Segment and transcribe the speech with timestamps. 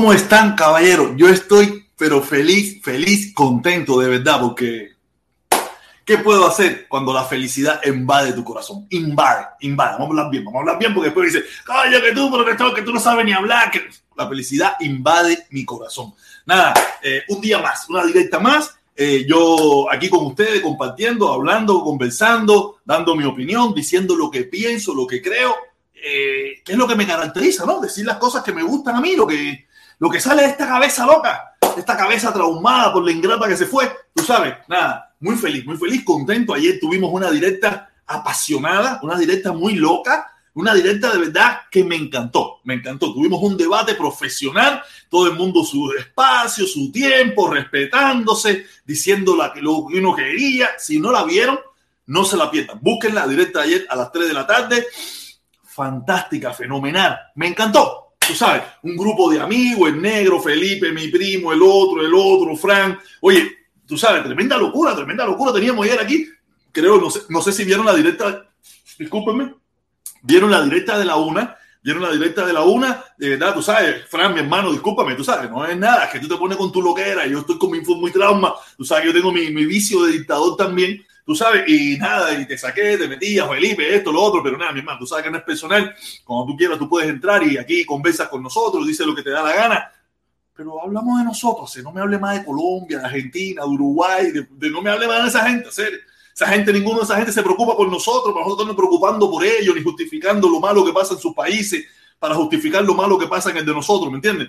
[0.00, 1.10] ¿Cómo están, caballeros?
[1.16, 4.92] Yo estoy, pero feliz, feliz, contento de verdad, porque
[6.06, 8.86] ¿qué puedo hacer cuando la felicidad invade tu corazón?
[8.88, 9.98] Invade, invade.
[9.98, 12.74] Vamos a hablar bien, vamos a hablar bien, porque después dice, coño, que tú, protector,
[12.74, 13.70] que tú no sabes ni hablar,
[14.16, 16.14] la felicidad invade mi corazón.
[16.46, 18.74] Nada, eh, un día más, una directa más.
[18.96, 24.94] Eh, yo aquí con ustedes compartiendo, hablando, conversando, dando mi opinión, diciendo lo que pienso,
[24.94, 25.54] lo que creo,
[25.92, 27.80] eh, que es lo que me caracteriza, ¿no?
[27.80, 29.68] Decir las cosas que me gustan a mí, lo que,
[30.00, 33.66] lo que sale de esta cabeza loca, esta cabeza traumada por la ingrata que se
[33.66, 36.54] fue, tú sabes, nada, muy feliz, muy feliz, contento.
[36.54, 41.96] Ayer tuvimos una directa apasionada, una directa muy loca, una directa de verdad que me
[41.96, 43.12] encantó, me encantó.
[43.12, 49.52] Tuvimos un debate profesional, todo el mundo su espacio, su tiempo, respetándose, diciendo lo
[49.90, 50.70] que uno quería.
[50.78, 51.60] Si no la vieron,
[52.06, 52.78] no se la pierdan.
[52.80, 54.86] Búsquenla directa ayer a las 3 de la tarde.
[55.62, 57.18] Fantástica, fenomenal.
[57.34, 62.04] Me encantó tú sabes, un grupo de amigos, el negro, Felipe, mi primo, el otro,
[62.04, 62.98] el otro, Frank.
[63.20, 63.50] Oye,
[63.86, 66.28] tú sabes, tremenda locura, tremenda locura teníamos ayer aquí.
[66.72, 68.48] Creo, no sé, no sé si vieron la directa,
[68.98, 69.54] discúlpenme,
[70.22, 73.62] vieron la directa de la una, vieron la directa de la una, de verdad, tú
[73.62, 76.56] sabes, Frank, mi hermano, discúlpame, tú sabes, no es nada, es que tú te pones
[76.56, 79.64] con tu loquera, yo estoy con mi muy trauma, tú sabes, yo tengo mi, mi
[79.64, 84.10] vicio de dictador también, tú sabes, y nada, y te saqué, te metías, Felipe, esto,
[84.10, 85.94] lo otro, pero nada, mi hermano, tú sabes que no es personal,
[86.24, 89.30] cuando tú quieras tú puedes entrar y aquí conversas con nosotros, dices lo que te
[89.30, 89.92] da la gana,
[90.52, 94.70] pero hablamos de nosotros, no me hable más de Colombia, de Argentina, de Uruguay, de,
[94.70, 97.76] no me hable más de esa gente, esa gente, ninguno de esa gente se preocupa
[97.76, 101.20] por nosotros, para nosotros no preocupando por ellos, ni justificando lo malo que pasa en
[101.20, 101.84] sus países,
[102.18, 104.48] para justificar lo malo que pasa en el de nosotros, ¿me entiendes?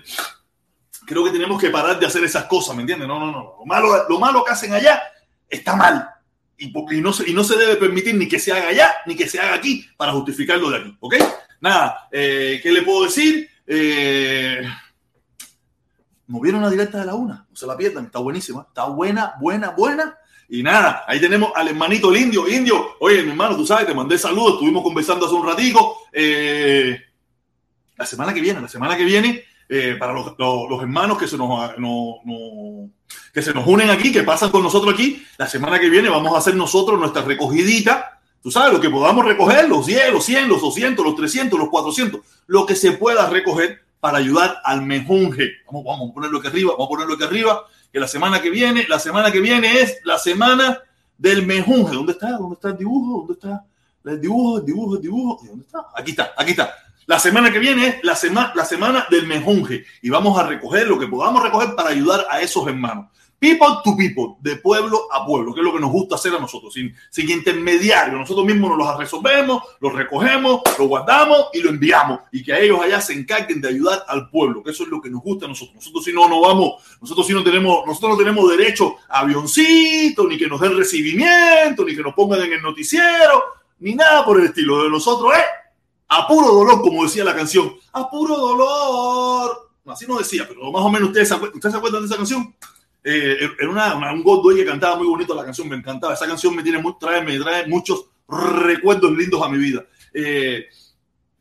[1.06, 3.06] Creo que tenemos que parar de hacer esas cosas, ¿me entiendes?
[3.06, 3.54] No, no, no.
[3.60, 5.00] Lo malo, lo malo que hacen allá
[5.48, 6.08] está mal
[6.62, 9.28] y, no se, y no se debe permitir ni que se haga allá ni que
[9.28, 10.96] se haga aquí para justificarlo de aquí.
[11.00, 11.14] ¿Ok?
[11.60, 13.48] Nada, eh, ¿qué le puedo decir?
[13.66, 14.62] Eh,
[16.26, 19.70] movieron la directa de la una, no se la pierdan, está buenísima, está buena, buena,
[19.70, 20.16] buena.
[20.48, 22.48] Y nada, ahí tenemos al hermanito el indio.
[22.48, 25.98] Indio, oye, mi hermano, tú sabes, te mandé saludos, estuvimos conversando hace un ratico.
[26.12, 27.00] Eh,
[27.96, 29.44] la semana que viene, la semana que viene,
[29.74, 32.90] eh, para los, los, hermanos que se nos, no, no,
[33.32, 35.24] que se nos unen aquí, que pasan con nosotros aquí.
[35.38, 38.20] La semana que viene vamos a hacer nosotros nuestra recogidita.
[38.42, 41.70] Tú sabes, lo que podamos recoger, los 10, los 100, los 200, los 300, los
[41.70, 45.52] 400, lo que se pueda recoger para ayudar al mejunje.
[45.64, 48.50] Vamos, vamos a ponerlo aquí arriba, vamos a ponerlo aquí arriba, que la semana que
[48.50, 50.80] viene, la semana que viene es la semana
[51.16, 51.94] del mejunje.
[51.94, 52.32] ¿Dónde está?
[52.32, 53.26] ¿Dónde está el dibujo?
[53.26, 53.64] ¿Dónde está
[54.04, 54.58] el dibujo?
[54.58, 55.40] El dibujo, el dibujo.
[55.46, 55.86] ¿Dónde está?
[55.96, 56.74] Aquí está, aquí está.
[57.06, 60.86] La semana que viene es la, semana la semana del mejunje y vamos a recoger
[60.86, 63.06] lo que podamos recoger para ayudar a esos hermanos.
[63.40, 66.38] People to people, de pueblo a pueblo, que es lo que nos gusta hacer a
[66.38, 68.16] nosotros, sin, sin intermediario.
[68.16, 72.20] Nosotros mismos nos los resolvemos, los recogemos, los guardamos y lo enviamos.
[72.30, 75.02] Y que a ellos allá se encarguen de ayudar al pueblo, que eso es lo
[75.02, 75.74] que nos gusta a nosotros.
[75.74, 80.28] Nosotros si no, no vamos, nosotros si no tenemos, nosotros no tenemos derecho a avioncito,
[80.28, 83.42] ni que nos den recibimiento, ni que nos pongan en el noticiero,
[83.80, 84.84] ni nada por el estilo.
[84.84, 85.61] De nosotros es
[86.14, 89.70] a puro dolor, como decía la canción, a puro dolor.
[89.86, 92.54] Así no decía, pero más o menos ustedes, se acuerdan de esa canción.
[93.02, 96.12] Eh, era una, un Goldway que cantaba muy bonito la canción, me encantaba.
[96.12, 99.86] Esa canción me, tiene, trae, me trae muchos recuerdos lindos a mi vida.
[100.12, 100.66] Eh,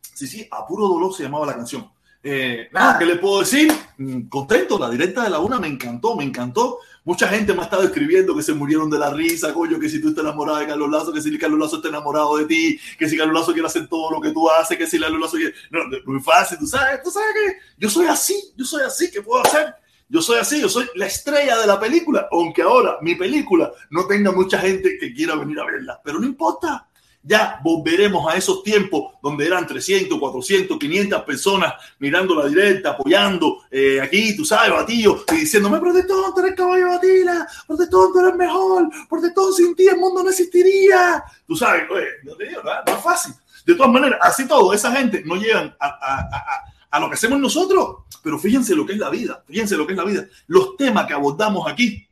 [0.01, 1.91] sí, sí, a puro dolor se llamaba la canción.
[2.23, 3.71] Eh, nada, ¿qué le puedo decir?
[3.97, 6.79] Mm, contento, la directa de la una me encantó, me encantó.
[7.03, 9.99] Mucha gente me ha estado escribiendo que se murieron de la risa, coño, que si
[9.99, 13.09] tú estás enamorado de Carlos Lazo, que si Carlos Lazo está enamorado de ti, que
[13.09, 15.55] si Carlos Lazo quiere hacer todo lo que tú haces, que si Carlos Lazo quiere...
[15.71, 19.23] No, muy fácil, tú sabes, tú sabes que yo soy así, yo soy así, ¿qué
[19.23, 19.73] puedo hacer?
[20.09, 24.05] Yo soy así, yo soy la estrella de la película, aunque ahora mi película no
[24.05, 26.87] tenga mucha gente que quiera venir a verla, pero no importa
[27.23, 33.59] ya volveremos a esos tiempos donde eran 300, 400, 500 personas mirando la directa, apoyando
[33.69, 38.35] eh, aquí, tú sabes, Batillo, y diciéndome, protestón, tú eres caballo Batila, protestón, tú eres
[38.35, 41.23] mejor, protestón, sin ti el mundo no existiría.
[41.47, 41.83] Tú sabes,
[42.23, 43.33] no, no es fácil.
[43.65, 47.13] De todas maneras, así todo, esa gente no llegan a, a, a, a, lo que
[47.13, 50.25] hacemos nosotros, pero fíjense lo que es la vida, fíjense lo que es la vida.
[50.47, 52.07] Los temas que abordamos aquí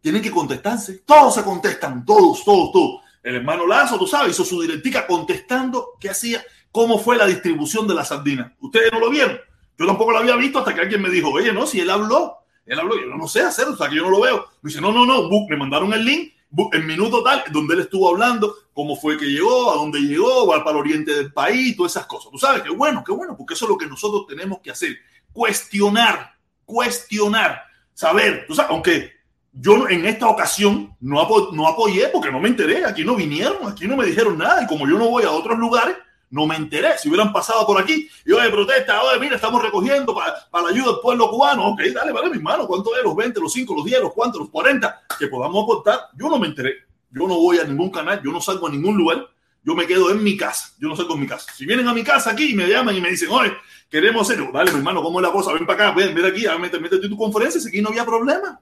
[0.00, 4.44] tienen que contestarse, todos se contestan, todos, todos, todos el hermano Lazo, tú sabes, hizo
[4.44, 8.54] su directica contestando qué hacía, cómo fue la distribución de la sardina.
[8.60, 9.36] Ustedes no lo vieron.
[9.76, 12.36] Yo tampoco lo había visto hasta que alguien me dijo, oye, no, si él habló,
[12.64, 14.46] él habló, yo no sé hacer, o sea, que yo no lo veo.
[14.62, 16.34] Me dice, no, no, no, me mandaron el link,
[16.72, 20.62] en minuto tal, donde él estuvo hablando, cómo fue que llegó, a dónde llegó, va
[20.62, 22.30] para el oriente del país, todas esas cosas.
[22.30, 24.96] Tú sabes, qué bueno, qué bueno, porque eso es lo que nosotros tenemos que hacer.
[25.32, 29.15] Cuestionar, cuestionar, saber, tú sabes, aunque
[29.58, 33.96] yo en esta ocasión no, apoyé porque no me enteré, aquí no vinieron, aquí no
[33.96, 35.96] me dijeron nada y como yo no voy a otros lugares,
[36.28, 36.98] No me enteré.
[36.98, 40.70] Si hubieran pasado por aquí, yo de protesta, oye, mira, estamos recogiendo para, para la
[40.70, 41.68] ayuda del pueblo cubano.
[41.68, 43.04] Ok, dale, vale, mi hermano, ¿cuánto es?
[43.04, 46.00] Los 20, los 5, los 10, los cuantos, los 40 que podamos aportar.
[46.18, 46.84] Yo no me enteré.
[47.10, 49.24] Yo no voy a ningún canal, yo no salgo a ningún lugar.
[49.62, 50.74] Yo me quedo en mi casa.
[50.80, 51.52] Yo no salgo en mi casa.
[51.54, 53.52] Si vienen a mi casa aquí y me llaman y me dicen, oye,
[53.88, 54.50] queremos hacerlo.
[54.52, 55.52] Dale, mi hermano, ¿cómo es la cosa?
[55.52, 57.60] Ven para acá, ven, ven aquí, métete, métete tu conferencia.
[57.60, 58.60] Si aquí no había problema.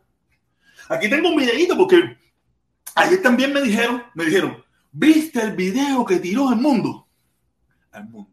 [0.88, 2.16] Aquí tengo un videito porque
[2.94, 4.62] ayer también me dijeron, me dijeron,
[4.92, 7.06] ¿viste el video que tiró el mundo?
[7.92, 8.30] El mundo.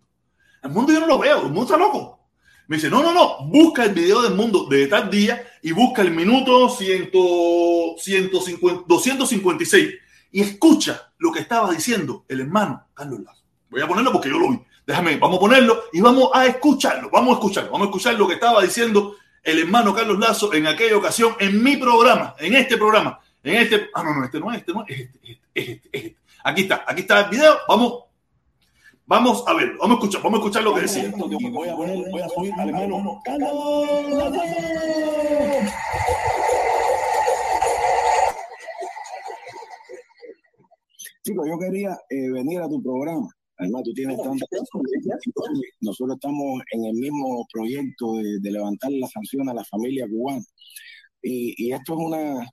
[0.63, 2.20] El mundo yo no lo veo, el mundo está loco.
[2.67, 6.01] Me dice, no, no, no, busca el video del mundo de tal día y busca
[6.01, 7.12] el minuto 100,
[7.98, 9.93] 150, 256
[10.31, 13.43] y escucha lo que estaba diciendo el hermano Carlos Lazo.
[13.70, 14.62] Voy a ponerlo porque yo lo vi.
[14.86, 17.10] Déjame, vamos a ponerlo y vamos a escucharlo.
[17.10, 17.72] Vamos a escucharlo.
[17.72, 21.63] Vamos a escuchar lo que estaba diciendo el hermano Carlos Lazo en aquella ocasión en
[21.63, 23.89] mi programa, en este programa, en este.
[23.93, 26.17] Ah, no, no, este no es, este no es, este, este, este, este.
[26.43, 27.57] Aquí está, aquí está el video.
[27.67, 28.03] Vamos,
[29.05, 31.12] vamos a ver, vamos a escuchar, vamos a escuchar lo que decía.
[31.15, 33.51] Voy a poner, voy a subir al hermano Carlos
[41.24, 43.29] Chicos, yo quería eh, venir a tu programa.
[43.62, 44.46] Además, tú tienes tanto.
[45.82, 50.44] Nosotros estamos en el mismo proyecto de, levantar la sanción a la familia cubana.
[51.22, 52.50] Y, esto es una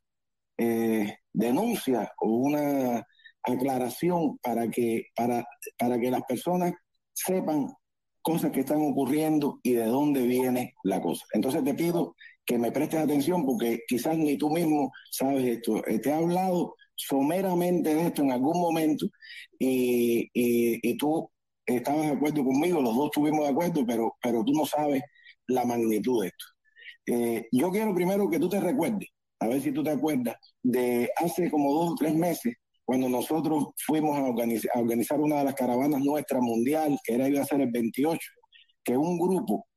[0.58, 3.02] eh, denuncia o una
[3.42, 5.46] aclaración para que, para,
[5.78, 6.74] para que las personas
[7.14, 7.68] sepan
[8.20, 11.24] cosas que están ocurriendo y de dónde viene la cosa.
[11.32, 15.82] Entonces te pido que me prestes atención porque quizás ni tú mismo sabes esto.
[15.86, 19.06] Eh, te he hablado someramente de esto en algún momento
[19.58, 21.30] y, y, tú
[21.64, 25.02] estabas de acuerdo conmigo, los dos estuvimos de acuerdo, pero, pero tú no sabes
[25.46, 26.44] la magnitud de esto.
[27.06, 29.08] Eh, yo quiero primero que tú te recuerdes,
[29.40, 33.68] a ver si tú te acuerdas, de hace como dos o tres meses, cuando nosotros
[33.86, 37.60] fuimos a a organizar una de las caravanas nuestras mundial, que era iba a ser
[37.60, 38.18] el 28,
[38.82, 39.67] que un grupo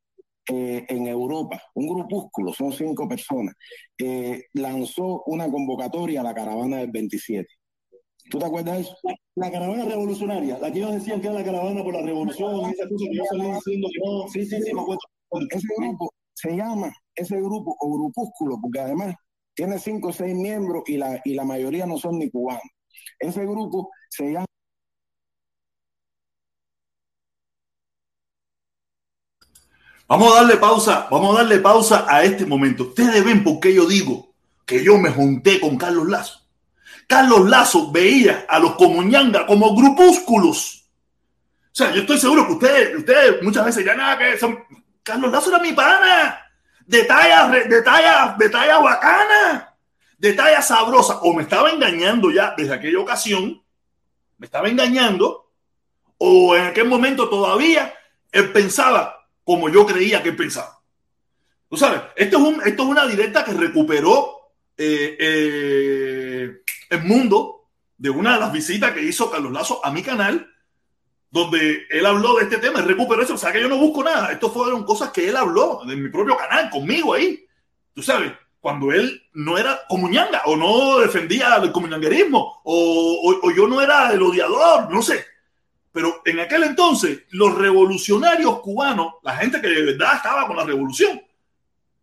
[0.50, 3.56] eh, en Europa, un grupúsculo, son cinco personas,
[3.98, 7.48] eh, lanzó una convocatoria a la caravana del 27.
[8.30, 8.96] ¿Tú te acuerdas de eso?
[9.36, 12.72] La caravana revolucionaria, la que ellos decían que era la caravana por la revolución.
[12.72, 12.88] Ese
[15.78, 19.16] grupo se llama, ese grupo o grupúsculo, porque además
[19.54, 22.64] tiene cinco o seis miembros y la, y la mayoría no son ni cubanos.
[23.20, 24.46] Ese grupo se llama
[30.12, 32.84] Vamos a darle pausa, vamos a darle pausa a este momento.
[32.84, 36.42] Ustedes ven por qué yo digo que yo me junté con Carlos Lazo.
[37.08, 40.86] Carlos Lazo veía a los comuñanga como grupúsculos.
[41.64, 44.60] O sea, yo estoy seguro que ustedes, ustedes muchas veces ya nada que son.
[45.02, 46.42] Carlos Lazo era mi pana.
[46.86, 49.78] De talla, de talla, de talla bacana.
[50.18, 51.20] De talla sabrosa.
[51.22, 53.64] O me estaba engañando ya desde aquella ocasión.
[54.38, 55.54] Me estaba engañando.
[56.18, 57.94] O en aquel momento todavía
[58.30, 60.80] él pensaba como yo creía que él pensaba.
[61.70, 67.70] Tú sabes, esto es, un, esto es una directa que recuperó eh, eh, el mundo
[67.98, 70.52] de una de las visitas que hizo Carlos Lazo a mi canal,
[71.30, 73.36] donde él habló de este tema, y recuperó eso.
[73.36, 74.32] O sea que yo no busco nada.
[74.32, 77.46] Esto fueron cosas que él habló en mi propio canal, conmigo ahí.
[77.94, 83.68] Tú sabes, cuando él no era comuñanga o no defendía el comunanguerismo o, o yo
[83.68, 85.26] no era el odiador, no sé.
[85.92, 90.64] Pero en aquel entonces, los revolucionarios cubanos, la gente que de verdad estaba con la
[90.64, 91.22] revolución,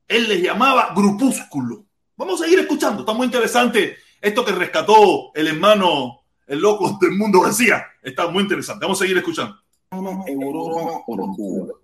[0.06, 1.84] él les llamaba grupúsculo.
[2.16, 7.12] Vamos a seguir escuchando, está muy interesante esto que rescató el hermano, el loco del
[7.12, 7.84] mundo García.
[8.02, 9.56] Está muy interesante, vamos a seguir escuchando.
[9.90, 11.74] Europa por Cuba.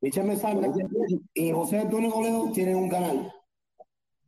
[0.00, 0.30] Michel
[1.34, 3.32] y José Antonio Toledo tienen un canal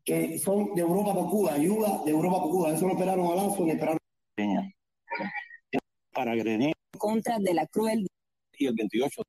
[0.04, 2.70] que son de Europa por Cuba, ayuda de Europa por Cuba.
[2.73, 4.00] Eso lo esperaron a Lazo y esperaron
[6.20, 6.74] para Grenet.
[6.98, 8.06] Contra de la crueldad.
[8.58, 9.22] Y el 28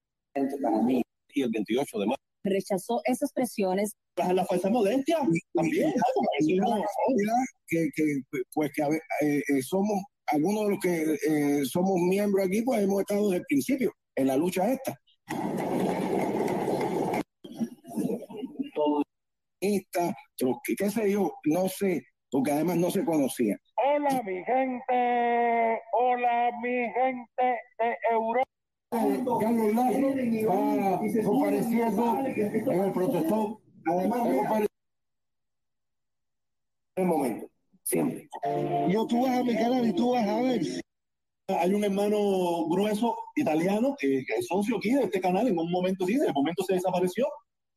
[0.62, 1.02] para mí.
[1.34, 2.22] Y el 28 de marzo.
[2.44, 3.94] Rechazó esas presiones.
[4.18, 5.20] La fuerza modestia
[5.54, 5.94] también.
[7.68, 8.22] Que, que,
[8.54, 8.84] pues que
[9.26, 13.38] eh, eh, somos, algunos de los que eh, somos miembros aquí, pues hemos estado desde
[13.38, 14.94] el principio en la lucha esta.
[19.62, 20.14] Esta,
[20.78, 23.58] qué sé yo, no sé, porque además no se conocía.
[23.76, 28.46] Hola mi gente, hola mi gente de Europa.
[28.92, 30.02] Carlos Lazo
[30.50, 33.58] va compareciendo en el protestón.
[33.86, 34.28] Además,
[36.96, 37.48] en el momento,
[37.84, 38.30] siempre.
[38.90, 40.62] Yo tú vas a mi canal y tú vas a ver.
[41.48, 45.48] Hay un hermano grueso italiano que, es socio aquí de este canal.
[45.48, 47.26] En un momento sí, de momento se desapareció.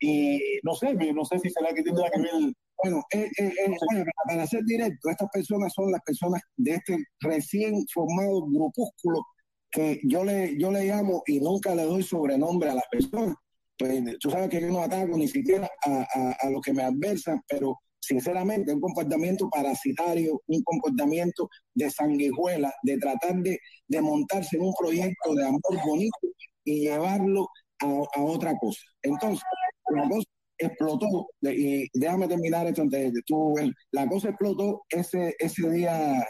[0.01, 2.55] Y no sé, no sé si será que tiene que ver
[2.85, 6.99] bueno, eh, eh, eh, bueno, para ser directo, estas personas son las personas de este
[7.21, 9.23] recién formado grupúsculo
[9.71, 13.35] que yo le, yo le llamo y nunca le doy sobrenombre a las personas.
[13.79, 16.83] Pues tú sabes que yo no ataco ni siquiera a, a, a los que me
[16.83, 24.57] adversan, pero sinceramente, un comportamiento parasitario, un comportamiento de sanguijuela, de tratar de, de montarse
[24.57, 26.19] en un proyecto de amor bonito
[26.65, 27.49] y llevarlo
[27.81, 28.81] a, a otra cosa.
[29.03, 29.43] Entonces,
[29.91, 33.55] la cosa explotó, y déjame terminar esto antes de tú,
[33.93, 36.25] la cosa explotó ese, ese día,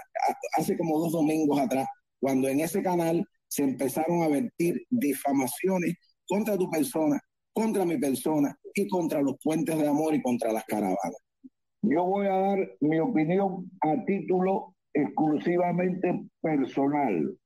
[0.57, 1.87] hace como dos domingos atrás,
[2.21, 5.95] cuando en ese canal se empezaron a vertir difamaciones
[6.27, 7.21] contra tu persona,
[7.53, 11.23] contra mi persona y contra los puentes de amor y contra las caravanas.
[11.83, 17.37] Yo voy a dar mi opinión a título exclusivamente personal.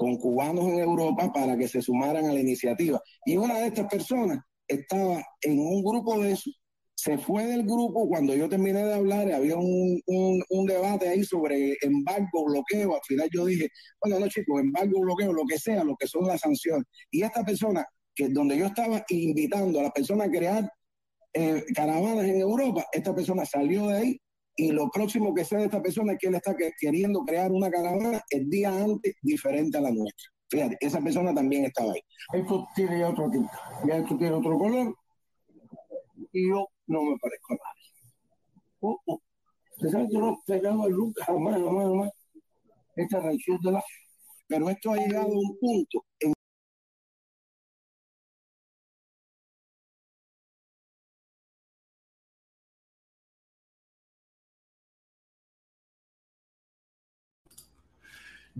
[0.00, 2.98] con cubanos en Europa para que se sumaran a la iniciativa.
[3.26, 4.38] Y una de estas personas
[4.70, 6.50] estaba en un grupo de eso,
[6.94, 11.74] se fue del grupo cuando yo terminé de hablar, había un, un, debate ahí sobre
[11.80, 13.68] embargo, bloqueo, al final yo dije,
[14.02, 16.84] bueno, no chicos, embargo, bloqueo, lo que sea, lo que son las sanciones.
[17.10, 20.70] Y esta persona, que donde yo estaba invitando a las personas a crear
[21.32, 24.20] eh, caravanas en Europa, esta persona salió de ahí
[24.56, 27.50] y lo próximo que sé de esta persona es que él está que- queriendo crear
[27.50, 30.28] una caravana el día antes diferente a la nuestra.
[30.50, 32.00] Fíjate, esa persona también estaba ahí.
[32.32, 33.52] Esto tiene ya otro tinta,
[33.86, 34.94] ya esto tiene otro color
[36.32, 37.80] y yo no me parezco a nadie.
[38.80, 39.20] Oh, oh.
[39.76, 42.10] ¿Usted sabe que no he pegado nunca, jamás, jamás, jamás
[42.96, 43.84] esta reacción de la...
[44.48, 46.32] Pero esto ha llegado a un punto en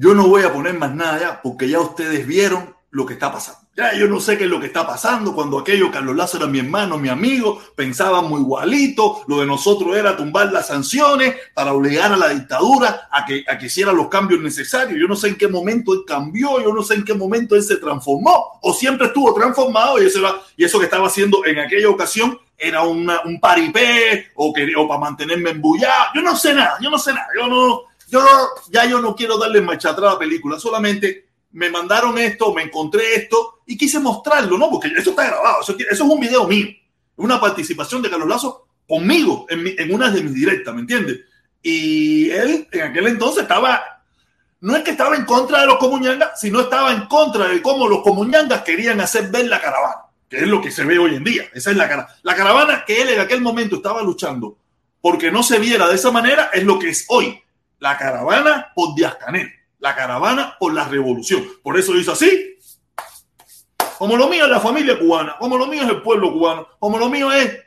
[0.03, 3.31] Yo no voy a poner más nada ya, porque ya ustedes vieron lo que está
[3.31, 3.61] pasando.
[3.77, 6.47] Ya yo no sé qué es lo que está pasando cuando aquello Carlos Lazo era
[6.47, 12.11] mi hermano, mi amigo, pensábamos igualito, lo de nosotros era tumbar las sanciones para obligar
[12.15, 14.99] a la dictadura a que, a que hiciera los cambios necesarios.
[14.99, 17.63] Yo no sé en qué momento él cambió, yo no sé en qué momento él
[17.63, 21.59] se transformó o siempre estuvo transformado y eso, era- y eso que estaba haciendo en
[21.59, 24.53] aquella ocasión era un paripé o
[24.89, 26.07] para mantenerme embullado.
[26.15, 28.21] Yo no sé nada, yo no sé nada, yo no, yo
[28.71, 32.63] ya yo no quiero darle marcha atrás a la película, solamente me mandaron esto, me
[32.63, 34.71] encontré esto y quise mostrarlo, ¿no?
[34.71, 36.69] Porque eso está grabado, eso, eso es un video mío,
[37.17, 41.21] una participación de Carlos Lazo conmigo en, una de mis directas, ¿me entiendes?
[41.63, 44.03] Y él en aquel entonces estaba,
[44.61, 47.87] no es que estaba en contra de los comunyangas, sino estaba en contra de cómo
[47.87, 51.23] los comunyangas querían hacer ver la caravana, que es lo que se ve hoy en
[51.23, 51.45] día.
[51.55, 54.59] Esa es la, cara, la caravana que él en aquel momento estaba luchando
[55.01, 57.41] porque no se viera de esa manera, es lo que es hoy.
[57.81, 61.45] La caravana por Díaz Canel, la caravana por la revolución.
[61.63, 62.57] Por eso hizo así.
[63.99, 66.99] Como lo mío es la familia cubana, como lo mío es el pueblo cubano, como
[66.99, 67.59] lo mío es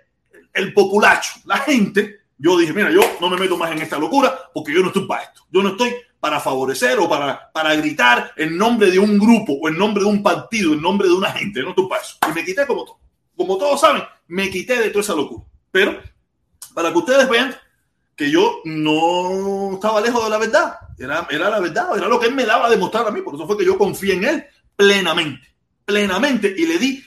[0.54, 2.22] el populacho, la gente.
[2.38, 5.06] Yo dije, mira, yo no me meto más en esta locura porque yo no estoy
[5.06, 5.44] para esto.
[5.52, 9.68] Yo no estoy para favorecer o para, para gritar en nombre de un grupo o
[9.68, 11.62] en nombre de un partido, en nombre de una gente.
[11.62, 12.18] No estoy para eso.
[12.30, 13.00] Y me quité como todo.
[13.36, 15.44] Como todos saben, me quité de toda esa locura.
[15.72, 16.02] Pero
[16.74, 17.56] para que ustedes vean
[18.16, 20.78] que yo no estaba lejos de la verdad.
[20.98, 23.22] Era, era la verdad, era lo que él me daba a demostrar a mí.
[23.22, 24.46] Por eso fue que yo confié en él
[24.76, 25.48] plenamente,
[25.86, 26.54] plenamente.
[26.56, 27.04] Y le di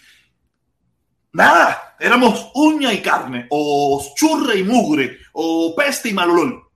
[1.33, 1.97] nada.
[1.99, 6.29] Éramos uña y carne, o churre y mugre, o peste y mal.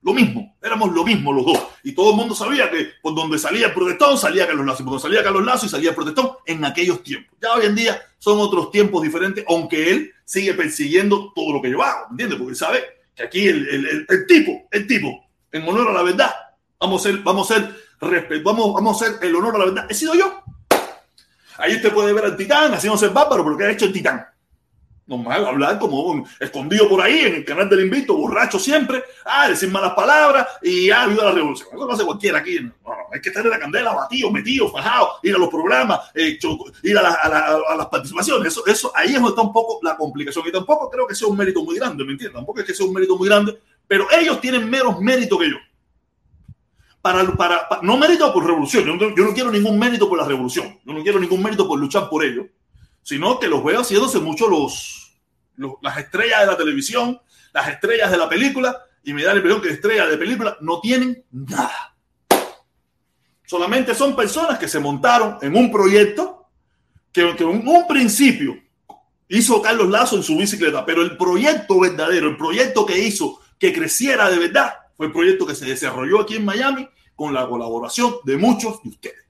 [0.02, 1.58] Lo mismo, éramos lo mismo los dos.
[1.82, 4.82] Y todo el mundo sabía que por donde salía el protestón, salía Carlos Lazo.
[4.82, 7.36] Y por donde salía Carlos Lazo y salía el protestón en aquellos tiempos.
[7.42, 11.68] Ya hoy en día son otros tiempos diferentes, aunque él sigue persiguiendo todo lo que
[11.68, 12.38] hago, ¿entiendes?
[12.38, 16.30] Porque él sabe aquí el, el, el, tipo, el tipo, en honor a la verdad,
[16.78, 19.87] vamos a ser, vamos a ser, vamos, vamos a hacer el honor a la verdad.
[19.88, 20.42] He sido yo.
[21.59, 24.26] Ahí usted puede ver al titán haciéndose bárbaro, pero ¿qué ha hecho el titán?
[25.10, 29.68] Normal, hablar como escondido por ahí en el canal del invito, borracho siempre, ah, decir
[29.68, 31.68] malas palabras y ah, viva la revolución.
[31.72, 32.60] Eso lo hace cualquiera aquí.
[32.60, 32.72] No,
[33.12, 36.38] hay que estar en la candela, batido, metido, fajado, ir a los programas, eh,
[36.84, 38.52] ir a, la, a, la, a, las participaciones.
[38.52, 40.46] Eso, eso, ahí es donde está un poco la complicación.
[40.46, 42.36] Y tampoco creo que sea un mérito muy grande, ¿me entiendes?
[42.36, 45.56] Tampoco es que sea un mérito muy grande, pero ellos tienen menos mérito que yo.
[47.02, 50.24] Para, para, no mérito por revolución, yo no, yo no quiero ningún mérito por la
[50.24, 52.46] revolución, yo no quiero ningún mérito por luchar por ello,
[53.02, 54.99] sino que los veo haciéndose mucho los,
[55.82, 57.20] las estrellas de la televisión,
[57.52, 60.80] las estrellas de la película, y me da la impresión que estrellas de película no
[60.80, 61.96] tienen nada.
[63.44, 66.46] Solamente son personas que se montaron en un proyecto
[67.12, 68.56] que, que en un principio
[69.28, 73.72] hizo Carlos Lazo en su bicicleta, pero el proyecto verdadero, el proyecto que hizo que
[73.72, 78.16] creciera de verdad, fue el proyecto que se desarrolló aquí en Miami con la colaboración
[78.24, 79.24] de muchos de ustedes.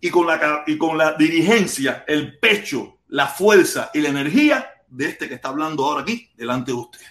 [0.00, 5.06] Y con la, y con la dirigencia, el pecho, la fuerza y la energía de
[5.06, 7.08] este que está hablando ahora aquí delante de ustedes.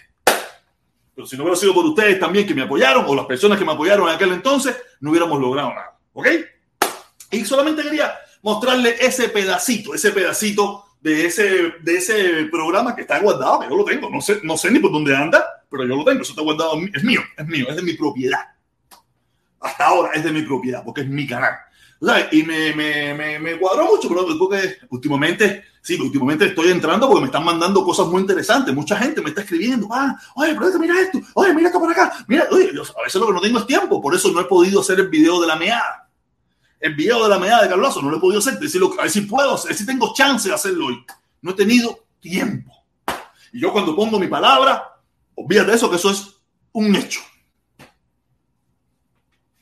[1.14, 3.64] Pero si no hubiera sido por ustedes también que me apoyaron o las personas que
[3.64, 5.98] me apoyaron en aquel entonces, no hubiéramos logrado nada.
[6.12, 6.28] ¿Ok?
[7.30, 13.18] Y solamente quería mostrarle ese pedacito, ese pedacito de ese, de ese programa que está
[13.18, 14.08] guardado, que yo lo tengo.
[14.10, 16.22] No sé, no sé ni por dónde anda, pero yo lo tengo.
[16.22, 16.80] Eso está guardado.
[16.94, 18.54] Es mío, es mío, es de mi propiedad.
[19.60, 21.54] Hasta ahora es de mi propiedad, porque es mi canal.
[22.00, 22.26] ¿Sabes?
[22.32, 27.22] Y me, me, me, me cuadró mucho, pero porque últimamente, sí, últimamente estoy entrando porque
[27.22, 28.74] me están mandando cosas muy interesantes.
[28.74, 32.24] Mucha gente me está escribiendo, ah, oye, pero mira esto, oye, mira esto para acá.
[32.28, 34.44] Mira, oye, yo, a veces lo que no tengo es tiempo, por eso no he
[34.44, 36.08] podido hacer el video de la meada.
[36.80, 39.10] El video de la meada de Carlos no lo he podido hacer, decirlo, a ver
[39.10, 41.04] si puedo, a ver si tengo chance de hacerlo hoy.
[41.42, 42.72] No he tenido tiempo.
[43.52, 45.00] Y yo cuando pongo mi palabra,
[45.34, 46.36] olvídate de eso, que eso es
[46.72, 47.20] un hecho.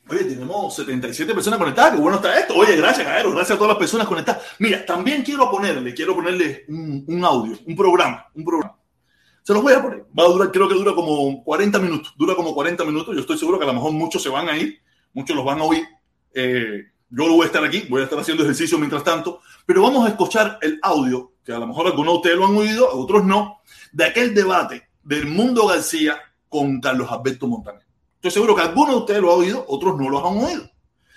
[0.09, 2.55] Oye, tenemos 77 personas conectadas, qué bueno está esto.
[2.55, 4.43] Oye, gracias, Caero, gracias a todas las personas conectadas.
[4.59, 8.77] Mira, también quiero ponerle, quiero ponerle un, audio, un programa, un programa.
[9.43, 10.05] Se los voy a poner.
[10.17, 12.13] Va a durar, creo que dura como 40 minutos.
[12.17, 13.15] Dura como 40 minutos.
[13.15, 14.79] Yo estoy seguro que a lo mejor muchos se van a ir,
[15.13, 15.85] muchos los van a oír.
[16.33, 20.05] Eh, yo voy a estar aquí, voy a estar haciendo ejercicio mientras tanto, pero vamos
[20.05, 23.23] a escuchar el audio, que a lo mejor algunos de ustedes lo han oído, otros
[23.23, 23.61] no,
[23.93, 26.17] de aquel debate del Mundo García
[26.49, 27.86] con Carlos Alberto Montaner.
[28.17, 30.69] Estoy seguro que algunos de ustedes lo han oído, otros no los han oído.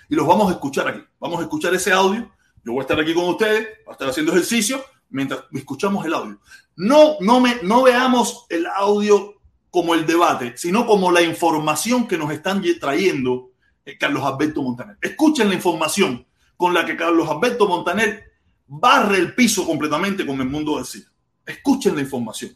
[0.09, 1.01] Y los vamos a escuchar aquí.
[1.19, 2.31] Vamos a escuchar ese audio.
[2.63, 6.13] Yo voy a estar aquí con ustedes, voy a estar haciendo ejercicio mientras escuchamos el
[6.13, 6.39] audio.
[6.75, 9.35] No, no, me, no veamos el audio
[9.69, 13.51] como el debate, sino como la información que nos están trayendo
[13.85, 14.97] eh, Carlos Alberto Montaner.
[15.01, 16.25] Escuchen la información
[16.57, 18.31] con la que Carlos Alberto Montaner
[18.67, 21.05] barre el piso completamente con el mundo del cine.
[21.45, 22.55] Escuchen la información.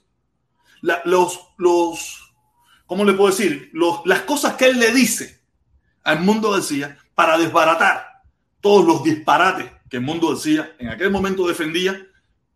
[0.82, 2.25] Los, los,
[2.86, 3.72] ¿cómo le puedo decir?
[4.06, 5.42] Las cosas que él le dice
[6.04, 8.22] al mundo cine para desbaratar
[8.62, 11.96] todos los disparates que el mundo cine en aquel momento defendía.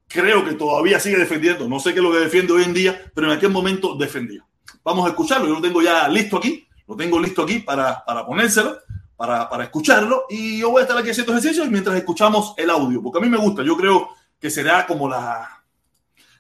[0.08, 1.70] Creo que todavía sigue defendiendo.
[1.70, 4.44] No sé qué es lo que defiende hoy en día, pero en aquel momento defendía.
[4.84, 5.48] Vamos a escucharlo.
[5.48, 8.80] Yo lo tengo ya listo aquí lo tengo listo aquí para, para ponérselo,
[9.16, 10.26] para, para, escucharlo.
[10.28, 13.30] Y yo voy a estar aquí haciendo ejercicios mientras escuchamos el audio, porque a mí
[13.30, 13.62] me gusta.
[13.62, 15.64] Yo creo que será como la...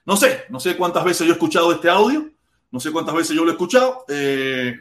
[0.05, 2.31] No sé, no sé cuántas veces yo he escuchado este audio,
[2.71, 4.05] no sé cuántas veces yo lo he escuchado.
[4.07, 4.75] Eh,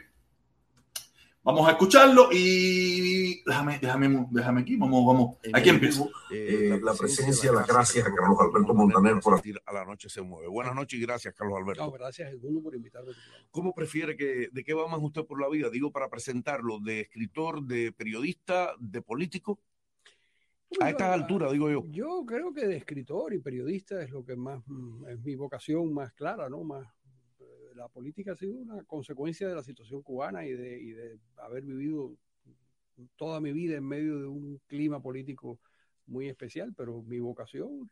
[1.41, 5.37] Vamos a escucharlo y déjame, déjame, déjame aquí, vamos, vamos.
[5.53, 6.09] Aquí empiezo.
[6.29, 10.09] Eh, la, la, presencia, la gracias a Carlos Alberto Montaner por asistir a la noche
[10.09, 10.47] se mueve.
[10.47, 11.85] Buenas noches y gracias, Carlos Alberto.
[11.85, 13.13] No, gracias, Edmundo, por invitarme.
[13.49, 15.71] ¿Cómo prefiere que, de qué va más usted por la vida?
[15.71, 19.59] Digo, para presentarlo, de escritor, de periodista, de político.
[20.69, 21.83] Bueno, a estas alturas, digo yo.
[21.87, 24.61] Yo creo que de escritor y periodista es lo que más,
[25.09, 26.63] es mi vocación más clara, ¿no?
[26.63, 26.85] Más,
[27.79, 32.13] la política ha sido una consecuencia de la situación cubana y de, haber vivido
[33.15, 35.59] toda mi vida en medio de un clima político
[36.05, 37.89] muy especial, pero mi vocación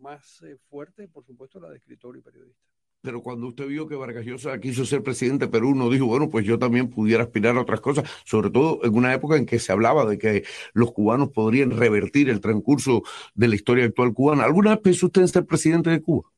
[0.00, 2.62] más eh, fuerte, por supuesto, la de escritor y periodista.
[3.00, 6.28] Pero cuando usted vio que Vargas Llosa quiso ser presidente de Perú, no dijo, bueno,
[6.28, 9.58] pues yo también pudiera aspirar a otras cosas, sobre todo en una época en que
[9.58, 13.02] se hablaba de que los cubanos podrían revertir el transcurso
[13.34, 14.44] de la historia actual cubana.
[14.44, 16.30] ¿Alguna vez pensó usted en ser presidente de Cuba?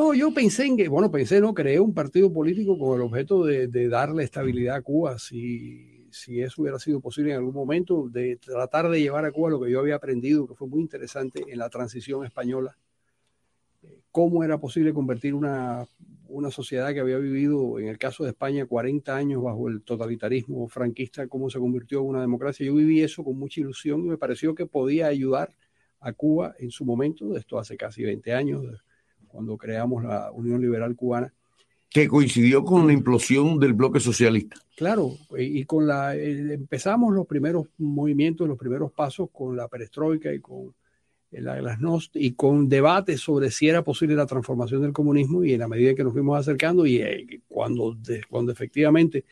[0.00, 1.52] No, yo pensé en que, bueno, pensé, ¿no?
[1.52, 6.40] Creé un partido político con el objeto de, de darle estabilidad a Cuba, si, si,
[6.40, 9.70] eso hubiera sido posible en algún momento, de tratar de llevar a Cuba lo que
[9.70, 12.78] yo había aprendido, que fue muy interesante en la transición española,
[14.10, 15.86] cómo era posible convertir una,
[16.28, 20.66] una sociedad que había vivido, en el caso de España, 40 años bajo el totalitarismo
[20.68, 22.64] franquista, cómo se convirtió en una democracia.
[22.64, 25.54] Yo viví eso con mucha ilusión y me pareció que podía ayudar
[26.00, 28.64] a Cuba en su momento, esto hace casi 20 años,
[29.30, 31.32] cuando creamos la Unión Liberal Cubana.
[31.88, 34.56] Que coincidió con la implosión del bloque socialista.
[34.76, 40.40] Claro, y con la empezamos los primeros movimientos, los primeros pasos con la perestroika y
[40.40, 40.72] con
[41.30, 45.60] la glasnost y con debates sobre si era posible la transformación del comunismo y en
[45.60, 49.24] la medida que nos fuimos acercando y eh, cuando, de, cuando efectivamente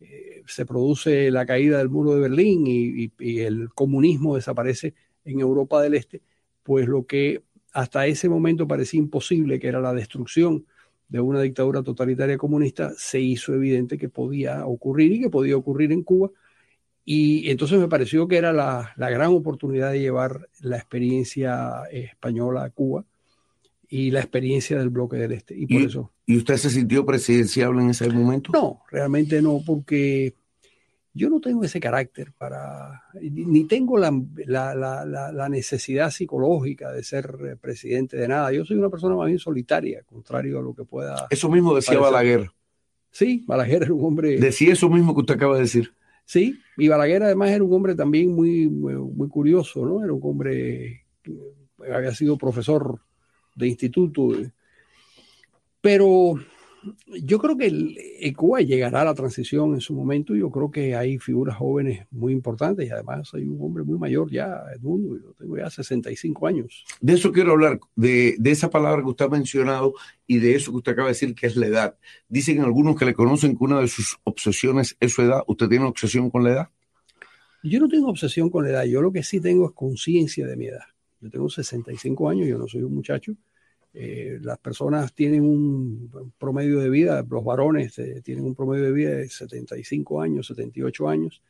[0.00, 4.94] eh, se produce la caída del muro de Berlín y, y, y el comunismo desaparece
[5.24, 6.20] en Europa del Este,
[6.62, 7.42] pues lo que
[7.76, 10.64] hasta ese momento parecía imposible, que era la destrucción
[11.08, 15.92] de una dictadura totalitaria comunista, se hizo evidente que podía ocurrir y que podía ocurrir
[15.92, 16.30] en Cuba.
[17.04, 22.64] Y entonces me pareció que era la, la gran oportunidad de llevar la experiencia española
[22.64, 23.04] a Cuba
[23.90, 25.54] y la experiencia del bloque del Este.
[25.54, 26.10] Y por ¿Y, eso.
[26.24, 28.52] ¿Y usted se sintió presidenciable en ese momento?
[28.54, 30.34] No, realmente no, porque
[31.16, 34.12] yo no tengo ese carácter para, ni tengo la,
[34.46, 38.52] la, la, la, necesidad psicológica de ser presidente de nada.
[38.52, 41.26] Yo soy una persona más bien solitaria, contrario a lo que pueda.
[41.30, 42.12] Eso mismo decía parecer.
[42.12, 42.50] Balaguer.
[43.10, 44.38] Sí, Balaguer era un hombre.
[44.38, 45.94] Decía eso mismo que usted acaba de decir.
[46.26, 50.04] Sí, y Balaguer además era un hombre también muy, muy, curioso, ¿no?
[50.04, 51.32] Era un hombre que
[51.90, 53.00] había sido profesor
[53.54, 54.32] de instituto,
[55.80, 56.34] pero
[57.22, 60.34] Yo creo que el, el Cuba llegará a la transición en su momento.
[60.34, 64.30] Yo creo que hay figuras jóvenes muy importantes y además hay un hombre muy mayor
[64.30, 65.16] ya, Edmundo.
[65.16, 66.84] Yo tengo ya 65 años.
[67.00, 69.94] De eso quiero hablar, de, de esa palabra que usted ha mencionado
[70.26, 71.96] y de eso que usted acaba de decir, que es la edad.
[72.28, 75.42] Dicen algunos que le conocen que una de sus obsesiones es su edad.
[75.46, 76.68] ¿Usted tiene obsesión con la edad?
[77.62, 78.84] Yo no tengo obsesión con la edad.
[78.84, 80.84] Yo lo que sí tengo es conciencia de mi edad.
[81.20, 83.32] Yo tengo 65 años, yo no soy un muchacho.
[83.98, 88.92] Eh, las personas tienen un promedio de vida, los varones eh, tienen un promedio de
[88.92, 91.42] vida de 75 años, 78 años,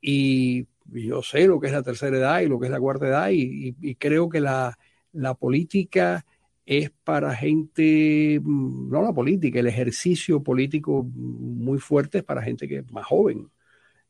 [0.00, 3.08] y yo sé lo que es la tercera edad y lo que es la cuarta
[3.08, 4.78] edad, y, y, creo que la,
[5.10, 6.24] la, política
[6.64, 12.68] es para gente, mm, no la política, el ejercicio político muy fuerte es para gente
[12.68, 13.50] que es más joven.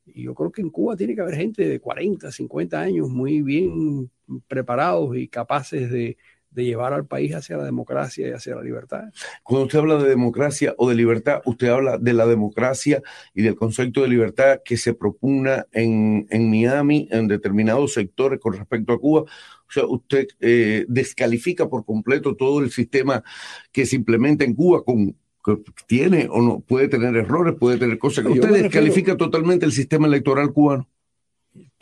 [0.06, 3.40] Y yo creo que en Cuba tiene que haber gente de 40, 50 años muy
[3.40, 4.10] bien
[4.48, 6.18] preparados y capaces de,
[6.54, 9.04] de llevar al país hacia la democracia y hacia la libertad.
[9.42, 13.02] Cuando usted habla de democracia o de libertad, usted habla de la democracia
[13.34, 18.52] y del concepto de libertad que se propugna en, en Miami, en determinados sectores con
[18.52, 19.22] respecto a Cuba.
[19.22, 23.24] O sea, usted eh, descalifica por completo todo el sistema
[23.72, 27.98] que se implementa en Cuba con que tiene o no, puede tener errores, puede tener
[27.98, 28.24] cosas.
[28.24, 30.88] ¿Usted descalifica totalmente el sistema electoral cubano?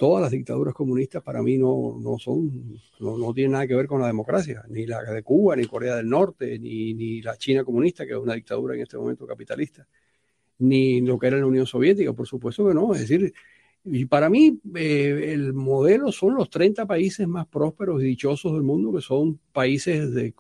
[0.02, 3.86] Todas las dictaduras comunistas para mí no, no son, no, no, tienen nada que ver
[3.86, 7.62] con la democracia, ni la de Cuba, ni Corea del Norte, ni, ni la China
[7.62, 9.86] comunista, que es una dictadura en este momento capitalista,
[10.58, 12.92] ni lo que era la Unión Soviética, por supuesto que no.
[12.94, 13.32] Es decir,
[13.84, 18.64] y para mí eh, el modelo son los 30 países más prósperos y dichosos del
[18.64, 20.34] mundo, que son países de,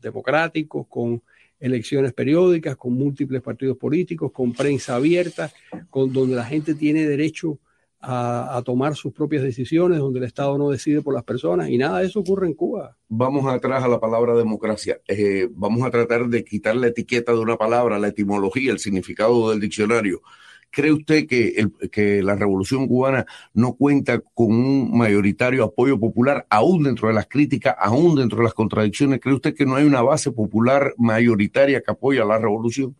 [0.00, 1.20] democráticos, con
[1.58, 5.50] elecciones periódicas, con múltiples partidos políticos, con prensa abierta,
[5.90, 7.58] con donde la gente tiene derecho
[8.00, 12.00] a, tomar sus propias decisiones, donde el Estado no decide por las personas, y nada
[12.00, 12.96] de eso ocurre en Cuba.
[13.08, 15.00] Vamos atrás a la palabra democracia.
[15.08, 19.50] Eh, vamos a tratar de quitar la etiqueta de una palabra, la etimología, el significado
[19.50, 20.22] del diccionario.
[20.70, 26.82] ¿Cree usted que, que la revolución cubana no cuenta con un mayoritario apoyo popular, aún
[26.82, 29.18] dentro de las críticas, aún dentro de las contradicciones?
[29.20, 32.94] ¿Cree usted que no hay una base popular mayoritaria que apoya la revolución?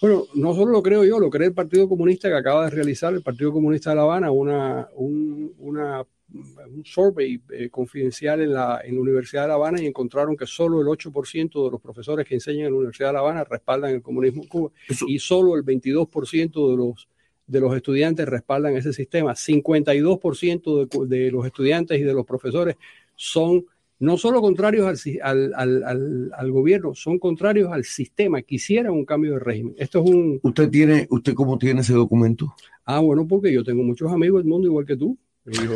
[0.00, 3.12] Bueno, no solo lo creo yo, lo cree el Partido Comunista que acaba de realizar
[3.12, 8.80] el Partido Comunista de La Habana, una, un, una, un survey eh, confidencial en la,
[8.84, 12.26] en la Universidad de La Habana y encontraron que solo el 8% de los profesores
[12.26, 15.06] que enseñan en la Universidad de La Habana respaldan el comunismo en Cuba Eso.
[15.08, 17.08] y solo el 22% de los,
[17.46, 19.32] de los estudiantes respaldan ese sistema.
[19.32, 22.76] 52% de, de los estudiantes y de los profesores
[23.16, 23.64] son
[24.00, 24.86] no solo contrarios
[25.22, 29.74] al, al, al, al, gobierno, son contrarios al sistema, quisieran un cambio de régimen.
[29.78, 30.40] Esto es un...
[30.42, 32.54] ¿Usted tiene, usted cómo tiene ese documento?
[32.84, 35.18] Ah, bueno, porque yo tengo muchos amigos del mundo igual que tú.
[35.46, 35.72] Yo...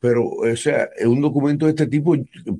[0.00, 2.14] Pero, o sea, un documento de este tipo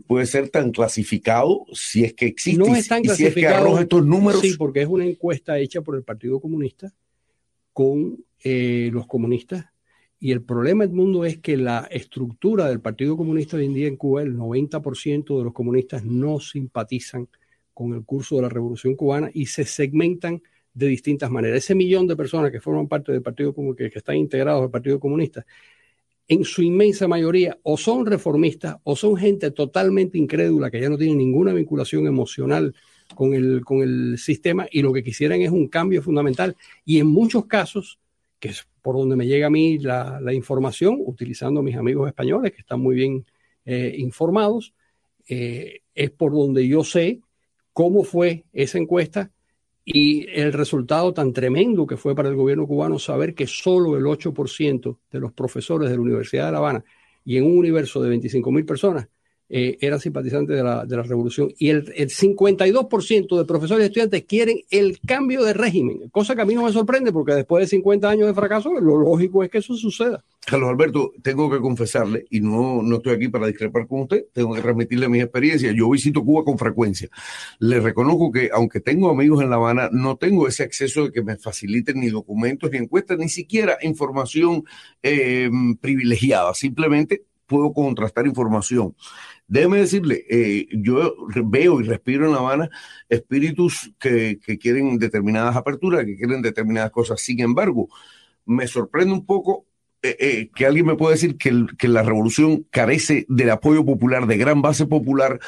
[0.09, 2.59] puede ser tan clasificado si es que existe.
[2.59, 3.35] No es tan y clasificado.
[3.35, 4.41] Si es que arroja estos números.
[4.41, 6.93] Sí, porque es una encuesta hecha por el Partido Comunista
[7.73, 9.67] con eh, los comunistas
[10.21, 13.87] y el problema del mundo es que la estructura del Partido Comunista hoy en día
[13.87, 17.29] en Cuba, el 90% de los comunistas no simpatizan
[17.73, 20.43] con el curso de la Revolución Cubana y se segmentan
[20.75, 21.59] de distintas maneras.
[21.59, 24.99] Ese millón de personas que forman parte del Partido Comunista, que están integrados al Partido
[24.99, 25.47] Comunista,
[26.27, 30.99] en su inmensa mayoría o son reformistas o son gente totalmente incrédula que ya no
[30.99, 32.75] tiene ninguna vinculación emocional
[33.15, 36.57] con el, con el sistema y lo que quisieran es un cambio fundamental.
[36.85, 37.99] Y en muchos casos,
[38.39, 42.53] que es por donde me llega a mí la, información, utilizando a mis amigos españoles
[42.53, 43.27] que están muy bien
[43.65, 44.75] eh, informados,
[45.29, 47.21] eh, es por donde yo sé
[47.73, 49.31] cómo fue esa encuesta
[49.85, 54.05] y el resultado tan tremendo que fue para el gobierno cubano saber que solo el
[54.05, 56.85] 8% de los profesores de la Universidad de La Habana
[57.25, 59.09] y en un universo de 25 mil personas
[59.49, 63.87] eh, eran simpatizantes de la, de la revolución y el, el 52% de profesores y
[63.87, 67.65] estudiantes quieren el cambio de régimen, cosa que a mí no me sorprende porque después
[67.65, 70.25] de 50 años de fracaso lo lógico es que eso suceda.
[70.49, 74.55] Carlos Alberto, tengo que confesarle, y no, no estoy aquí para discrepar con usted, tengo
[74.55, 75.75] que transmitirle mis experiencias.
[75.77, 77.11] Yo visito Cuba con frecuencia.
[77.59, 81.23] Le reconozco que, aunque tengo amigos en La Habana, no tengo ese acceso de que
[81.23, 84.65] me faciliten ni documentos, ni encuestas, ni siquiera información
[85.03, 85.51] eh,
[85.83, 86.55] privilegiada.
[86.55, 88.95] Simplemente puedo contrastar información.
[89.49, 92.71] Déjeme decirle, eh, yo veo y respiro en La Habana
[93.09, 97.21] espíritus que, que, quieren determinadas aperturas, que quieren determinadas cosas.
[97.21, 97.89] Sin embargo,
[98.45, 99.65] me sorprende un poco
[100.03, 104.27] eh, eh, que alguien me pueda decir que, que la revolución carece del apoyo popular,
[104.27, 105.41] de gran base popular,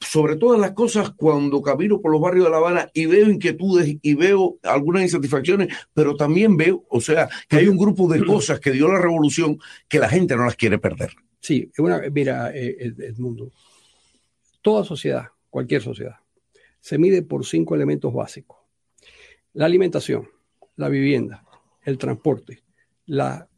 [0.00, 3.96] sobre todas las cosas cuando camino por los barrios de La Habana y veo inquietudes
[4.00, 8.60] y veo algunas insatisfacciones, pero también veo, o sea, que hay un grupo de cosas
[8.60, 9.58] que dio la revolución
[9.88, 11.16] que la gente no las quiere perder.
[11.46, 13.52] Sí, una, mira, eh, Edmundo,
[14.62, 16.16] toda sociedad, cualquier sociedad,
[16.80, 18.58] se mide por cinco elementos básicos.
[19.52, 20.28] La alimentación,
[20.74, 21.44] la vivienda,
[21.84, 22.64] el transporte,
[23.06, 23.48] la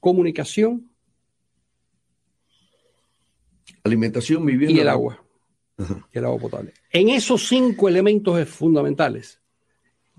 [0.00, 0.90] comunicación
[3.84, 5.24] Alimentación, vivienda y el agua.
[6.12, 6.72] Y el agua potable.
[6.90, 9.40] En esos cinco elementos fundamentales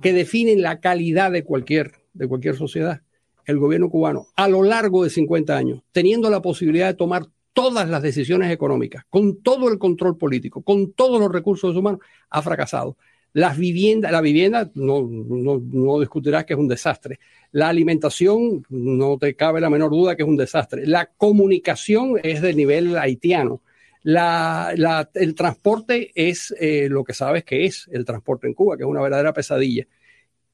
[0.02, 3.02] que definen la calidad de cualquier, de cualquier sociedad,
[3.46, 7.90] el gobierno cubano, a lo largo de 50 años, teniendo la posibilidad de tomar todas
[7.90, 12.98] las decisiones económicas, con todo el control político, con todos los recursos humanos, ha fracasado.
[13.32, 17.20] Las viviendas, la vivienda no, no, no, discutirás que es un desastre.
[17.52, 20.86] La alimentación, no te cabe la menor duda que es un desastre.
[20.86, 23.62] La comunicación es de nivel haitiano.
[24.04, 28.84] La, el transporte es eh, lo que sabes que es el transporte en Cuba, que
[28.84, 29.88] es una verdadera pesadilla.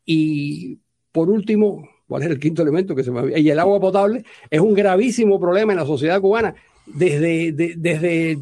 [0.06, 0.80] Y
[1.12, 4.60] por último, ¿cuál es el quinto elemento que se me Y el agua potable es
[4.60, 6.54] un gravísimo problema en la sociedad cubana
[6.86, 8.38] desde, de, desde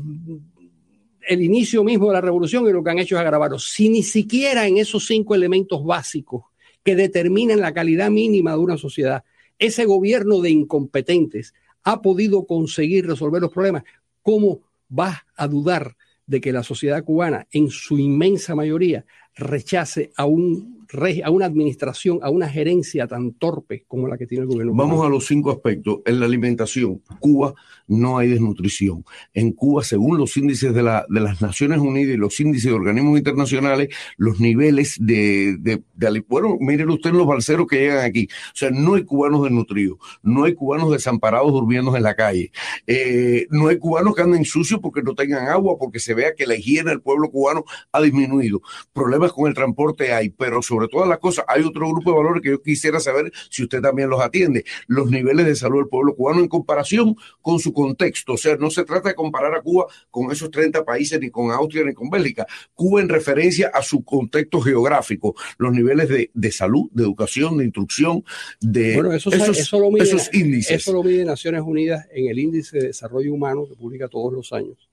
[1.27, 3.59] el inicio mismo de la revolución y lo que han hecho es agravarlo.
[3.59, 6.45] Si ni siquiera en esos cinco elementos básicos
[6.83, 9.23] que determinan la calidad mínima de una sociedad,
[9.59, 11.53] ese gobierno de incompetentes
[11.83, 13.83] ha podido conseguir resolver los problemas,
[14.23, 19.05] ¿cómo vas a dudar de que la sociedad cubana, en su inmensa mayoría,
[19.35, 20.78] rechace a un
[21.23, 24.73] a una administración, a una gerencia tan torpe como la que tiene el gobierno.
[24.73, 25.99] Vamos a los cinco aspectos.
[26.05, 27.53] En la alimentación, Cuba
[27.89, 29.03] no hay desnutrición.
[29.33, 32.77] En Cuba, según los índices de, la, de las Naciones Unidas y los índices de
[32.77, 35.81] organismos internacionales, los niveles de, de,
[36.27, 38.29] bueno, miren ustedes los balseros que llegan aquí.
[38.53, 42.51] O sea, no hay cubanos desnutridos, no hay cubanos desamparados durmiendo en la calle,
[42.85, 46.45] eh, no hay cubanos que anden sucios porque no tengan agua, porque se vea que
[46.45, 48.61] la higiene del pueblo cubano ha disminuido.
[48.93, 52.43] Problemas con el transporte hay, pero sobre todas las cosas, hay otro grupo de valores
[52.43, 54.63] que yo quisiera saber si usted también los atiende.
[54.87, 58.33] Los niveles de salud del pueblo cubano en comparación con su contexto.
[58.33, 61.51] O sea, no se trata de comparar a Cuba con esos 30 países, ni con
[61.51, 62.45] Austria, ni con Bélgica.
[62.73, 67.65] Cuba en referencia a su contexto geográfico, los niveles de, de salud, de educación, de
[67.65, 68.23] instrucción,
[68.59, 70.81] de bueno, eso, esos, eso lo mide, esos índices.
[70.81, 74.51] Eso lo mide Naciones Unidas en el índice de desarrollo humano que publica todos los
[74.51, 74.89] años.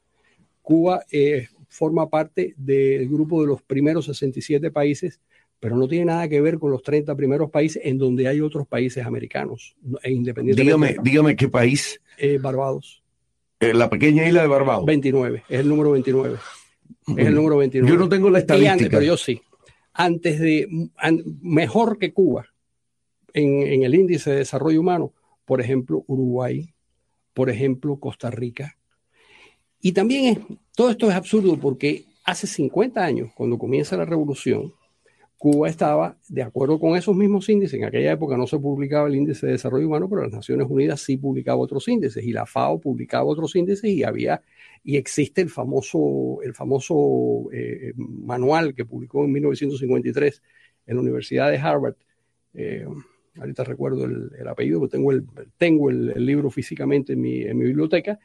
[0.62, 5.20] Cuba eh, forma parte del grupo de los primeros 67 países
[5.60, 8.66] pero no tiene nada que ver con los 30 primeros países en donde hay otros
[8.66, 10.62] países americanos, e independientemente.
[10.62, 12.00] Dígame, dígame qué país.
[12.18, 13.02] Eh, Barbados.
[13.60, 14.84] Eh, la pequeña isla de Barbados.
[14.84, 16.36] 29, es el número 29.
[17.16, 17.92] Es el número 29.
[17.92, 18.72] Yo no tengo la estadística.
[18.72, 19.40] Antes, pero yo sí.
[19.92, 22.46] Antes de, an, mejor que Cuba,
[23.32, 25.12] en, en el índice de desarrollo humano,
[25.46, 26.68] por ejemplo, Uruguay,
[27.32, 28.76] por ejemplo, Costa Rica.
[29.80, 34.74] Y también es, todo esto es absurdo porque hace 50 años, cuando comienza la revolución,
[35.38, 37.78] Cuba estaba de acuerdo con esos mismos índices.
[37.78, 41.00] En aquella época no se publicaba el índice de desarrollo humano, pero las Naciones Unidas
[41.00, 44.42] sí publicaba otros índices y la FAO publicaba otros índices y había
[44.82, 50.42] y existe el famoso el famoso eh, manual que publicó en 1953
[50.86, 51.96] en la Universidad de Harvard.
[52.54, 52.86] Eh,
[53.38, 55.26] ahorita recuerdo el, el, apellido, pero tengo el
[55.58, 58.18] tengo el libro físicamente en mi, en mi biblioteca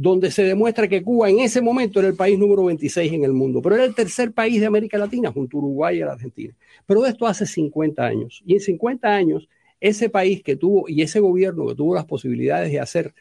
[0.00, 3.32] donde se demuestra que Cuba en ese momento era el país número 26 en el
[3.32, 6.12] mundo, pero era el tercer país de América Latina junto a Uruguay y a la
[6.12, 6.54] Argentina.
[6.86, 8.40] Pero esto hace 50 años.
[8.46, 9.48] Y en 50 años,
[9.80, 13.12] ese país que tuvo y ese gobierno que tuvo las posibilidades de hacer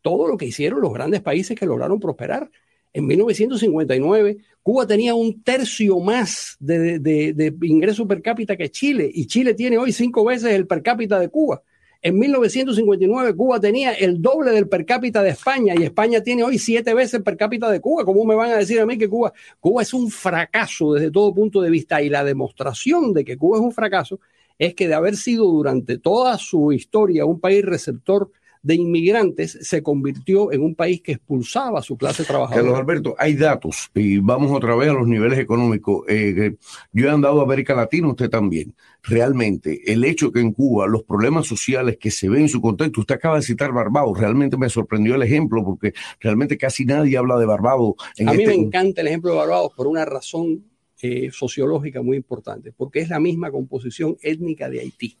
[0.00, 2.50] todo lo que hicieron los grandes países que lograron prosperar.
[2.94, 9.10] En 1959, Cuba tenía un tercio más de, de, de ingreso per cápita que Chile,
[9.12, 11.62] y Chile tiene hoy cinco veces el per cápita de Cuba.
[12.06, 16.56] En 1959 Cuba tenía el doble del per cápita de España y España tiene hoy
[16.56, 18.04] siete veces el per cápita de Cuba.
[18.04, 21.34] ¿Cómo me van a decir a mí que Cuba, Cuba es un fracaso desde todo
[21.34, 22.00] punto de vista?
[22.00, 24.20] Y la demostración de que Cuba es un fracaso
[24.56, 28.30] es que de haber sido durante toda su historia un país receptor
[28.66, 32.62] de inmigrantes se convirtió en un país que expulsaba a su clase trabajadora.
[32.62, 36.04] Carlos Alberto, hay datos y vamos otra vez a los niveles económicos.
[36.08, 36.56] Eh,
[36.90, 38.74] yo he andado a América Latina, usted también.
[39.04, 43.02] Realmente, el hecho que en Cuba los problemas sociales que se ven en su contexto,
[43.02, 47.38] usted acaba de citar Barbados, realmente me sorprendió el ejemplo porque realmente casi nadie habla
[47.38, 47.94] de Barbados.
[48.16, 48.56] En a mí este...
[48.56, 50.64] me encanta el ejemplo de Barbados por una razón
[51.02, 55.16] eh, sociológica muy importante, porque es la misma composición étnica de Haití.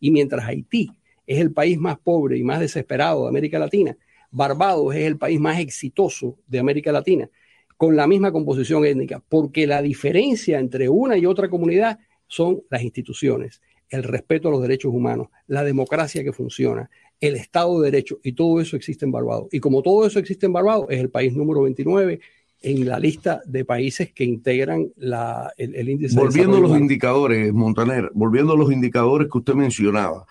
[0.00, 0.90] Y mientras Haití
[1.26, 3.96] es el país más pobre y más desesperado de América Latina.
[4.30, 7.28] Barbados es el país más exitoso de América Latina,
[7.76, 12.82] con la misma composición étnica, porque la diferencia entre una y otra comunidad son las
[12.82, 18.18] instituciones, el respeto a los derechos humanos, la democracia que funciona, el Estado de Derecho,
[18.22, 19.48] y todo eso existe en Barbados.
[19.52, 22.20] Y como todo eso existe en Barbados, es el país número 29
[22.62, 26.16] en la lista de países que integran la, el, el índice.
[26.16, 26.82] Volviendo de a los humano.
[26.82, 30.26] indicadores, Montaner, volviendo a los indicadores que usted mencionaba,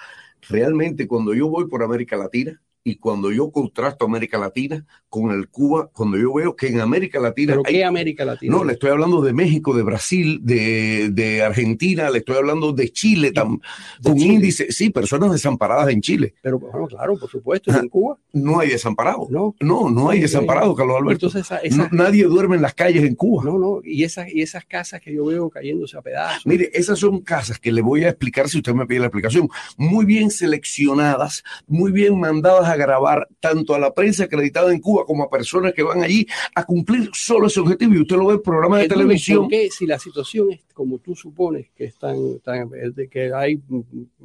[0.50, 5.50] realmente cuando yo voy por América Latina, Y cuando yo contrasto América Latina con el
[5.50, 7.54] Cuba, cuando yo veo que en América Latina...
[7.54, 8.56] ¿Pero hay- qué América Latina?
[8.56, 12.92] no, le estoy hablando de México, de Brasil, de, de Argentina, le estoy hablando de
[12.92, 13.60] Chile, tam-
[14.02, 14.34] de con Chile.
[14.36, 16.36] índice, sí, personas desamparadas en Chile.
[16.44, 18.20] Pero bueno, claro, por supuesto, ¿y en Cuba?
[18.34, 19.32] No hay desamparados.
[19.32, 19.56] No.
[19.62, 21.26] No, no hay desamparados, Carlos Alberto.
[21.26, 23.44] Entonces, esa- esa- No- nadie duerme en las calles en Cuba.
[23.46, 26.46] no, no, y esas, y esas casas que yo veo cayéndose a pedazos.
[26.46, 29.50] Mire, esas son casas que le voy a explicar si usted me pide la explicación,
[29.76, 35.06] muy bien seleccionadas, muy bien mandadas a grabar tanto a la prensa acreditada en Cuba
[35.06, 37.94] como a personas que van allí a cumplir solo ese objetivo.
[37.96, 39.40] Y usted lo ve en programas de Entonces, televisión.
[39.42, 42.70] ¿por qué si la situación es como tú supones que están, tan-
[43.10, 43.62] que hay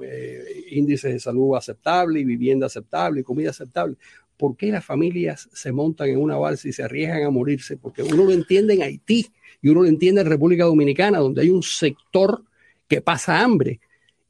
[0.03, 3.96] eh, índices de salud aceptable y vivienda aceptable y comida aceptable?
[4.36, 7.76] ¿Por qué las familias se montan en una balsa y se arriesgan a morirse?
[7.76, 9.26] Porque uno lo entiende en Haití
[9.61, 12.42] y uno lo entiende en República Dominicana, donde hay un sector
[12.88, 13.80] que pasa hambre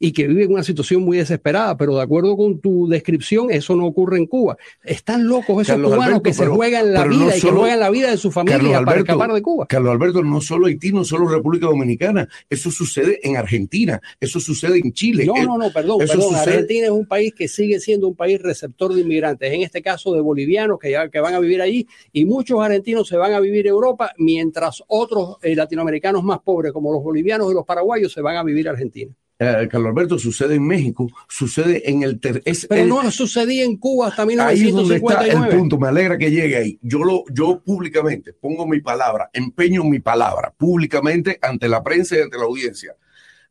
[0.03, 3.75] y que vive en una situación muy desesperada, pero de acuerdo con tu descripción, eso
[3.75, 4.57] no ocurre en Cuba.
[4.83, 7.51] Están locos esos Carlos cubanos Alberto, que se pero- juegan la vida no y que
[7.51, 9.65] juegan la vida de su familia Carlos para Alberto, escapar de Cuba.
[9.67, 14.79] Carlos Alberto, no solo Haití, no solo República Dominicana, eso sucede en Argentina, eso sucede
[14.79, 15.25] en Chile.
[15.25, 16.29] No, Eh, no, no, perdón, eso perdón.
[16.33, 19.83] sucede- Argentina es un país que sigue siendo un país receptor de inmigrantes, en este
[19.83, 23.33] caso de bolivianos que, ya, que van a vivir allí, y muchos argentinos se van
[23.33, 27.65] a vivir a Europa, mientras otros eh, latinoamericanos más pobres, como los bolivianos y los
[27.65, 29.15] paraguayos, se van a vivir a Argentina.
[29.43, 32.19] Eh, Carlos Alberto, sucede en México, sucede en el...
[32.19, 35.57] ter- es Pero el- no sucedía en Cuba hasta Ahí es donde está el 1959.
[35.57, 35.77] punto.
[35.79, 36.79] Me alegra que llegue ahí.
[36.83, 42.21] Yo lo, yo públicamente pongo mi palabra, empeño mi palabra públicamente ante la prensa y
[42.21, 42.95] ante la audiencia,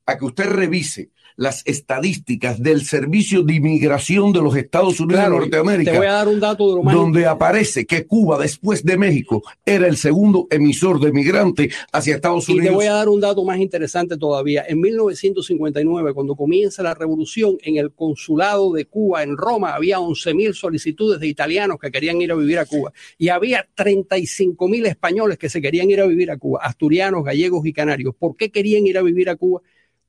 [0.06, 1.10] a que usted revise
[1.40, 6.06] las estadísticas del Servicio de Inmigración de los Estados Unidos Claro, de Norteamérica, Te voy
[6.06, 11.00] a dar un dato donde aparece que Cuba, después de México, era el segundo emisor
[11.00, 12.68] de migrantes hacia Estados Y Unidos.
[12.68, 14.66] te voy a dar un dato más interesante todavía.
[14.68, 20.52] En 1959, cuando comienza la revolución, en el consulado de Cuba en Roma había 11.000
[20.52, 25.48] solicitudes de italianos que querían ir a vivir a Cuba y había 35.000 españoles que
[25.48, 28.14] se querían ir a vivir a Cuba, asturianos, gallegos y canarios.
[28.14, 29.62] ¿Por qué querían ir a vivir a Cuba?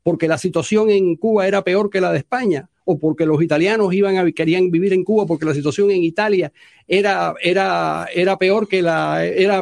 [0.03, 3.93] Porque la situación en Cuba era peor que la de España o porque los italianos
[3.93, 6.51] iban a, querían vivir en Cuba porque la situación en Italia
[6.87, 9.61] era, era, era peor que la, era,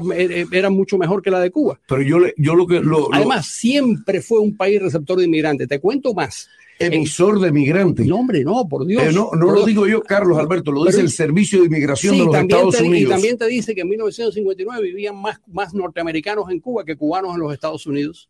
[0.51, 1.79] era mucho mejor que la de Cuba.
[1.87, 2.79] Pero yo, le, yo lo que...
[2.79, 5.67] Lo, Además, siempre fue un país receptor de inmigrantes.
[5.67, 6.47] Te cuento más.
[6.79, 8.07] Emisor de migrantes.
[8.07, 9.03] No, hombre, no, por Dios.
[9.03, 9.65] Eh, no no por lo Dios.
[9.65, 12.77] digo yo, Carlos Alberto, lo Pero- dice el Servicio de Inmigración Sí, de los Estados
[12.77, 13.11] te, y Unidos.
[13.11, 17.41] también te dice que en 1959 vivían más, más norteamericanos en Cuba que cubanos en
[17.41, 18.29] los Estados Unidos.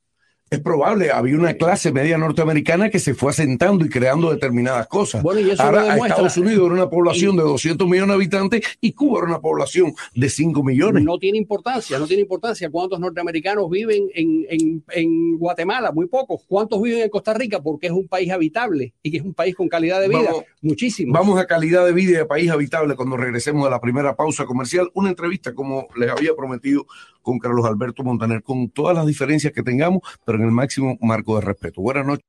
[0.50, 5.22] Es probable, había una clase media norteamericana que se fue asentando y creando determinadas cosas.
[5.22, 6.16] Bueno, y eso Ahora, lo a demuestra.
[6.26, 9.94] Estados Unidos era una población de 200 millones de habitantes y Cuba era una población
[10.16, 11.04] de 5 millones.
[11.04, 16.42] No tiene importancia, no tiene importancia cuántos norteamericanos viven en, en- en Guatemala, muy pocos.
[16.48, 17.62] ¿Cuántos viven en Costa Rica?
[17.62, 20.24] Porque es un país habitable y que es un país con calidad de vida.
[20.26, 21.14] Vamos- Muchísimo.
[21.14, 24.46] Vamos a calidad de vida y a país habitable cuando regresemos de la primera pausa
[24.46, 24.90] comercial.
[24.94, 26.86] Una entrevista, como les había prometido,
[27.22, 31.36] con Carlos Alberto Montaner, con todas las diferencias que tengamos, pero en el máximo marco
[31.36, 31.82] de respeto.
[31.82, 32.26] Buenas noches.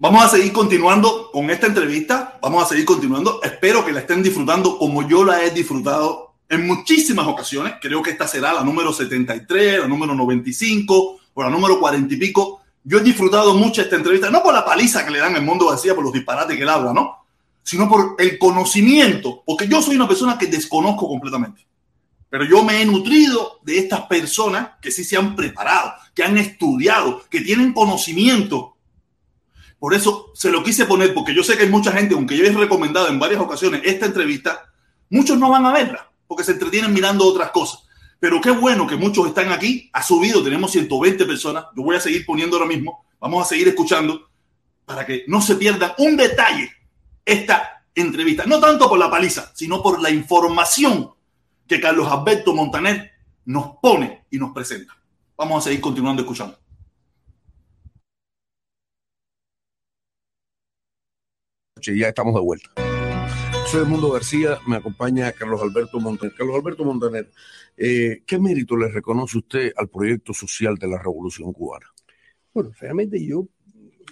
[0.00, 2.38] Vamos a seguir continuando con esta entrevista.
[2.40, 3.42] Vamos a seguir continuando.
[3.42, 7.74] Espero que la estén disfrutando como yo la he disfrutado en muchísimas ocasiones.
[7.80, 12.16] Creo que esta será la número 73, la número 95 o la número 40 y
[12.16, 12.60] pico.
[12.84, 15.66] Yo he disfrutado mucho esta entrevista, no por la paliza que le dan el mundo
[15.66, 17.16] García, por los disparates que él habla, ¿no?
[17.68, 21.66] Sino por el conocimiento, porque yo soy una persona que desconozco completamente.
[22.30, 26.38] Pero yo me he nutrido de estas personas que sí se han preparado, que han
[26.38, 28.78] estudiado, que tienen conocimiento
[29.78, 32.44] por eso se lo quise poner, porque yo sé que hay mucha gente, aunque yo
[32.44, 34.72] he recomendado en varias ocasiones esta entrevista,
[35.08, 37.84] muchos no van a verla, porque se entretienen mirando otras cosas.
[38.18, 42.00] Pero qué bueno que muchos están aquí, ha subido, tenemos 120 personas, yo voy a
[42.00, 44.28] seguir poniendo ahora mismo, vamos a seguir escuchando,
[44.84, 46.72] para que no se pierdan un detalle
[47.28, 51.10] esta entrevista, no tanto por la paliza, sino por la información
[51.66, 53.10] que Carlos Alberto Montaner
[53.44, 54.96] nos pone y nos presenta.
[55.36, 56.58] Vamos a seguir continuando escuchando.
[61.80, 62.70] ya estamos de vuelta.
[63.66, 66.34] Soy Edmundo García, me acompaña Carlos Alberto Montaner.
[66.34, 67.30] Carlos Alberto Montaner,
[67.76, 71.86] eh, ¿qué mérito le reconoce usted al proyecto social de la Revolución Cubana?
[72.52, 73.46] Bueno, realmente yo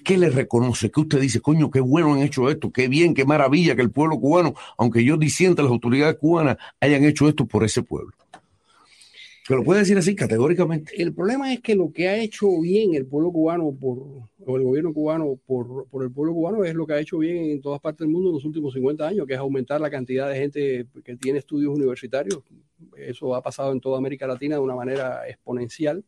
[0.05, 0.90] ¿Qué le reconoce?
[0.90, 1.40] ¿Qué usted dice?
[1.40, 5.05] Coño, qué bueno han hecho esto, qué bien, qué maravilla que el pueblo cubano, aunque
[5.05, 8.12] yo disienta las autoridades cubanas, hayan hecho esto por ese pueblo.
[9.47, 11.01] Que lo puede decir así categóricamente.
[11.01, 13.99] El problema es que lo que ha hecho bien el pueblo cubano por,
[14.44, 17.51] o el gobierno cubano por, por el pueblo cubano es lo que ha hecho bien
[17.51, 20.28] en todas partes del mundo en los últimos 50 años, que es aumentar la cantidad
[20.28, 22.42] de gente que tiene estudios universitarios.
[22.97, 26.05] Eso ha pasado en toda América Latina de una manera exponencial.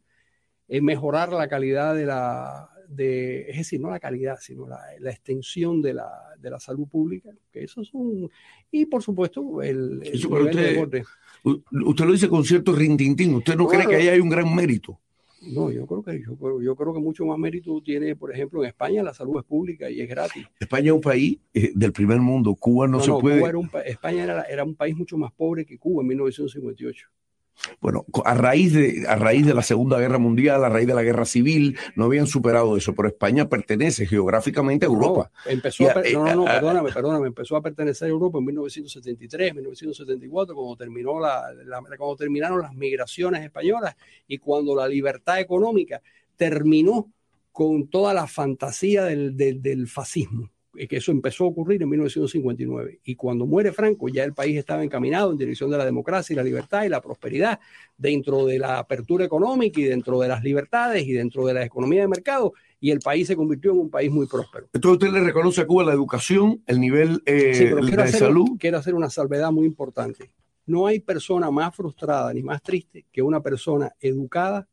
[0.67, 5.11] Es mejorar la calidad de la, de, es decir, no la calidad, sino la, la
[5.11, 6.11] extensión de la,
[6.41, 8.31] de la, salud pública, que eso es un,
[8.71, 11.05] y por supuesto el, el eso, usted,
[11.71, 14.99] usted, lo dice con cierto rintintín, ¿usted no, cree que ahí hay un gran mérito?
[15.41, 18.71] No, yo creo que yo, yo, creo que mucho más mérito tiene, por ejemplo, en
[18.71, 20.45] España la salud es pública y es gratis.
[20.59, 23.39] España es un país eh, del primer mundo, Cuba no, se puede.
[23.39, 27.09] Cuba era un, España era, era un país mucho más pobre que Cuba en 1958.
[27.81, 31.03] Bueno, a raíz, de, a raíz de la Segunda Guerra Mundial, a raíz de la
[31.03, 35.31] Guerra Civil, no habían superado eso, pero España pertenece geográficamente a Europa.
[35.45, 39.55] No, empezó a, no, no, no, perdóname, perdóname, empezó a pertenecer a Europa en 1973,
[39.55, 43.97] 1974, cuando, terminó la, la, cuando terminaron las migraciones españolas
[44.27, 46.01] y cuando la libertad económica
[46.37, 47.11] terminó
[47.53, 50.51] con toda la fantasía del, del, del fascismo
[50.87, 53.01] que eso empezó a ocurrir en 1959.
[53.05, 56.37] Y cuando muere Franco, ya el país estaba encaminado en dirección de la democracia y
[56.37, 57.59] la libertad y la prosperidad
[57.97, 62.03] dentro de la apertura económica y dentro de las libertades y dentro de la economía
[62.03, 62.53] de mercado.
[62.81, 64.69] Y el país se convirtió en un país muy próspero.
[64.73, 68.21] Entonces usted le reconoce a Cuba la educación, el nivel eh, sí, pero de hacer,
[68.21, 68.51] salud.
[68.61, 70.31] Quiero hacer una salvedad muy importante.
[70.67, 74.69] No hay persona más frustrada ni más triste que una persona educada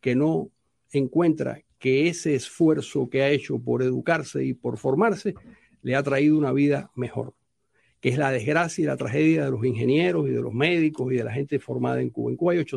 [0.00, 0.48] que no
[0.92, 5.34] encuentra que ese esfuerzo que ha hecho por educarse y por formarse
[5.82, 7.34] le ha traído una vida mejor,
[8.00, 11.16] que es la desgracia y la tragedia de los ingenieros y de los médicos y
[11.16, 12.30] de la gente formada en Cuba.
[12.30, 12.76] En Cuba hay, ocho,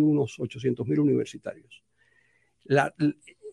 [0.00, 1.84] unos 800 mil universitarios.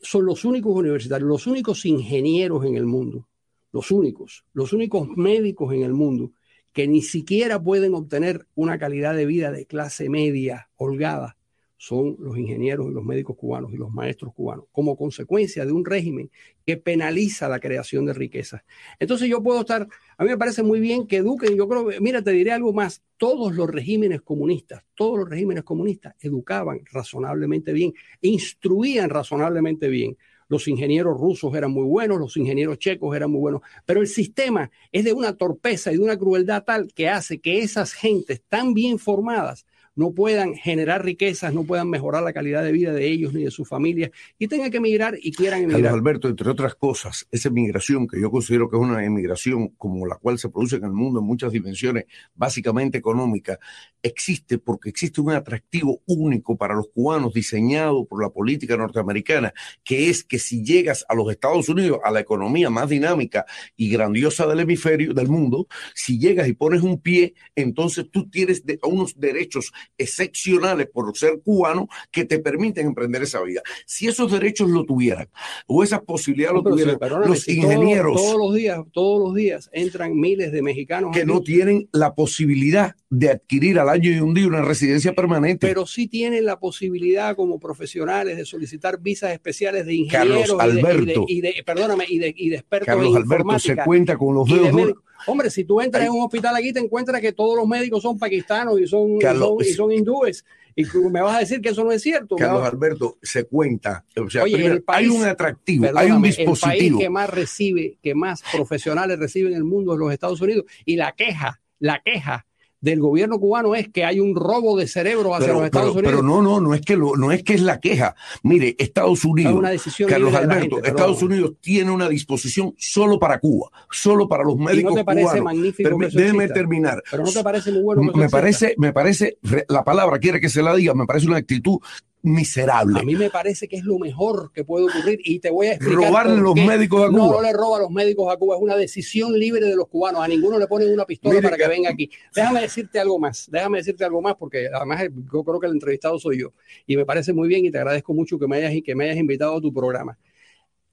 [0.02, 3.28] Son los únicos universitarios, los únicos ingenieros en el mundo,
[3.72, 6.32] los únicos, los únicos médicos en el mundo
[6.72, 11.38] que ni siquiera pueden obtener una calidad de vida de clase media holgada
[11.84, 15.84] son los ingenieros y los médicos cubanos y los maestros cubanos, como consecuencia de un
[15.84, 16.32] régimen
[16.66, 18.62] que penaliza la creación de riquezas.
[19.00, 19.86] Entonces yo puedo estar,
[20.18, 23.04] a mí me parece muy bien que eduquen, yo creo, mira, te diré algo más,
[23.18, 30.16] todos los regímenes comunistas, todos los regímenes comunistas educaban razonablemente bien, instruían razonablemente bien.
[30.48, 34.72] Los ingenieros rusos eran muy buenos, los ingenieros checos eran muy buenos, pero el sistema
[34.90, 38.74] es de una torpeza y de una crueldad tal que hace que esas gentes tan
[38.74, 39.66] bien formadas
[39.96, 43.52] no puedan generar riquezas, no puedan mejorar la calidad de vida de ellos ni de
[43.52, 45.82] sus familias y tengan que emigrar y quieran emigrar.
[45.82, 50.06] Carlos Alberto, entre otras cosas, esa emigración que yo considero que es una emigración como
[50.06, 53.60] la cual se produce en el mundo en muchas dimensiones, básicamente económica,
[54.02, 60.10] existe porque existe un atractivo único para los cubanos diseñado por la política norteamericana, que
[60.10, 64.46] es que si llegas a los Estados Unidos, a la economía más dinámica y grandiosa
[64.48, 69.20] del hemisferio, del mundo, si llegas y pones un pie, entonces tú tienes de, unos
[69.20, 73.62] derechos excepcionales por ser cubano que te permiten emprender esa vida.
[73.86, 75.30] Si esos derechos lo tuvieran
[75.68, 79.36] o esas posibilidades No, lo sí, tuvieran los todos- ingenieros Todos, los días, todos los
[79.36, 81.12] días entran miles de mexicanos.
[81.14, 85.14] que aquí, no tienen la posibilidad de adquirir al año y un día una residencia
[85.14, 85.68] permanente.
[85.68, 90.76] pero sí tienen la posibilidad como profesionales de solicitar visas especiales de ingenieros Carlos y
[90.76, 91.26] de- y de, Alberto.
[91.28, 94.48] y de- perdóname, y de, y de expertos Carlos en Alberto se cuenta con los
[94.48, 94.74] de dedos.
[94.74, 95.04] médicos.
[95.28, 98.18] Hombre, si tú entras en un hospital aquí, te encuentras que todos los médicos son
[98.18, 100.46] pakistanos y son, y son, y son hindúes.
[100.76, 102.36] Y tú me vas a decir que eso no es cierto.
[102.36, 104.04] Carlos Alberto se cuenta.
[104.18, 106.98] O sea, Oye, primero, el país- hay un atractivo, hay un El dispositivo.
[106.98, 110.66] país que más recibe, que más profesionales recibe en el mundo es los Estados Unidos.
[110.86, 112.48] Y la queja, la queja
[112.84, 116.00] del gobierno cubano es que hay un robo de cerebro hacia Pero, los Estados pero-
[116.10, 116.12] Unidos.
[116.12, 118.14] pero no, no, no es que lo, no es que es la queja.
[118.44, 121.24] Mire, Estados es Unidos, una decisión Carlos Alberto, gente, Estados.
[121.24, 125.24] Unidos tiene una disposición solo para Cuba, solo para los ¿Y médicos no te parece
[125.24, 125.46] cubanos.
[125.46, 127.02] magnífico Permi- que eso déjeme terminar.
[127.10, 128.38] Pero no te parece muy bueno que me exista?
[128.38, 131.78] parece, me parece, re- la palabra quiere que se la diga, me parece una actitud
[132.24, 133.00] miserable.
[133.00, 135.74] A mí me parece que es lo mejor que puede ocurrir y te voy a
[135.74, 136.06] explicar.
[136.08, 137.36] Robarle los médicos a No, Cuba.
[137.36, 140.24] no le roba a los médicos a Cuba, es una decisión libre de los cubanos.
[140.24, 142.10] A ninguno le ponen una pistola Mire para que que- venga aquí.
[142.34, 145.04] Déjame decirte algo más, déjame decirte algo más, porque además
[145.34, 146.54] yo creo que el entrevistado soy yo.
[146.88, 149.18] Y me parece muy bien y te agradezco mucho que me hayas, que me hayas
[149.18, 150.18] invitado a tu programa.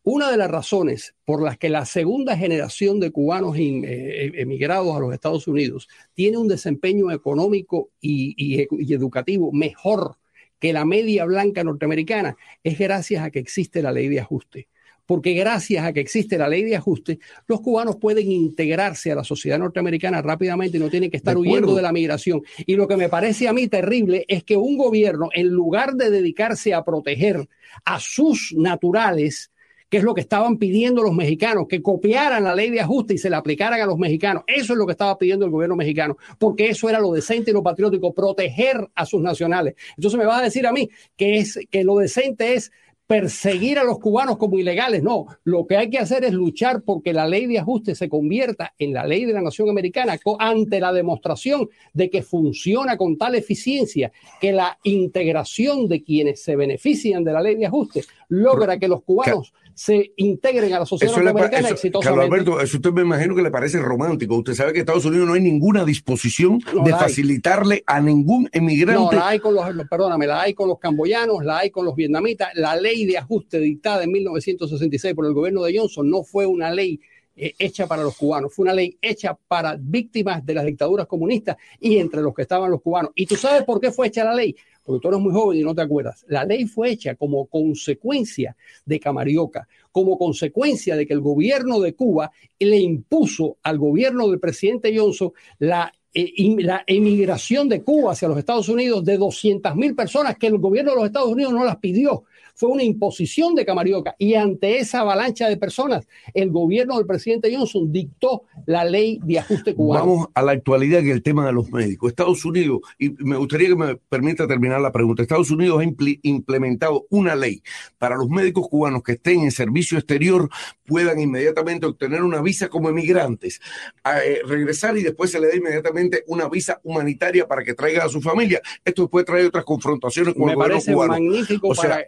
[0.02, 4.96] Una de las razones por las que la segunda generación de cubanos in- eh, emigrados
[4.96, 10.16] a los Estados Unidos tiene un desempeño económico y, y- y educativo mejor
[10.60, 14.68] que la media blanca norteamericana es gracias a que existe la ley de ajuste.
[15.06, 19.24] Porque gracias a que existe la ley de ajuste, los cubanos pueden integrarse a la
[19.24, 22.42] sociedad norteamericana rápidamente y no tienen que estar De huyendo de la migración.
[22.64, 26.10] Y lo que me parece a mí terrible es que un gobierno, en lugar de
[26.10, 27.48] dedicarse a proteger
[27.84, 29.49] a sus naturales,
[29.90, 33.18] que es lo que estaban pidiendo los mexicanos, que copiaran la ley de ajuste y
[33.18, 34.44] se la aplicaran a los mexicanos.
[34.46, 37.54] Eso es lo que estaba pidiendo el gobierno mexicano, porque eso era lo decente y
[37.54, 39.74] lo patriótico, proteger a sus nacionales.
[39.96, 42.70] Entonces me vas a decir a mí que, es, que lo decente es
[43.10, 45.02] perseguir a los cubanos como ilegales.
[45.02, 48.72] No, lo que hay que hacer es luchar porque la ley de ajuste se convierta
[48.78, 53.34] en la ley de la nación americana ante la demostración de que funciona con tal
[53.34, 58.86] eficiencia que la integración de quienes se benefician de la ley de ajuste logra que
[58.86, 59.52] los cubanos
[59.82, 62.20] se integren a la sociedad Eso norteamericana eso- exitosamente.
[62.20, 64.36] Carlos Alberto, eso usted me imagino que le parece romántico.
[64.36, 66.98] Usted sabe que en Estados Unidos no hay ninguna disposición No de hay.
[67.00, 69.16] facilitarle a ningún No, emigrante.
[69.16, 72.50] la hay con los, perdóname, la hay con los camboyanos, la hay con los vietnamitas.
[72.56, 76.70] La ley de ajuste dictada en 1966 por el gobierno de Johnson no fue una
[76.70, 77.00] ley
[77.34, 81.56] eh, hecha para los cubanos, fue una ley hecha para víctimas de las dictaduras comunistas
[81.80, 83.12] y entre los que estaban los cubanos.
[83.14, 84.54] ¿Y tú sabes por qué fue hecha la ley?
[84.82, 86.24] Porque tú eres muy joven y no te acuerdas.
[86.28, 91.94] La ley fue hecha como consecuencia de Camarioca, como consecuencia de que el gobierno de
[91.94, 98.26] Cuba le impuso al gobierno del presidente Johnson la eh, la emigración de Cuba hacia
[98.26, 101.64] los Estados Unidos de 200 mil personas que el gobierno de los Estados Unidos no
[101.64, 102.24] las pidió.
[102.60, 107.50] Fue una imposición de Camarioca y ante esa avalancha de personas, el gobierno del presidente
[107.56, 110.04] Johnson dictó la ley de ajuste cubano.
[110.04, 112.10] Vamos a la actualidad que el tema de los médicos.
[112.10, 115.84] Estados Unidos, y me gustaría que me permita terminar la pregunta, Estados Unidos ha
[116.20, 117.62] implementado una ley
[117.96, 120.50] para los médicos cubanos que estén en servicio exterior
[120.84, 123.58] puedan inmediatamente obtener una visa como emigrantes,
[124.04, 128.10] eh, regresar y después se le da inmediatamente una visa humanitaria para que traigan a
[128.10, 128.60] su familia.
[128.84, 131.12] Esto puede traer otras confrontaciones con Me el gobierno parece cubano.
[131.12, 132.04] magnífico O sea, para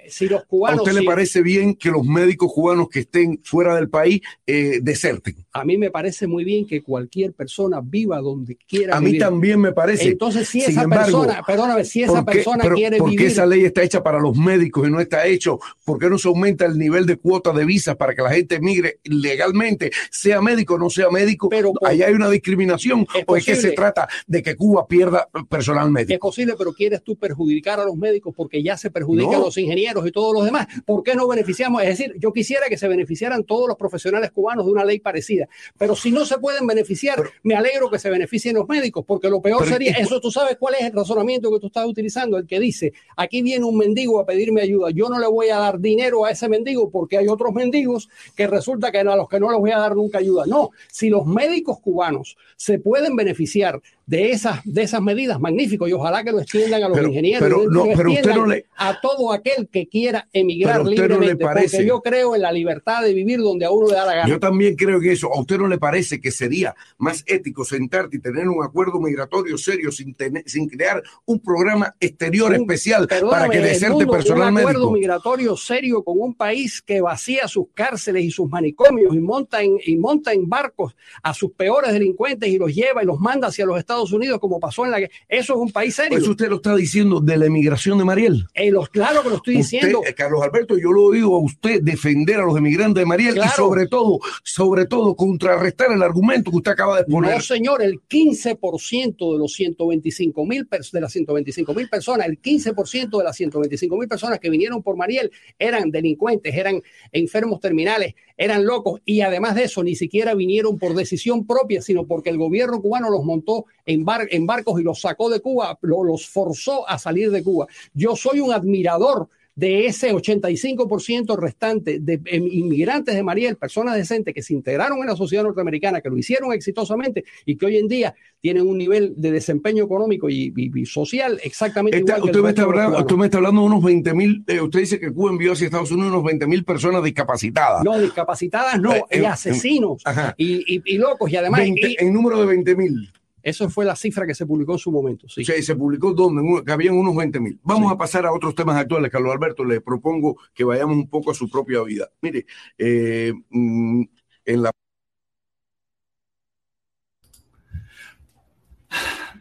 [0.69, 4.81] ¿A usted le parece bien que los médicos cubanos que estén fuera del país eh,
[4.83, 5.42] deserten?
[5.55, 9.21] A mí me parece muy bien que cualquier persona viva donde quiera A mí vivir.
[9.21, 10.09] también me parece.
[10.09, 13.11] Entonces, si Sin esa embargo, persona, perdóname, si esa ¿Por qué- persona pero quiere por
[13.11, 15.59] qué vivir esa ley está hecha para los médicos y no está hecho?
[15.85, 18.61] ¿Por qué no se aumenta el nivel de cuota de visas para que la gente
[18.61, 21.49] migre legalmente, sea médico o no sea médico?
[21.49, 25.29] Pero Allá hay una discriminación Es o es que se trata de que Cuba pierda
[25.49, 26.29] personal Es médico.
[26.29, 29.41] posible, pero quieres tú perjudicar a los médicos porque ya se perjudican No.
[29.47, 30.67] los ingenieros y todos los demás.
[30.85, 31.83] ¿Por qué no beneficiamos?
[31.83, 35.42] Es decir, yo quisiera que se beneficiaran todos los profesionales cubanos de una ley parecida,
[35.79, 39.29] pero si no se pueden beneficiar, Pero- me alegro que se beneficien los médicos, porque
[39.29, 40.21] lo peor Pero- sería, eso.
[40.21, 43.65] Tú sabes cuál es el razonamiento que tú estás utilizando, el que dice, aquí viene
[43.65, 46.91] un mendigo a pedirme ayuda, yo no le voy a dar dinero a ese mendigo
[46.91, 49.95] porque hay otros mendigos que resulta que a los que no les voy a dar
[49.97, 50.45] nunca ayuda.
[50.47, 53.81] No, si los médicos cubanos se pueden beneficiar
[54.13, 57.41] de esas, de esas medidas, magnífico, y ojalá que lo extiendan a los Pero- ingenieros,
[57.43, 60.91] pero lo no, pero usted extiendan no le- a todo aquel que quiera emigrar no
[60.91, 64.05] libremente, parece- porque yo creo en la libertad de vivir donde a uno le da
[64.05, 64.29] la gana.
[64.29, 68.19] Yo también creo que eso, ¿a usted no le parece que sería más ético sentarte
[68.19, 73.09] y tener un acuerdo migratorio serio sin, tener- sin crear un programa exterior Un- especial
[73.09, 74.93] para que deserte personal un acuerdo médico?
[74.93, 79.79] migratorio serio con un país que vacía sus cárceles y sus manicomios y monta en,
[79.87, 83.65] y monta en barcos a sus peores delincuentes y los lleva y los manda hacia
[83.65, 85.13] los Estados Unidos como pasó en la guerra.
[85.29, 86.19] Eso es un país serio.
[86.19, 88.47] Eso usted lo está diciendo de la emigración de Mariel.
[88.55, 90.01] Eh, los, claro que lo estoy diciendo.
[90.05, 93.49] eh, Carlos Alberto, yo lo digo a usted defender a los emigrantes de Mariel y
[93.51, 97.35] sobre todo, sobre todo contrarrestar el argumento que usted acaba de exponer.
[97.35, 103.19] No, señor, el 15% de los 125 mil de las 125 mil personas, el 15%
[103.19, 106.83] de las 125 mil personas que vinieron por Mariel eran delincuentes, eran
[107.13, 112.07] enfermos terminales, eran locos y además de eso ni siquiera vinieron por decisión propia, sino
[112.07, 115.79] porque el gobierno cubano los montó en, bar- en barcos y los sacó de Cuba,
[115.83, 117.67] lo- los forzó a salir de Cuba.
[117.95, 124.33] Yo soy un admirador de ese 85% restante de em, inmigrantes de Mariel, personas decentes
[124.35, 127.87] que se integraron en la sociedad norteamericana, que lo hicieron exitosamente y que hoy en
[127.89, 132.39] día tienen un nivel de desempeño económico y, y- y social exactamente Esta- igual que
[132.39, 134.99] usted, me está hablando, usted me está hablando de unos 20 mil, eh, usted dice
[134.99, 137.85] que Cuba envió hacia Estados Unidos unos 20 mil personas discapacitadas.
[137.85, 140.35] No, discapacitadas no, Eh, y eh, asesinos Ajá.
[140.39, 141.31] y, y- y locos.
[141.31, 143.11] Y además, 20 y- en número de 20 mil.
[143.43, 145.29] Eso fue la cifra que se publicó en su momento.
[145.29, 145.43] Sí.
[145.43, 147.59] O sea, y se publicó donde que habían unos 20 mil.
[147.63, 147.95] Vamos Sí.
[147.95, 149.11] a pasar a otros temas actuales.
[149.11, 152.09] Carlos Alberto, le propongo que vayamos un poco a su propia vida.
[152.21, 152.47] Mire,
[152.79, 154.03] eh, mm,
[154.45, 154.71] en la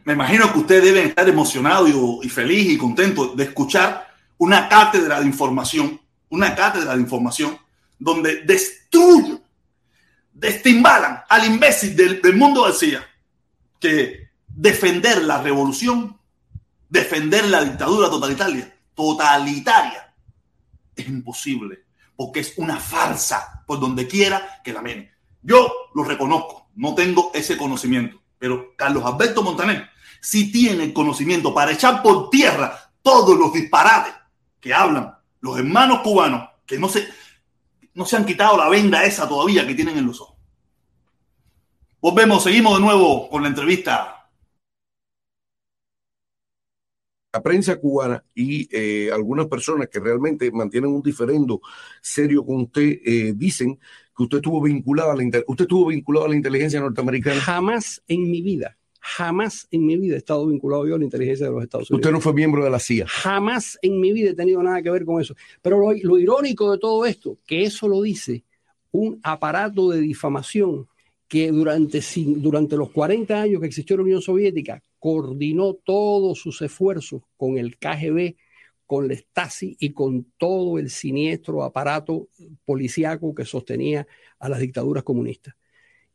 [0.04, 4.68] Me imagino que ustedes deben estar emocionados y, y feliz y contentos de escuchar una
[4.68, 7.56] cátedra de información, una cátedra de información
[7.98, 9.40] donde destruyen,
[10.32, 13.06] destimbalan al imbécil del, del mundo García
[13.82, 16.18] que defender la revolución,
[16.88, 20.14] defender la dictadura totalitaria, totalitaria,
[20.94, 21.84] es imposible,
[22.16, 25.10] porque es una farsa por donde quiera que la miren.
[25.42, 31.52] Yo lo reconozco, no tengo ese conocimiento, pero Carlos Alberto Montaner sí tiene el conocimiento
[31.52, 34.14] para echar por tierra todos los disparates
[34.60, 37.08] que hablan los hermanos cubanos que no se,
[37.94, 40.31] no se han quitado la venda esa todavía que tienen en los ojos.
[42.02, 44.28] Volvemos, seguimos de nuevo con la entrevista
[47.32, 51.60] la prensa cubana y eh, algunas personas que realmente mantienen un diferendo
[52.00, 53.78] serio con usted eh, dicen
[54.16, 57.40] que usted estuvo vinculado a la usted estuvo vinculado a la inteligencia norteamericana.
[57.40, 61.46] Jamás en mi vida, jamás en mi vida he estado vinculado yo a la inteligencia
[61.46, 62.04] de los Estados Unidos.
[62.04, 63.06] Usted no fue miembro de la CIA.
[63.06, 65.36] Jamás en mi vida he tenido nada que ver con eso.
[65.62, 68.42] Pero lo, lo irónico de todo esto, que eso lo dice
[68.90, 70.88] un aparato de difamación
[71.32, 71.98] que durante,
[72.36, 77.78] durante los 40 años que existió la Unión Soviética coordinó todos sus esfuerzos con el
[77.78, 78.34] KGB,
[78.86, 82.28] con la Stasi y con todo el siniestro aparato
[82.66, 84.06] policíaco que sostenía
[84.40, 85.54] a las dictaduras comunistas.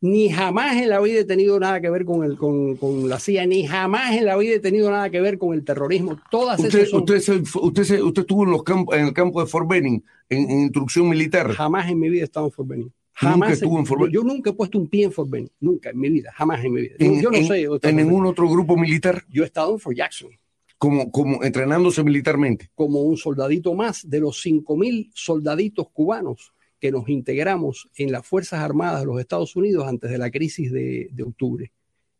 [0.00, 3.18] Ni jamás en la vida he tenido nada que ver con, el, con, con la
[3.18, 6.16] CIA, ni jamás en la vida he tenido nada que ver con el terrorismo.
[6.30, 9.12] Todas Usted, esas son usted, se- usted, se- usted estuvo en, los campos, en el
[9.12, 11.48] campo de Fort Benning, en, en instrucción militar.
[11.50, 12.92] Jamás en mi vida he estado en Fort Benning.
[13.20, 13.52] Nunca Jamás.
[13.52, 15.50] estuvo en Fort yo, nunca he puesto un pie en Fort Benning.
[15.60, 16.32] Nunca en mi vida.
[16.34, 16.94] Jamás en mi vida.
[16.98, 17.66] En, yo no en- sé.
[17.82, 20.30] en ningún otro grupo militar, Yo he estado en Fort Jackson
[20.78, 22.70] como, como entrenándose militarmente.
[22.76, 28.60] como un soldadito más de los 5.000 soldaditos cubanos que nos integramos en las Fuerzas
[28.60, 31.72] Armadas de los Estados Unidos antes de la crisis de, de octubre.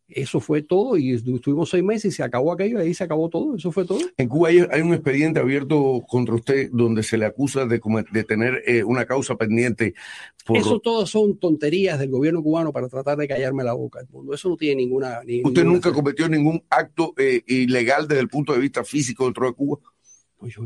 [0.09, 3.57] Eso fue todo y estuvimos seis meses y se acabó aquello, ahí se acabó todo,
[3.57, 3.99] eso fue todo.
[4.17, 7.79] En Cuba hay, hay un expediente abierto contra usted donde se le acusa de,
[8.11, 9.93] de tener eh, una causa pendiente
[10.47, 14.09] por Eso todas son tonterías del gobierno cubano para tratar de callarme la boca al
[14.09, 14.33] mundo.
[14.33, 15.23] Eso no tiene ninguna...
[15.25, 15.95] ni- Usted ninguna nunca fe.
[15.95, 19.79] cometió ningún acto eh, ilegal desde el punto de vista físico dentro de Cuba.
[20.41, 20.63] No, yo-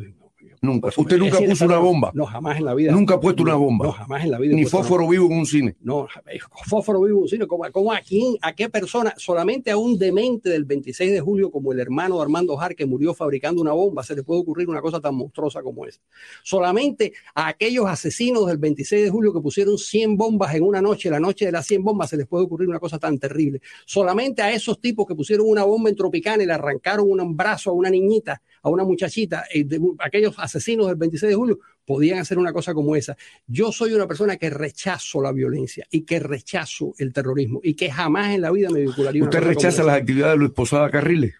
[0.62, 0.90] Nunca.
[0.90, 2.12] Eso Usted nunca puso una bomba.
[2.14, 2.92] No, jamás en la vida.
[2.92, 3.86] Nunca ha puesto una bomba.
[3.86, 4.54] No, jamás en la vida.
[4.54, 5.74] Ni fósforo vivo en un cine.
[5.80, 7.46] No, eh, fósforo vivo en un cine.
[7.48, 9.12] ¿Cómo, cómo a quién, a qué persona?
[9.16, 12.86] Solamente a un demente del 26 de julio como el hermano de Armando Jar que
[12.86, 16.00] murió fabricando una bomba se le puede ocurrir una cosa tan monstruosa como esa.
[16.44, 21.10] Solamente a aquellos asesinos del 26 de julio que pusieron 100 bombas en una noche,
[21.10, 23.60] la noche de las 100 bombas, se les puede ocurrir una cosa tan terrible.
[23.84, 27.70] Solamente a esos tipos que pusieron una bomba en Tropicana y le arrancaron un brazo
[27.70, 32.18] a una niñita, a una muchachita, eh, de- aquellos asesinos del 26 de julio podían
[32.20, 33.16] hacer una cosa como esa.
[33.46, 37.90] Yo soy una persona que rechazo la violencia y que rechazo el terrorismo y que
[37.90, 41.34] jamás en la vida me vincularía ¿Usted rechaza las actividades de Luis Posada Carriles?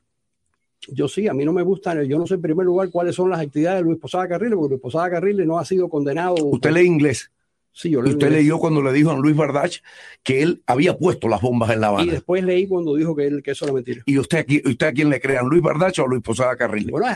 [0.88, 3.30] Yo sí, a mí no me gustan, yo no sé en primer lugar cuáles son
[3.30, 6.34] las actividades de Luis Posada Carriles, porque Luis Posada Carriles no ha sido condenado.
[6.34, 7.30] Usted lee inglés.
[7.74, 9.78] Sí, yo Usted leyó cuando le dijo a Luis Bardach
[10.22, 12.12] que él había puesto las bombas en La Y Habana.
[12.12, 14.02] después leí cuando dijo que, él, que eso era mentira.
[14.04, 15.38] ¿Y usted, aquí, usted a quién le cree?
[15.38, 16.90] ¿A Luis Bardach o a Luis Posada Carriles?
[16.90, 17.06] Bueno,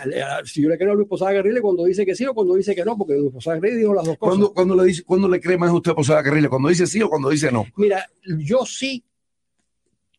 [0.45, 2.75] si yo le creo a Luis Posada Carriles cuando dice que sí o cuando dice
[2.75, 4.31] que no, porque Luis Posada Carriles dijo las dos cosas.
[4.39, 6.49] ¿Cuándo, cuándo le dice, ¿Cuándo le cree más a usted a Posada Carriles?
[6.49, 7.67] ¿Cuando dice sí o cuando dice no?
[7.77, 9.05] Mira, yo sí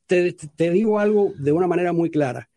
[0.06, 2.48] te, te digo algo de una manera muy clara.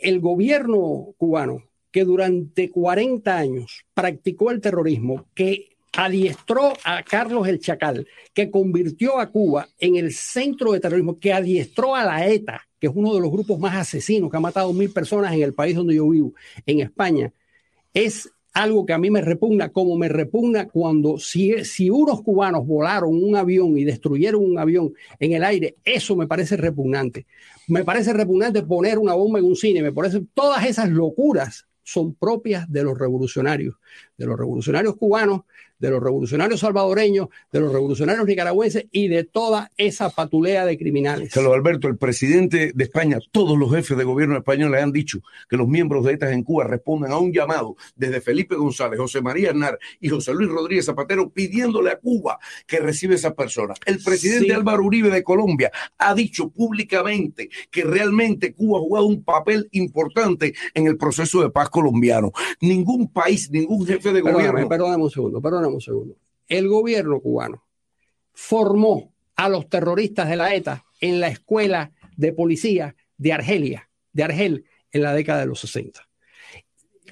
[0.00, 7.60] El gobierno cubano que durante 40 años practicó el terrorismo, que adiestró a Carlos el
[7.60, 12.66] Chacal, que convirtió a Cuba en el centro de terrorismo, que adiestró a la ETA,
[12.78, 15.54] que es uno de los grupos más asesinos, que ha matado mil personas en el
[15.54, 16.32] país donde yo vivo,
[16.66, 17.32] en España,
[17.92, 22.66] es algo que a mí me repugna, como me repugna cuando si, si unos cubanos
[22.66, 27.26] volaron un avión y destruyeron un avión en el aire, eso me parece repugnante.
[27.68, 32.14] Me parece repugnante poner una bomba en un cine, me parece todas esas locuras son
[32.14, 33.76] propias de los revolucionarios,
[34.16, 35.42] de los revolucionarios cubanos,
[35.80, 41.32] de los revolucionarios salvadoreños, de los revolucionarios nicaragüenses y de toda esa patulea de criminales.
[41.32, 45.20] Carlos Alberto, el presidente de España, todos los jefes de gobierno español le han dicho
[45.48, 49.20] que los miembros de ETA en Cuba respondan a un llamado desde Felipe González, José
[49.22, 53.78] María Aznar y José Luis Rodríguez Zapatero pidiéndole a Cuba que reciba a esas personas.
[53.86, 54.52] El presidente Sí.
[54.52, 60.54] Álvaro Uribe de Colombia ha dicho públicamente que realmente Cuba ha jugado un papel importante
[60.74, 62.32] en el proceso de paz colombiano.
[62.60, 64.68] Ningún país, ningún jefe de Perdóname, gobierno.
[64.68, 66.16] perdóname un segundo, perdóname un segundo.
[66.48, 67.64] El gobierno cubano
[68.32, 74.22] formó a los terroristas de la ETA en la escuela de policía de Argelia, de
[74.22, 76.06] Argel, en la década de los 60.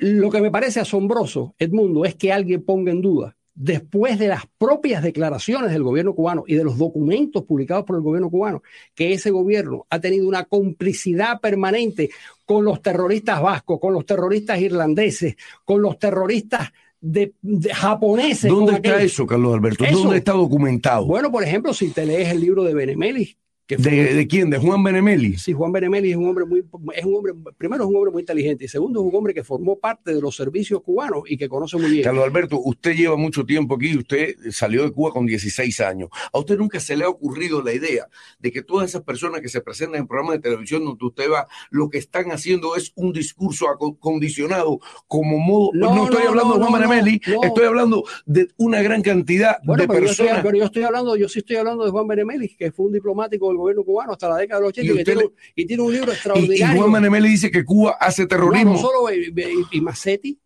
[0.01, 4.45] Lo que me parece asombroso, Edmundo, es que alguien ponga en duda, después de las
[4.57, 8.63] propias declaraciones del gobierno cubano y de los documentos publicados por el gobierno cubano,
[8.95, 12.11] que ese gobierno ha tenido una complicidad permanente
[12.47, 18.51] con los terroristas vascos, con los terroristas irlandeses, con los terroristas de, de japoneses.
[18.51, 19.13] ¿Dónde está aquellos.
[19.13, 19.85] eso, Carlos Alberto?
[19.85, 19.99] Eso.
[19.99, 21.07] ¿Dónde está documentado?
[21.07, 23.37] Bueno, por ejemplo, si te lees el libro de Benemeli,
[23.69, 24.49] que fue- ¿De, de quién?
[24.51, 25.37] ¿De Juan Benemeli?
[25.37, 26.65] Sí, Juan Benemeli es un hombre muy,
[26.97, 29.45] es un hombre, primero es un hombre muy inteligente y segundo es un hombre que
[29.45, 32.03] formó parte de los servicios cubanos y que conoce muy bien.
[32.03, 36.09] Carlos Alberto, usted lleva mucho tiempo aquí, usted salió de Cuba con 16 años.
[36.33, 38.09] ¿A usted nunca se le ha ocurrido la idea
[38.41, 41.47] de que todas esas personas que se presentan en programas de televisión donde usted va,
[41.71, 45.71] lo que están haciendo es un discurso acondicionado como modo...
[45.75, 49.59] No, No, estoy no, hablando no, de Juan Benemeli, estoy hablando de una gran cantidad
[49.65, 50.45] Bueno, de pero yo, estoy, personas.
[50.47, 53.58] pero yo estoy hablando, yo sí estoy hablando de Juan Benemeli, que fue un diplomático
[53.59, 55.83] gobierno cubano hasta la década de los 80 Y y, tiene, le- un- y tiene
[55.83, 56.81] un libro Y, y extraordinario.
[56.81, 59.33] Juan Manemé le dice que Cuba hace No, terrorismo no solo y,
[59.73, 60.39] y Massetti,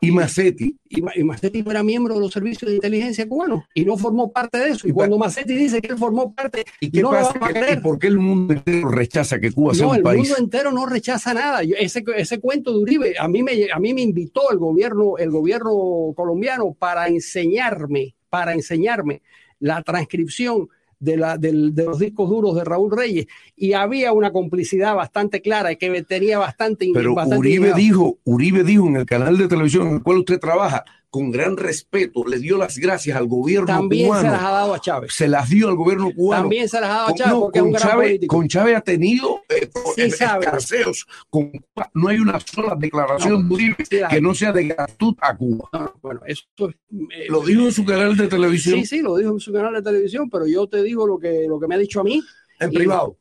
[0.00, 0.76] y Macetti.
[0.88, 3.96] y, Ma- y Massetti no era miembro de los servicios de inteligencia cubanos y no
[3.96, 4.86] formó parte de eso.
[4.86, 7.32] Y cuando Massetti dice que él formó parte, ¿Y qué no lo pasa?
[7.32, 7.78] vamos a creer.
[7.78, 10.20] ¿Y por qué el mundo entero rechaza que Cuba sea No, un el país?
[10.20, 11.64] mundo entero no rechaza nada.
[11.64, 15.18] Yo- ese, ese cuento de Uribe, a mí, me, a mí me invitó el gobierno,
[15.18, 19.22] el gobierno colombiano para enseñarme, para enseñarme
[19.58, 20.68] la transcripción
[21.00, 23.26] de, la, del- de los discos duros de Raúl Reyes.
[23.56, 28.86] Y había una complicidad bastante clara que tenía bastante Pero bastante Uribe dijo, Uribe dijo
[28.86, 32.58] en el canal de televisión en el cual usted trabaja, con gran respeto, le dio
[32.58, 34.22] las gracias al gobierno También cubano.
[34.22, 35.12] se las ha dado a Chávez.
[35.14, 36.42] se las dio al gobierno cubano.
[36.42, 38.36] También se las ha dado a Chávez no, porque es un con gran Chávez, político.
[38.36, 41.06] con Chávez ha tenido eh, Sí, escarceos.
[41.30, 43.74] Con Cuba no hay una sola declaración sí,
[44.10, 45.68] que no sea de gratitud a Cuba.
[45.72, 46.74] No, no, bueno, eso es,
[47.10, 49.74] eh, Lo dijo en su canal de televisión Sí, sí, lo dijo en su canal
[49.74, 52.22] de televisión, pero yo te digo lo que, lo que me ha dicho a mí.
[52.60, 53.16] en privado.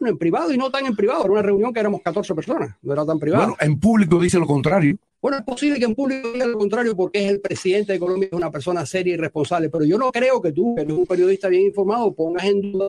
[0.00, 1.24] En privado y no tan en privado.
[1.24, 3.42] Era una reunión que éramos 14 personas, no era tan privado.
[3.42, 4.96] Bueno, en público dice lo contrario.
[5.20, 8.28] Bueno, es posible que en público diga lo contrario porque es el presidente de Colombia,
[8.30, 11.06] es una persona seria y responsable, pero yo no creo que tú, que eres un
[11.06, 12.88] periodista bien informado, pongas en duda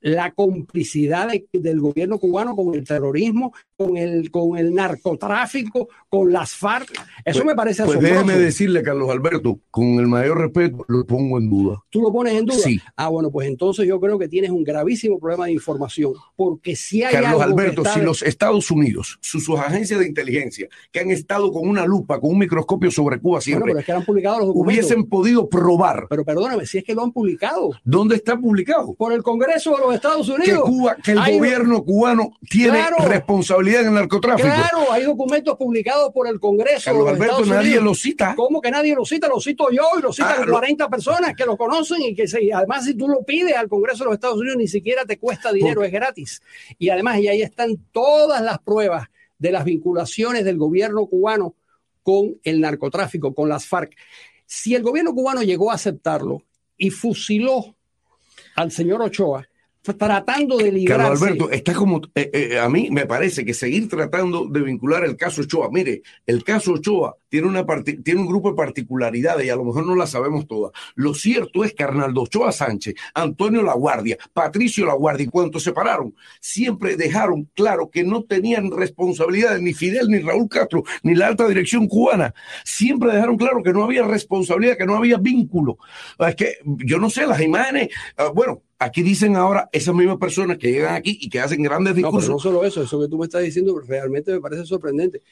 [0.00, 6.32] la complicidad de- del gobierno cubano con el terrorismo, con el, con el narcotráfico, con
[6.32, 6.90] las FARC.
[7.24, 8.14] Eso Pues- me parece Pues asombroso.
[8.26, 11.82] déjeme decirle, Carlos Alberto, con el mayor respeto, lo pongo en duda.
[11.90, 12.58] ¿Tú lo pones en duda?
[12.58, 12.80] Sí.
[12.96, 17.02] Ah, bueno, pues entonces yo creo que tienes un gravísimo problema de información, porque si
[17.02, 20.68] hay Carlos algo que Alberto, está si los Estados Unidos, sus, sus agencias de inteligencia,
[20.92, 23.86] que han estado con una lupa, con un microscopio sobre Cuba Bueno, siempre, pero es
[23.86, 24.84] que han publicado los documentos.
[24.84, 28.94] hubiesen podido probar Pero perdóname, si es que lo han publicado dónde está publicado.
[28.94, 30.62] por el Congreso de los Estados Que Unidos.
[30.64, 32.96] Cuba, que el Hay- gobierno cubano tiene Claro.
[33.06, 34.48] responsabilidad en el narcotráfico.
[34.48, 36.84] Claro, hay documentos publicados por el Congreso.
[36.86, 38.34] Carlos de Alberto, Estados nadie lo cita.
[38.36, 39.28] ¿Cómo que nadie lo cita?
[39.28, 42.26] Lo cito yo y lo citan Ah, lo- 40 personas que lo conocen y que
[42.28, 45.18] se, además si tú lo pides al Congreso de los Estados Unidos ni siquiera te
[45.18, 46.40] cuesta dinero, es gratis.
[46.78, 49.08] Y además y ahí están todas las pruebas
[49.38, 51.54] de las vinculaciones del gobierno cubano
[52.02, 53.94] con el narcotráfico, con las FARC.
[54.46, 56.42] Si el gobierno cubano llegó a aceptarlo
[56.76, 57.76] y fusiló
[58.56, 59.46] al señor Ochoa,
[59.96, 61.02] tratando de librarse.
[61.02, 65.04] Carlos Alberto, está como, eh, eh, a mí me parece que seguir tratando de vincular
[65.04, 67.64] el caso Ochoa, mire, el caso Ochoa tiene, una
[68.04, 70.72] tiene un grupo de particularidades y a lo mejor no las sabemos todas.
[70.94, 76.14] Lo cierto es que Arnaldo Ochoa Sánchez, Antonio Laguardia, Patricio Laguardia, y cuando se separaron,
[76.40, 81.46] siempre dejaron claro que no tenían responsabilidades ni Fidel, ni Raúl Castro, ni la alta
[81.46, 82.34] dirección cubana.
[82.64, 85.78] Siempre dejaron claro que no había responsabilidad, que no había vínculo.
[86.18, 90.58] Es que yo no sé, las imágenes, ah, bueno, aquí dicen ahora esas mismas personas
[90.58, 92.30] que llegan aquí y que hacen grandes discursos.
[92.30, 95.22] no solo eso, eso que tú me estás diciendo realmente me parece sorprendente.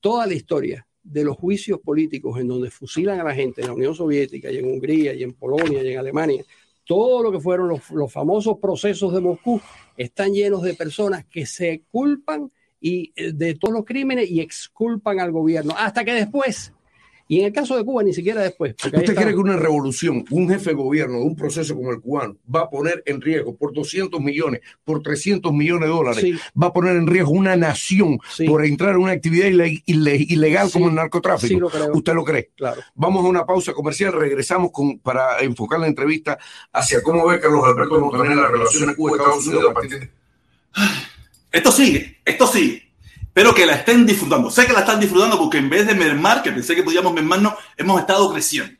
[0.00, 3.74] Toda la historia de los juicios políticos en donde fusilan a la gente en la
[3.74, 6.44] Unión Soviética y en Hungría y en Polonia y en Alemania,
[6.84, 9.60] todo lo que fueron los, los famosos procesos de Moscú
[9.96, 15.20] están llenos de personas que se culpan y, eh, de todos los crímenes y exculpan
[15.20, 16.72] al gobierno, hasta que después,
[17.30, 18.74] y en el caso de Cuba ni siquiera después.
[18.84, 22.00] ¿Usted está- cree que una revolución, un jefe de gobierno de un proceso como el
[22.00, 26.34] cubano va a poner en riesgo por 200 millones, por 300 millones de dólares, Sí.
[26.60, 28.46] va a poner en riesgo una nación Sí.
[28.46, 30.72] por entrar en una actividad ile- ile- ilegal Sí.
[30.72, 31.46] como el narcotráfico?
[31.54, 31.90] Sí, lo creo.
[31.94, 32.50] ¿Usted lo cree?
[32.56, 32.80] Claro.
[32.96, 36.36] Vamos a una pausa comercial, regresamos con, para enfocar la entrevista
[36.72, 40.00] hacia cómo ve Carlos Alberto Montaner la relación de Cuba y Estados Unidos a partir
[40.00, 40.10] de...
[41.52, 42.89] Esto sigue, esto sigue.
[43.30, 44.50] Espero que la estén disfrutando.
[44.50, 47.54] Sé que la están disfrutando porque en vez de mermar, que pensé que podíamos mermarnos,
[47.76, 48.76] hemos estado creciendo.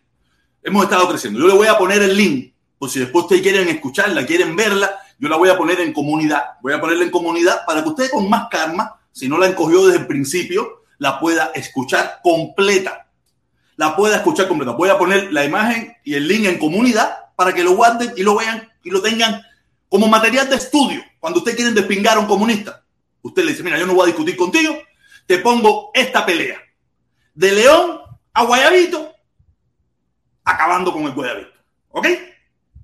[0.60, 1.38] Hemos estado creciendo.
[1.38, 4.90] Yo le voy a poner el link, por si después ustedes quieren escucharla, quieren verla,
[5.20, 6.42] yo la voy a poner en comunidad.
[6.62, 9.86] Voy a ponerla en comunidad para que usted con más calma, si no la encogió
[9.86, 13.06] desde el principio, la pueda escuchar completa.
[13.76, 14.72] La pueda escuchar completa.
[14.72, 18.24] Voy a poner la imagen y el link en comunidad para que lo guarden y
[18.24, 19.42] lo vean y lo tengan
[19.88, 21.04] como material de estudio.
[21.20, 22.82] Cuando ustedes quieren despingar a un comunista,
[23.22, 24.76] usted le dice, mira, yo no voy a discutir contigo,
[25.26, 26.60] te pongo esta pelea.
[27.34, 28.00] De León
[28.32, 29.12] a Guayabito,
[30.44, 31.50] acabando con el Guayabito.
[31.90, 32.06] ¿Ok?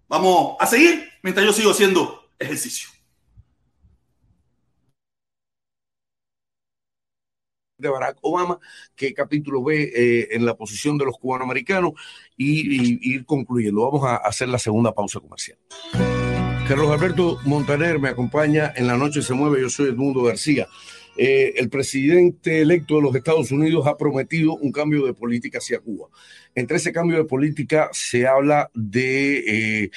[0.08, 2.88] Vamos a seguir mientras yo sigo haciendo ejercicio.
[7.78, 8.58] de Barack Obama,
[8.94, 11.92] qué capítulo ve eh, en la posición de los cubanoamericanos
[12.34, 13.82] y, y- y ir concluyendo.
[13.90, 15.58] Vamos a hacer la segunda pausa comercial.
[16.68, 20.66] Carlos Alberto Montaner me acompaña en La Noche se mueve, yo soy Edmundo García.
[21.16, 25.78] Eh, el presidente electo de los Estados Unidos ha prometido un cambio de política hacia
[25.78, 26.08] Cuba.
[26.56, 29.90] Entre ese cambio de política se habla de eh,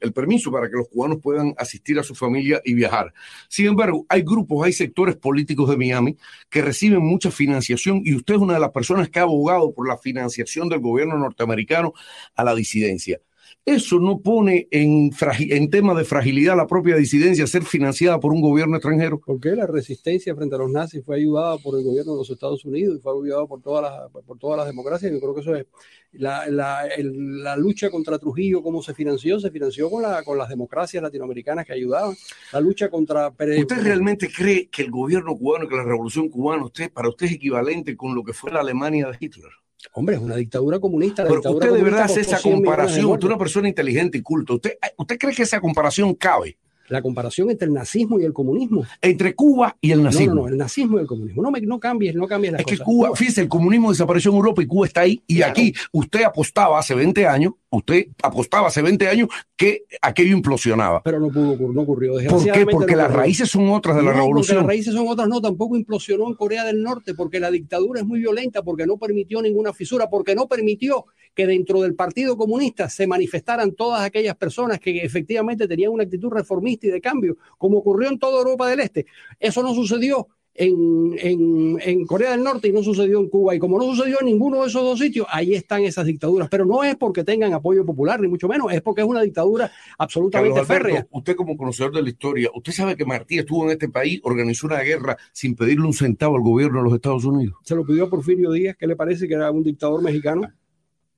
[0.00, 3.12] el permiso para que los cubanos puedan asistir a su familia y viajar.
[3.48, 6.16] Sin embargo, hay grupos, hay sectores políticos de Miami
[6.48, 9.86] que reciben mucha financiación y usted es una de las personas que ha abogado por
[9.86, 11.92] la financiación del gobierno norteamericano
[12.34, 13.20] a la disidencia.
[13.64, 18.40] Eso no pone en, en tema de fragilidad la propia disidencia ser financiada por un
[18.40, 19.20] gobierno extranjero.
[19.24, 22.64] Porque la resistencia frente a los nazis fue ayudada por el gobierno de los Estados
[22.64, 25.12] Unidos y fue ayudada por todas las, por todas las democracias.
[25.12, 25.66] Yo creo que eso es
[26.12, 30.36] la, la- el- la lucha contra Trujillo, cómo se financió, se financió con, la, con
[30.36, 32.14] las democracias latinoamericanas que ayudaban.
[32.52, 33.60] La lucha contra Pérez.
[33.60, 37.32] ¿Usted realmente cree que el gobierno cubano, que la revolución cubana, usted, para usted es
[37.32, 39.50] equivalente con lo que fue la Alemania de Hitler?
[39.94, 41.22] Hombre, es una dictadura comunista.
[41.22, 43.38] La Pero dictadura usted de verdad hace esa 100 millones de comparación, usted es una
[43.38, 44.54] persona inteligente y culta.
[44.54, 46.56] ¿Usted, ¿Usted cree que esa comparación cabe
[46.88, 48.84] La comparación entre el nazismo y el comunismo.
[49.00, 50.34] entre Cuba y el No, nazismo?
[50.34, 51.42] no, no, el nazismo y el comunismo.
[51.42, 52.84] No, me, no cambies, no cambies las Es que cosas.
[52.86, 55.22] Cuba, fíjese, el comunismo desapareció en Europa y Cuba está ahí.
[55.26, 55.50] Y Claro.
[55.52, 61.02] aquí usted apostaba hace 20 años, usted apostaba hace 20 años que aquello implosionaba.
[61.02, 62.14] Pero no pudo, ocurrir, no ocurrió.
[62.28, 62.66] ¿Por qué?
[62.66, 64.58] Porque no las raíces son otras de la porque revolución.
[64.58, 68.06] las raíces son otras, no, tampoco implosionó en Corea del Norte, porque la dictadura es
[68.06, 72.90] muy violenta, porque no permitió ninguna fisura, porque no permitió que dentro del Partido Comunista
[72.90, 77.78] se manifestaran todas aquellas personas que efectivamente tenían una actitud reformista y de cambio, como
[77.78, 79.06] ocurrió en toda Europa del Este.
[79.40, 80.28] Eso no sucedió.
[80.54, 83.54] En, en- en Corea del Norte y no sucedió en Cuba.
[83.54, 86.48] Y como no sucedió en ninguno de esos dos sitios, ahí están esas dictaduras.
[86.50, 89.70] Pero no es porque tengan apoyo popular, ni mucho menos, es porque es una dictadura
[89.96, 91.06] absolutamente Alberto, férrea.
[91.10, 94.66] usted como conocedor de la historia, usted sabe que Martí estuvo en este país, organizó
[94.66, 97.56] una guerra sin pedirle un centavo al gobierno de los Estados Unidos.
[97.64, 100.42] Se lo pidió a Porfirio Díaz, ¿qué le parece que era un dictador mexicano?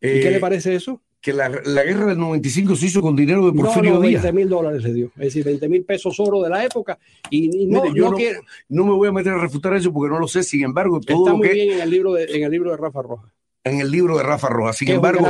[0.00, 1.00] ¿Y Eh, qué le parece eso?
[1.24, 4.22] Que la, la guerra del 95 se hizo con dinero de Porfirio no, no, Díaz.
[4.24, 5.06] 20 mil dólares le dio.
[5.16, 6.98] Es decir, 20 mil pesos oro de la época.
[7.30, 9.72] Y, y no, Mire, yo no no- quiere- No me voy a meter a refutar
[9.74, 10.42] eso porque no lo sé.
[10.42, 12.70] Sin embargo, todo Está lo muy que bien en el libro de, en el libro
[12.72, 13.32] de Rafa Rojas.
[13.64, 14.76] en el libro de Rafa Rojas.
[14.76, 15.26] Sin es embargo,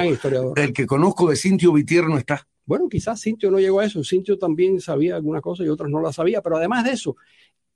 [0.56, 2.44] el que conozco de Cintio Vitier no está.
[2.66, 4.02] Bueno, quizás Cintio no llegó a eso.
[4.02, 6.40] Cintio también sabía algunas cosas y otras no las sabía.
[6.42, 7.14] Pero además de eso,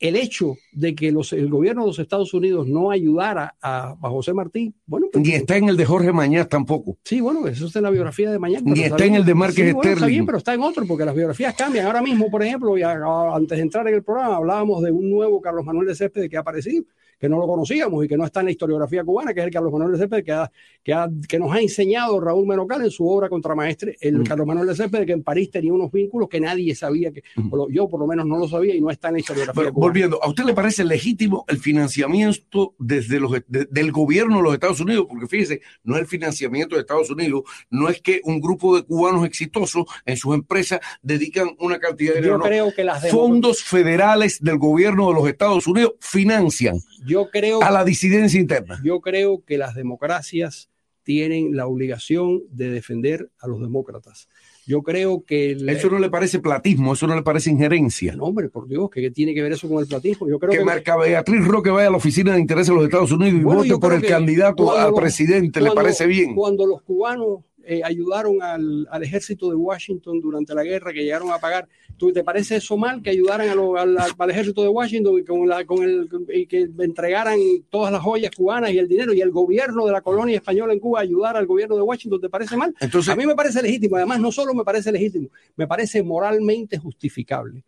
[0.00, 4.08] el hecho de que los, el gobierno de los Estados Unidos no ayudara a, a
[4.10, 6.96] José Martí, bueno, pues, Ni está en el de Jorge Mañaz tampoco.
[7.04, 8.62] Sí, bueno, eso está en la biografía de mañana.
[8.64, 11.04] Ni está en el de Márquez sí, bueno, está bien, pero está en otro, porque
[11.04, 11.86] las biografías cambian.
[11.86, 14.92] Ahora mismo, por ejemplo, y a- a- antes de entrar en el programa, hablábamos de
[14.92, 16.84] un nuevo Carlos Manuel de Céspedes que ha aparecido,
[17.18, 19.52] que no lo conocíamos y que no está en la historiografía cubana, que es el
[19.52, 20.50] Carlos Manuel de Céspedes que, ha-
[20.84, 24.24] que, ha- que nos ha enseñado Raúl Menocal en su obra Contramaestre, el Mm.
[24.24, 27.54] Carlos Manuel de Céspedes, que en París tenía unos vínculos que nadie sabía, que Mm.
[27.54, 29.74] lo- yo por lo menos no lo sabía y no está en la historiografía Bueno,
[29.74, 29.88] cubana.
[29.90, 34.54] volviendo, ¿a usted le parece legítimo el financiamiento desde los, de- del gobierno de los
[34.54, 35.06] Estados Unidos?
[35.08, 38.82] Porque fíjese, no es el financiamiento de Estados Unidos, no es que un grupo de
[38.84, 42.34] cubanos exitosos en sus empresas dedican una cantidad de dinero.
[42.34, 42.44] Yo no.
[42.44, 46.78] creo que las Fondos federales del gobierno de los Estados Unidos financian
[47.08, 48.80] yo creo a la disidencia interna.
[48.84, 50.68] Yo creo que las democracias
[51.02, 54.28] tienen la obligación de defender a los demócratas.
[54.66, 58.14] Yo creo que el- Eso no le parece platismo, eso no le parece injerencia.
[58.14, 60.28] no, hombre, por Dios, ¿qué tiene que ver eso con el platismo?
[60.28, 62.84] Yo creo que que, Marca Beatriz Roque vaya a la oficina de intereses de los
[62.84, 66.34] Estados Unidos y Bueno, vote por el candidato al los- presidente, ¿le parece bien?
[66.34, 67.40] cuando los cubanos
[67.70, 72.10] eh, ayudaron al, al ejército de Washington durante la guerra, que llegaron a pagar, ¿tú
[72.12, 75.46] te parece eso mal que ayudaran a lo- al, al ejército de Washington y, con
[75.46, 77.38] la, con el, y que entregaran
[77.68, 80.80] todas las joyas cubanas y el dinero y el gobierno de la colonia española en
[80.80, 82.20] Cuba ayudara al gobierno de Washington?
[82.20, 82.74] ¿Te parece mal?
[82.80, 86.78] Entonces, A mí me parece legítimo, además no solo me parece legítimo, me parece moralmente
[86.78, 87.64] justificable.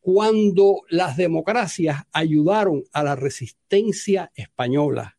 [0.00, 5.18] Cuando las democracias ayudaron a la resistencia española,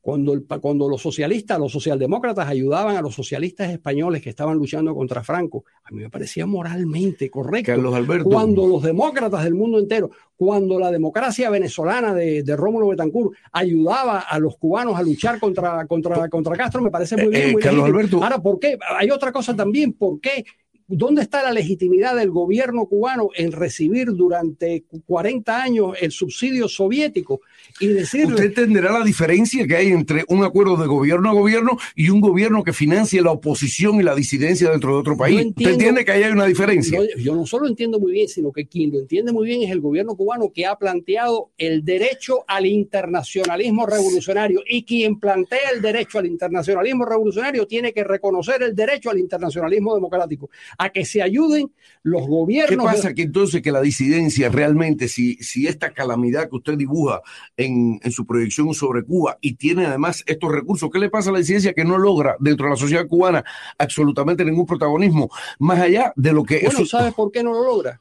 [0.00, 4.94] cuando, el cuando los socialistas, los socialdemócratas ayudaban a los socialistas españoles que estaban luchando
[4.94, 7.72] contra Franco, a mí me parecía moralmente correcto.
[7.72, 8.28] Carlos Alberto.
[8.28, 14.20] Cuando los demócratas del mundo entero, cuando la democracia venezolana de, de Rómulo Betancourt ayudaba
[14.20, 17.48] a los cubanos a luchar contra, contra, contra Castro, me parece muy bien.
[17.48, 17.84] Eh, muy Carlos.
[17.84, 18.22] Alberto.
[18.22, 18.78] Ahora, ¿por qué?
[18.98, 20.44] Hay otra cosa también, ¿por qué?
[20.90, 27.42] ¿Dónde está la legitimidad del gobierno cubano en recibir durante 40 años el subsidio soviético
[27.78, 31.76] y decirle Usted entenderá la diferencia que hay entre un acuerdo de gobierno a gobierno
[31.94, 35.44] y un gobierno que financie la oposición y la disidencia dentro de otro país.
[35.44, 36.98] ¿Usted entiende que ahí hay una diferencia?
[37.18, 39.82] Yo no solo entiendo muy bien, sino que quien lo entiende muy bien es el
[39.82, 46.18] gobierno cubano que ha planteado el derecho al internacionalismo revolucionario y quien plantea el derecho
[46.18, 50.48] al internacionalismo revolucionario tiene que reconocer el derecho al internacionalismo democrático,
[50.78, 51.72] a que se ayuden
[52.04, 52.84] los ¿Qué gobiernos.
[52.86, 53.12] pasa?
[53.12, 57.20] Que entonces que la disidencia realmente, si, si esta calamidad que usted dibuja
[57.56, 61.32] en, en su proyección sobre Cuba y tiene además estos recursos, ¿qué le pasa a
[61.32, 63.44] la disidencia que no logra dentro de la sociedad cubana
[63.76, 65.28] absolutamente ningún protagonismo?
[65.58, 66.60] Más allá de lo que...
[66.62, 68.00] Bueno, eso- ¿sabes por qué no lo logra?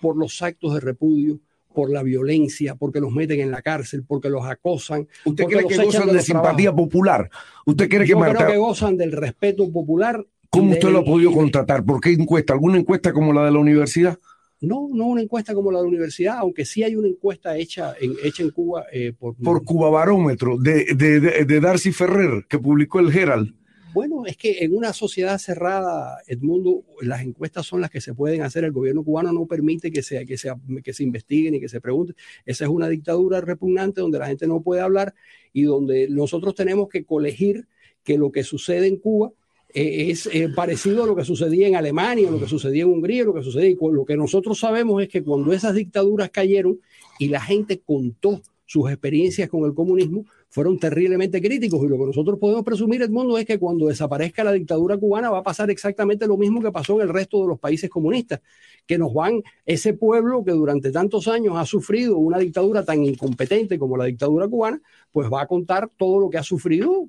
[0.00, 1.38] Por los actos de repudio,
[1.72, 5.06] por la violencia, porque los meten en la cárcel, porque los acosan.
[5.24, 7.30] ¿Usted cree que gozan de de simpatía popular?
[7.64, 8.38] ¿Usted cree que Yo Marta...
[8.38, 10.26] creo que gozan del respeto popular.
[10.52, 11.82] ¿Cómo usted lo ha podido contratar?
[11.84, 12.52] ¿Por qué encuesta?
[12.52, 14.18] ¿Alguna encuesta como la de la universidad?
[14.60, 17.94] No, no una encuesta como la de la universidad, aunque sí hay una encuesta hecha
[18.00, 22.44] en, hecha en Cuba eh, por, Por Cuba Barómetro, de, de, de- de Darcy Ferrer,
[22.48, 23.54] que publicó el Herald.
[23.94, 28.42] Bueno, es que en una sociedad cerrada, Edmundo, las encuestas son las que se pueden
[28.42, 28.64] hacer.
[28.64, 30.52] El gobierno cubano no permite que se, que se,
[30.84, 32.14] que se investiguen y que se pregunten.
[32.46, 35.12] Esa es una dictadura repugnante donde la gente no puede hablar
[35.52, 37.66] y donde nosotros tenemos que colegir
[38.04, 39.32] que lo que sucede en Cuba
[39.74, 43.24] eh, es eh, parecido a lo que sucedía en Alemania, lo que sucedía en Hungría,
[43.24, 43.76] lo que sucedía.
[43.80, 46.80] Lo que nosotros sabemos es que cuando esas dictaduras cayeron
[47.18, 51.82] y la gente contó sus experiencias con el comunismo, fueron terriblemente críticos.
[51.82, 55.38] Y lo que nosotros podemos presumir, Edmundo, es que cuando desaparezca la dictadura cubana va
[55.38, 58.42] a pasar exactamente lo mismo que pasó en el resto de los países comunistas,
[58.86, 63.78] que nos van, ese pueblo que durante tantos años ha sufrido una dictadura tan incompetente
[63.78, 64.78] como la dictadura cubana,
[65.10, 67.06] pues va a contar todo lo que ha sufrido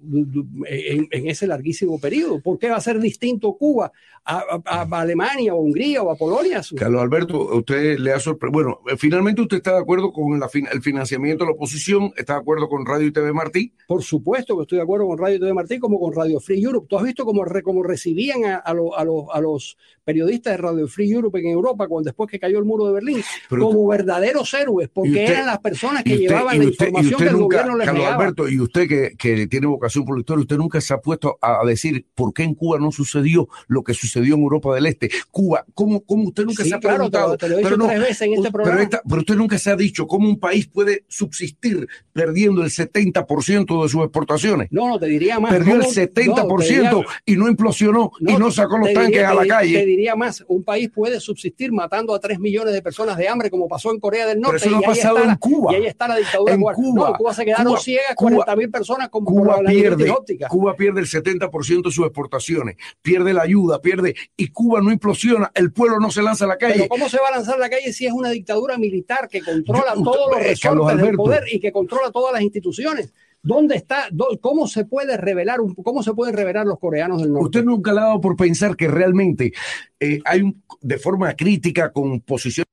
[0.65, 2.39] en, en ese larguísimo periodo.
[2.39, 3.91] ¿Por qué va a ser distinto Cuba
[4.25, 6.61] a, Alemania o Hungría o a Polonia?
[6.75, 8.63] Carlos Alberto, usted le ha sorprendido.
[8.63, 12.39] Bueno, finalmente usted está de acuerdo con la, el financiamiento de la oposición, está de
[12.39, 13.73] acuerdo con Radio y TV Martí.
[13.87, 16.87] Por supuesto que estoy de acuerdo con Radio TV Martí como con Radio Free Europe.
[16.89, 20.53] Tú has visto cómo, re, cómo recibían a, a, lo, a, los, a los periodistas
[20.53, 23.67] de Radio Free Europe en Europa cuando después que cayó el muro de Berlín, Pero
[23.67, 27.25] como usted, verdaderos héroes, porque usted, eran las personas que usted, llevaban la información que
[27.25, 28.23] el nunca, gobierno les Carlos negaba.
[28.23, 31.37] Alberto, y usted que, que, tiene vocación por la historia, usted nunca se ha puesto
[31.41, 35.09] a decir por qué en Cuba no sucedió lo que sucedió en Europa del Este.
[35.31, 37.37] Cuba, ¿cómo, cómo usted nunca sí, se ha claro, preguntado?
[37.37, 38.77] Te lo, te lo he dicho pero tres no, veces en este programa.
[38.77, 42.69] Pero, esta, pero, usted nunca se ha dicho cómo un país puede subsistir perdiendo el
[42.69, 44.67] 70% de sus exportaciones.
[44.71, 45.51] No, no, te diría más.
[45.51, 46.91] Perdió el 70% no, diría,
[47.25, 49.79] y no implosionó no, y no sacó los tanques diría, a la te, calle.
[49.79, 53.49] Te diría más, un país puede subsistir matando a 3 millones de personas de hambre
[53.49, 54.59] como pasó en Corea del Norte.
[54.59, 55.73] Pero eso no y ha pasado en la, Cuba.
[55.73, 56.61] Y ahí está la dictadura en.
[56.61, 57.09] Cuba.
[57.09, 60.47] No, Cuba se quedaron Cuba, ciegas Cuba, 40 mil personas con Cuba pierde, óptica.
[60.47, 65.51] Cuba pierde el 70% de sus exportaciones, pierde la ayuda, pierde, y Cuba no implosiona,
[65.53, 66.75] el pueblo no se lanza a la calle.
[66.75, 69.41] Pero ¿cómo se va a lanzar a la calle si es una dictadura militar que
[69.41, 73.12] controla Yo, todos los eh, resortes del poder y que controla todas las instituciones?
[73.43, 74.07] ¿Dónde está?
[74.39, 77.45] ¿Cómo se puede revelar cómo se pueden revelar los coreanos del norte?
[77.45, 79.51] Usted nunca ha dado por pensar que realmente
[79.99, 82.65] eh, hay un, de forma crítica con posición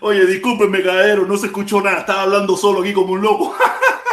[0.00, 3.54] Oye, discúlpenme, cadero, no se escuchó nada, estaba hablando solo aquí como un loco.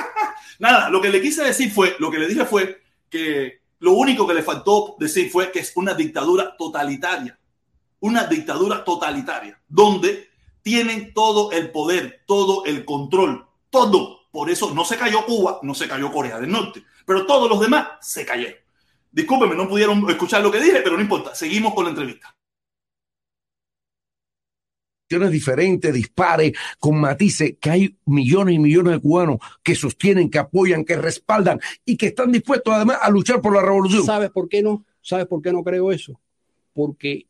[0.60, 4.26] nada, lo que le quise decir fue, lo que le dije fue que lo único
[4.26, 7.38] que le faltó decir fue que es una dictadura totalitaria,
[8.00, 10.30] una dictadura totalitaria, donde
[10.62, 14.22] tienen todo el poder, todo el control, todo.
[14.32, 17.60] Por eso no se cayó Cuba, no se cayó Corea del Norte, pero todos los
[17.60, 18.60] demás se cayeron.
[19.12, 22.36] Discúlpenme, no pudieron escuchar lo que dije, pero no importa, seguimos con la entrevista
[25.32, 30.86] diferentes, dispares, con matices, que hay millones y millones de cubanos que sostienen, que apoyan,
[30.86, 34.04] que respaldan y que están dispuestos además a luchar por la revolución.
[34.04, 34.86] ¿Sabes por qué no?
[35.02, 36.20] ¿Sabes por qué no creo eso?
[36.74, 37.28] Porque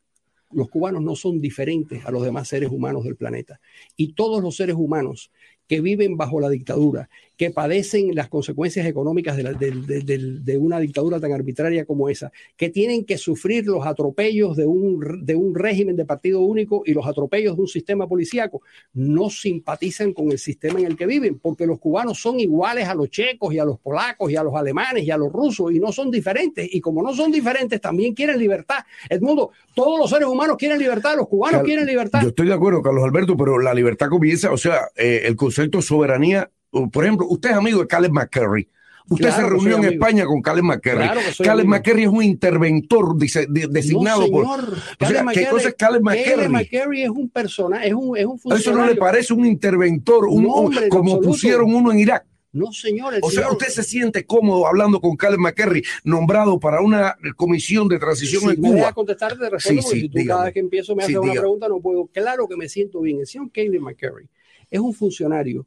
[0.52, 3.60] los cubanos no son diferentes a los demás seres humanos del planeta.
[3.96, 5.30] Y todos los seres humanos
[5.66, 10.56] que viven bajo la dictadura, que padecen las consecuencias económicas de, la, de, de, de,
[10.56, 15.34] una dictadura tan arbitraria como esa, que tienen que sufrir los atropellos de un, de
[15.34, 18.62] un régimen de partido único y los atropellos de un sistema policíaco,
[18.92, 22.94] no simpatizan con el sistema en el que viven, porque los cubanos son iguales a
[22.94, 25.80] los checos y a los polacos y a los alemanes y a los rusos y
[25.80, 26.68] no son diferentes.
[26.72, 28.78] Y como no son diferentes, también quieren libertad.
[29.08, 32.22] Edmundo, todos los seres humanos quieren libertad, los cubanos Cal quieren libertad.
[32.22, 35.78] Yo estoy de acuerdo, Carlos Alberto, pero la libertad comienza, o sea, eh, el concepto
[35.78, 36.50] de soberanía
[36.92, 38.68] por ejemplo, usted es amigo de Caleb McCurry.
[39.06, 39.92] Usted Claro se reunió en.
[39.92, 41.04] España con Calen McCarry.
[41.04, 41.20] Claro
[41.60, 41.68] amigo.
[41.68, 44.44] McCarry es un interventor dice- de- designado no, por.
[44.46, 44.78] señor.
[44.98, 46.48] O sea, ¿qué cosa es McCarry?
[46.48, 48.98] McCarry es un personaje, es un, es un Eso no le funcionario.
[48.98, 52.24] parece un interventor, un, No, hombre, como pusieron uno en Irak.
[52.52, 53.12] No, señor.
[53.20, 57.88] O sea, señor- usted se siente cómodo hablando con Calen McCarry, nombrado para una comisión
[57.88, 58.92] de transición si en me deja Cuba.
[58.94, 60.28] contestar, te respondo, Sí, sí, si tú dígame.
[60.28, 62.06] cada vez que empiezo me Sí, haces una pregunta, no puedo.
[62.06, 63.20] Claro que me siento bien.
[63.20, 64.30] El señor Caitlin McCarry
[64.70, 65.66] es un funcionario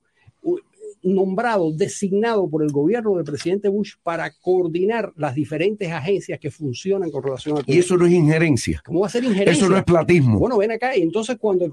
[1.03, 7.11] nombrado, designado por el gobierno del presidente Bush para coordinar las diferentes agencias que funcionan
[7.11, 7.61] con relación a.
[7.65, 8.82] Y eso no es injerencia.
[8.86, 9.52] ¿Cómo va a ser injerencia?
[9.52, 10.40] Eso no es platismo.
[10.40, 11.72] Bueno, ven acá, y entonces cuando el,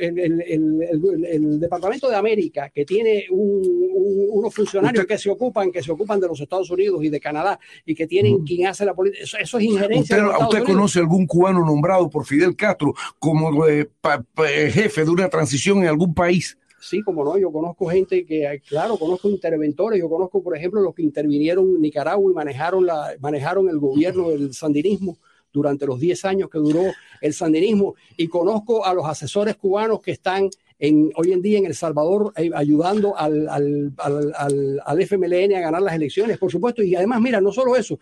[0.00, 3.62] el- el- el- el- el Departamento de América, que tiene un-
[3.94, 7.08] un- unos funcionarios Usted- que se ocupan, que se ocupan de los Estados Unidos y
[7.08, 10.16] de Canadá, y que tienen quien hace la política, eso, eso es injerencia.
[10.16, 10.66] ¿Usted, usted Unidos.
[10.68, 15.78] conoce algún cubano nombrado por Fidel Castro como eh, pa- pa- jefe de una transición
[15.82, 16.56] en algún país?
[16.80, 20.94] Sí, como no, yo conozco gente que, claro, conozco interventores, yo conozco, por ejemplo, los
[20.94, 25.18] que intervinieron en Nicaragua y manejaron, la, manejaron el gobierno del sandinismo
[25.52, 26.82] durante los 10 años que duró
[27.20, 30.48] el sandinismo, y conozco a los asesores cubanos que están
[30.78, 35.54] en, hoy en día en El Salvador eh, ayudando al, al, al, al, al FMLN
[35.56, 37.98] a ganar las elecciones, por supuesto, y además, mira, no solo eso,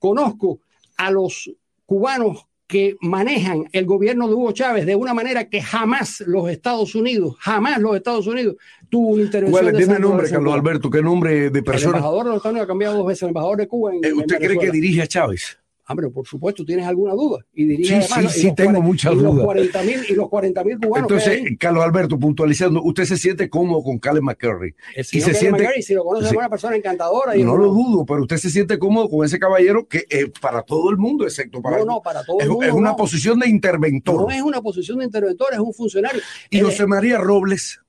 [0.00, 0.58] conozco
[0.96, 1.48] a los
[1.84, 6.94] cubanos que manejan el gobierno de Hugo Chávez de una manera que jamás los Estados
[6.94, 8.56] Unidos, jamás los Estados Unidos
[8.88, 9.64] tuvo una intervención.
[9.64, 10.54] ¿Cuál esa nombre, Carlos.
[10.54, 11.98] Alberto, ¿qué nombre de El persona?
[11.98, 14.08] embajador de los Estados Unidos ha cambiado dos veces, el embajador de Cuba en, Eh,
[14.08, 15.58] en ¿Usted cree que dirige a Chávez?
[15.88, 17.44] Ah, pero por supuesto, ¿tienes alguna duda?
[17.54, 19.44] Y dirige Sí, además, sí, sí, tengo muchas y los dudas.
[19.44, 21.42] 40 y los 40 mil cubanos Entonces.
[21.60, 24.74] Carlos Alberto, puntualizando, usted se siente cómodo con Calen McCarry.
[24.96, 26.32] El y se siente- McCarthy, si lo conoce, sí.
[26.32, 27.36] es una persona encantadora.
[27.36, 30.62] Y No lo dudo, pero usted se siente cómodo con ese caballero que eh, para
[30.62, 32.64] todo el mundo, excepto para No, no, para todo el mundo.
[32.66, 32.96] es una no.
[32.96, 34.22] posición de interventor.
[34.22, 36.20] No es una posición de interventor, es un funcionario.
[36.50, 37.80] y José María Robles,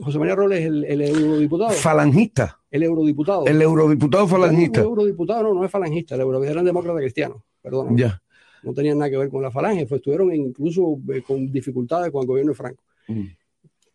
[0.00, 1.70] José María Robles, el, el eurodiputado.
[1.72, 3.46] falangista, el eurodiputado.
[3.46, 4.80] el eurodiputado falangista.
[4.80, 7.44] No, el eurodiputado no, no es falangista, el eurodiputado eran demócrata cristiano.
[7.62, 7.96] Perdón.
[7.96, 8.22] Ya.
[8.62, 12.22] No tenían nada que ver con la falange, pues estuvieron incluso eh, con dificultades con
[12.22, 12.82] el gobierno de Franco.
[13.08, 13.24] Mm.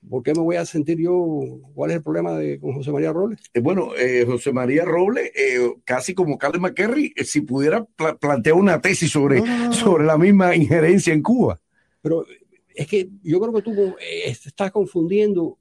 [0.10, 1.60] ¿Por qué me voy a sentir yo?
[1.76, 3.40] ¿Cuál es el problema de, con José María Robles?
[3.54, 8.18] Eh, Bueno, eh, José María Robles, eh, casi como Calen McCarry, eh, si pudiera pla-
[8.18, 9.74] plantear una tesis sobre, No, no, no, no.
[9.74, 11.62] sobre la misma injerencia en Cuba.
[12.02, 12.26] Pero
[12.74, 13.96] es que yo creo que tú
[14.26, 15.60] estás confundiendo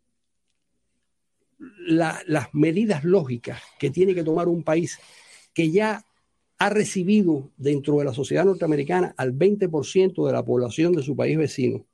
[1.86, 4.98] la- las medidas lógicas que tiene que tomar un país
[5.52, 6.04] que ya
[6.58, 11.38] ha recibido dentro de la sociedad norteamericana al 20% de la población de su país
[11.38, 11.86] vecino,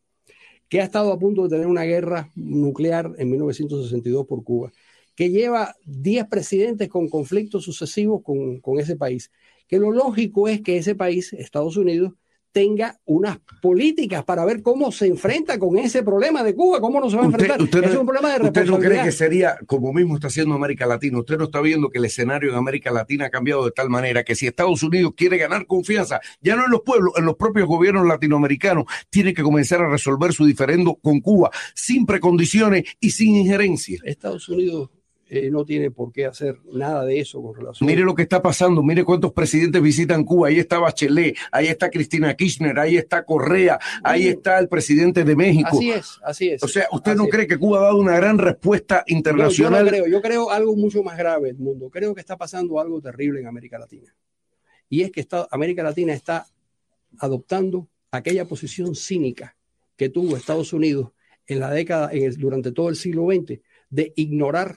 [0.69, 4.73] que ha estado a punto de tener una guerra nuclear en 1962 por Cuba,
[5.15, 9.31] que lleva 10 presidentes con conflictos sucesivos con, con ese país,
[9.69, 12.13] que lo lógico es que ese país, Estados Unidos,
[12.57, 17.11] tenga unas políticas para ver cómo se enfrenta con ese problema de Cuba, cómo no
[17.11, 17.61] se va a enfrentar.
[17.61, 19.05] usted no- es un problema de ¿Usted no cree responsabilidad.
[19.05, 22.49] que sería, como mismo está haciendo América Latina, usted no está viendo que el escenario
[22.49, 26.19] en América Latina ha cambiado de tal manera que si Estados Unidos quiere ganar confianza,
[26.41, 30.33] ya no en los pueblos, en los propios gobiernos latinoamericanos, tiene que comenzar a resolver
[30.33, 34.01] su diferendo con Cuba, sin precondiciones y sin injerencia.
[34.03, 34.89] Estados Unidos
[35.29, 38.41] eh, no tiene por qué hacer nada de eso con relación Mire lo que está
[38.41, 40.49] pasando, mire cuántos presidentes visitan Cuba.
[40.49, 45.35] Ahí está Bachelet, ahí está Cristina Kirchner, ahí está Correa, ahí está el presidente de
[45.35, 45.69] México.
[45.73, 46.63] Así es, así es.
[46.63, 47.31] O sea, ¿usted no es.
[47.31, 49.85] cree que Cuba ha dado una gran respuesta No, yo internacional?
[49.85, 51.91] no creo, yo creo algo mucho más grave, mundo.
[51.91, 54.15] Creo que está pasando algo terrible en América Latina.
[54.89, 56.47] Y es que está, América Latina está
[57.19, 59.57] adoptando aquella posición cínica
[59.97, 61.11] que tuvo Estados Unidos
[61.47, 64.77] en la década, en el- durante todo el siglo XX, de ignorar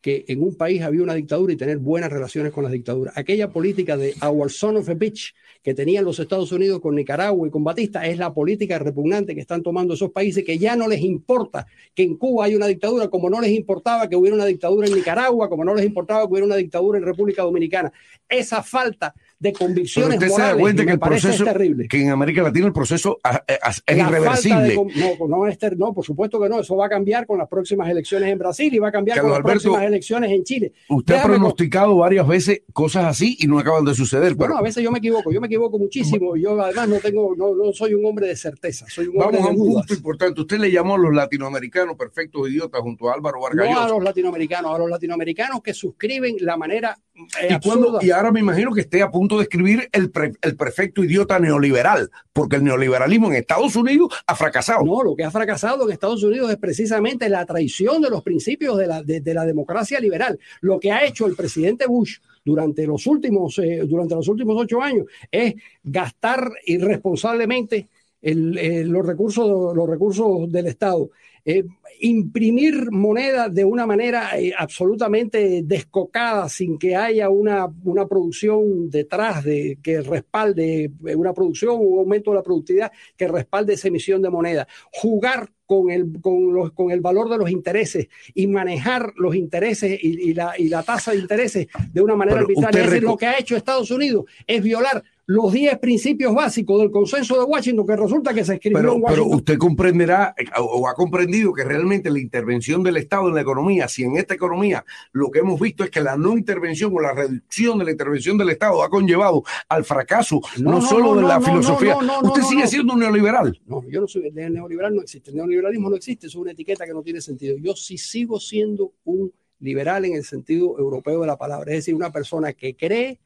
[0.00, 3.16] que en un país había una dictadura y tener buenas relaciones con las dictaduras.
[3.16, 7.46] Aquella política de our son of a bitch que tenían los Estados Unidos con Nicaragua
[7.46, 10.88] y con Batista es la política repugnante que están tomando esos países que ya no
[10.88, 14.46] les importa que en Cuba hay una dictadura, como no les importaba que hubiera una
[14.46, 17.92] dictadura en Nicaragua, como no les importaba que hubiera una dictadura en República Dominicana.
[18.28, 21.88] Esa falta de Pero convicciones usted se da morales cuenta que el proceso, terrible.
[21.88, 24.62] que en América Latina el proceso ah, eh, ah, es La irreversible.
[24.68, 26.60] de no, no, es ter- no, por supuesto que no.
[26.60, 29.32] Eso va a cambiar con las próximas elecciones en Brasil y va a cambiar Carlos
[29.32, 30.72] con las Alberto, próximas elecciones en Chile.
[30.90, 34.34] Usted ha Déjame con- pronosticado varias veces cosas así y no acaban de suceder.
[34.34, 36.36] Bueno, pero a veces yo me equivoco, yo me equivoco muchísimo.
[36.36, 39.40] Yo además no tengo, no, no soy un hombre de certeza, soy un hombre vamos
[39.40, 39.86] a de un dudas.
[39.86, 40.40] punto importante.
[40.42, 44.04] Usted le llamó a los latinoamericanos perfectos idiotas junto a Álvaro Vargas No a los
[44.04, 46.98] latinoamericanos, a los latinoamericanos que suscriben la manera
[47.40, 50.32] eh, y, cuando- y ahora me imagino que esté a punto de escribir el, pre-
[50.42, 54.84] el perfecto idiota neoliberal, porque el neoliberalismo en Estados Unidos ha fracasado.
[54.84, 58.78] No, lo que ha fracasado en Estados Unidos es precisamente la traición de los principios
[58.78, 60.38] de la, de, de la democracia liberal.
[60.60, 64.80] Lo que ha hecho el presidente Bush durante los últimos, eh, durante los últimos ocho
[64.80, 67.88] años es gastar irresponsablemente
[68.22, 71.10] el, eh, los, recursos, los recursos del Estado
[71.44, 71.64] eh,
[72.00, 79.44] imprimir moneda de una manera eh, absolutamente descocada, sin que haya una, una producción detrás
[79.44, 84.22] de que respalde eh, una producción, un aumento de la productividad que respalde esa emisión
[84.22, 84.66] de moneda.
[84.92, 89.98] Jugar con el, con, los, con el valor de los intereses y manejar los intereses
[90.02, 92.80] y, y, la, y la, tasa de intereses de una manera arbitraria.
[92.80, 96.90] Es decir, lo que ha hecho Estados Unidos es violar los 10 principios básicos del
[96.90, 99.26] consenso de Washington, que resulta que se escribió pero, en Washington.
[99.28, 103.86] Pero usted comprenderá o ha comprendido que realmente la intervención del Estado en la economía,
[103.86, 107.12] si en esta economía lo que hemos visto es que la no intervención o la
[107.12, 111.22] reducción de la intervención del Estado ha conllevado al fracaso, no, no, no solo de
[111.22, 111.96] la no, filosofía.
[111.96, 113.56] usted sigue siendo un neoliberal.
[113.66, 115.30] No, yo no soy el neoliberal, no existe.
[115.30, 117.56] El neoliberalismo no existe, es una etiqueta que no tiene sentido.
[117.56, 121.94] Yo sí sigo siendo un liberal en el sentido europeo de la palabra, es decir,
[121.94, 123.20] una persona que cree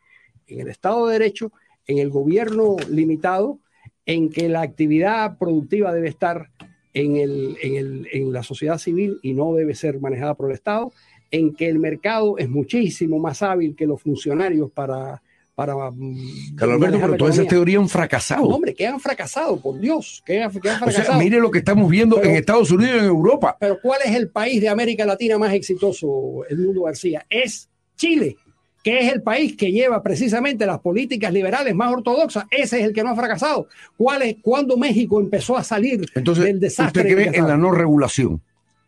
[0.46, 1.50] en el Estado de Derecho,
[1.86, 3.58] en el gobierno limitado,
[4.06, 6.50] en que la actividad productiva debe estar
[6.92, 10.54] en, el, en, el, en, la sociedad civil y no debe ser manejada por el
[10.54, 10.92] Estado,
[11.30, 15.20] en que el mercado es muchísimo más hábil que los funcionarios para...
[15.54, 15.74] para
[16.56, 18.48] Carlos Alberto, pero todas esas teorías han fracasado.
[18.48, 21.08] No, hombre, que han fracasado, por Dios, que han, que han fracasado.
[21.08, 23.56] O sea, mire lo que estamos viendo pero, en Estados Unidos y en Europa.
[23.58, 27.26] Pero ¿cuál es el país de América Latina más exitoso, Edmundo García?
[27.28, 28.36] Es Chile
[28.84, 32.92] que es el país que lleva precisamente las políticas liberales más ortodoxas, ese es el
[32.92, 33.66] que no ha fracasado.
[33.96, 37.02] ¿Cuál es, ¿Cuándo México empezó a salir Entonces, del desastre?
[37.02, 38.42] ¿Usted cree en la no regulación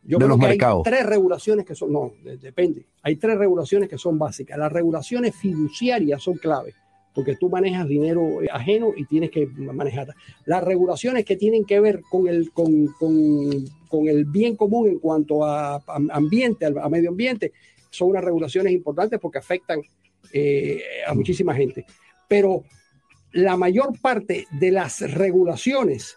[0.05, 0.87] Yo de creo los que mercados?
[0.87, 2.85] Hay tres regulaciones que son, no, depende.
[3.03, 4.59] Hay tres regulaciones que son básicas.
[4.59, 6.75] Las regulaciones fiduciarias son clave,
[7.15, 10.15] porque tú manejas dinero ajeno y tienes que manejarla.
[10.45, 14.99] Las regulaciones que tienen que ver con el, con, con, con el bien común en
[14.99, 17.53] cuanto a, a ambiente, a medio ambiente,
[17.91, 19.81] son unas regulaciones importantes porque afectan
[20.33, 21.85] eh, a muchísima gente.
[22.29, 22.65] Pero
[23.33, 26.17] la mayor parte de las regulaciones,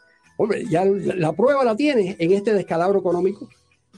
[0.70, 3.50] ya la prueba la tiene en este descalabro económico,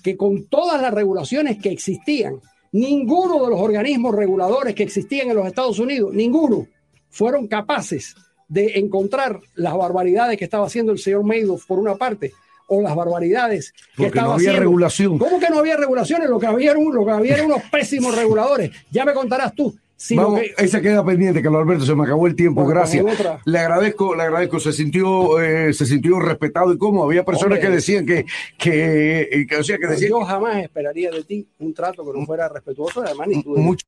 [0.04, 2.42] que con todas las regulaciones que existían,
[2.72, 6.68] ninguno de los organismos reguladores que existían en los Estados Unidos, ninguno,
[7.10, 8.16] fueron capaces
[8.48, 12.34] de encontrar las barbaridades que estaba haciendo el señor Madoff por una parte,
[12.74, 14.62] o las barbaridades que Porque estaba no había haciendo.
[14.62, 15.18] regulación.
[15.20, 16.30] ¿Cómo que no había regulaciones?
[16.30, 18.72] Lo que había, lo que había eran unos pésimos reguladores.
[18.90, 19.76] Ya me contarás tú.
[20.16, 23.06] Vamos, que- esa queda pendiente, Carlos Alberto, se me acabó el tiempo, Bueno, gracias.
[23.46, 27.04] Le agradezco, le agradezco, se sintió, eh, se sintió respetado y cómo.
[27.04, 27.68] Había personas Hombre.
[27.70, 28.26] que decían que,
[28.58, 32.26] que, que, o sea, que decían yo jamás esperaría de ti un trato que no
[32.26, 33.56] fuera respetuoso de la magnitud.
[33.58, 33.86] de- mucho.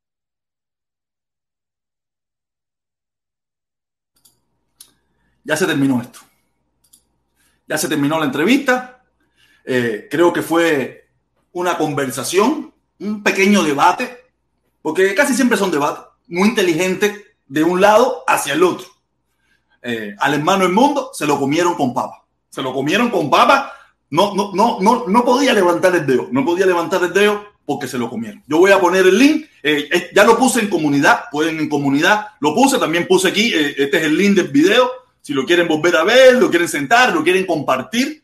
[5.43, 6.19] ya se terminó esto.
[7.67, 9.03] Ya se terminó la entrevista.
[9.65, 11.07] Eh, creo que fue
[11.53, 14.17] una conversación, un pequeño debate,
[14.81, 18.87] porque casi siempre son debates muy inteligentes de un lado hacia el otro.
[19.81, 22.25] Eh, al hermano del mundo se lo comieron con papa.
[22.49, 23.71] Se lo comieron con papa.
[24.09, 26.27] No, no, no, no, no podía levantar el dedo.
[26.31, 28.43] No podía levantar el dedo porque se lo comieron.
[28.47, 29.45] Yo voy a poner el link.
[29.63, 31.25] eh, eh, ya lo puse en comunidad.
[31.31, 32.27] Pueden en comunidad.
[32.39, 32.77] Lo puse.
[32.77, 33.53] También puse aquí.
[33.53, 34.89] eh, este es el link del video.
[35.23, 38.23] Si lo quieren volver a ver, lo quieren sentar, lo quieren compartir.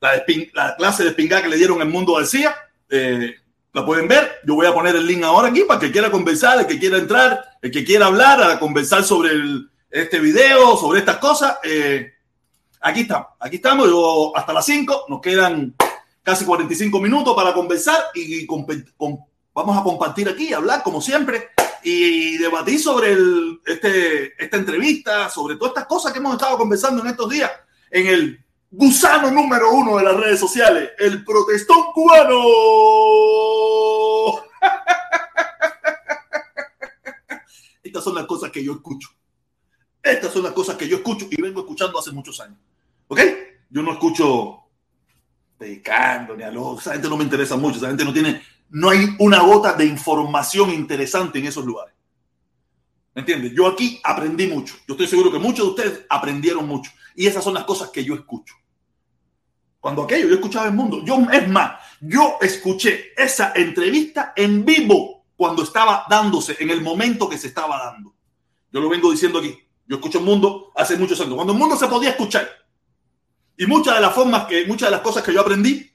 [0.00, 0.22] La,
[0.54, 2.54] la clase de espingá que le dieron en Mundo García.
[2.88, 3.34] eh,
[3.72, 4.36] la pueden ver.
[4.46, 6.96] Yo voy a poner el link ahora aquí para que quiera conversar, el que quiera
[6.96, 11.58] entrar, el que quiera hablar, a conversar sobre el- este video, sobre estas cosas.
[11.64, 12.12] eh,
[12.80, 13.86] aquí estamos, aquí estamos.
[13.88, 15.74] Yo, hasta las 5 nos quedan
[16.22, 19.18] casi 45 minutos para conversar y compe- com-
[19.52, 21.48] vamos a compartir aquí, hablar como siempre
[21.88, 23.16] y debatir sobre
[23.64, 27.48] este, esta entrevista, sobre todas estas cosas que hemos estado conversando en estos días
[27.92, 32.42] en el gusano número uno de las redes sociales, el protestón cubano.
[37.84, 39.10] Estas son las cosas que yo escucho.
[40.02, 42.58] Estas son las cosas que yo escucho y vengo escuchando hace muchos años.
[43.06, 43.20] ¿Ok?
[43.70, 44.64] Yo no escucho
[45.56, 46.80] predicando ni a los.
[46.80, 47.78] Esa gente no me interesa mucho.
[47.78, 48.42] Esa gente no tiene.
[48.70, 51.94] No hay una gota de información interesante en esos lugares.
[53.14, 53.52] ¿Me entiendes?
[53.54, 54.74] Yo aquí aprendí mucho.
[54.86, 56.90] Yo estoy seguro que muchos de ustedes aprendieron mucho.
[57.14, 58.54] Y esas son las cosas que yo escucho.
[59.80, 61.02] Cuando aquello yo escuchaba el mundo.
[61.04, 67.28] Yo, es más, yo escuché esa entrevista en vivo cuando estaba dándose, en el momento
[67.28, 68.14] que se estaba dando.
[68.72, 69.56] Yo lo vengo diciendo aquí.
[69.86, 71.36] Yo escucho el mundo hace muchos años.
[71.36, 72.48] Cuando el mundo se podía escuchar.
[73.56, 75.90] Y muchas de las formas que, muchas de las cosas que yo aprendí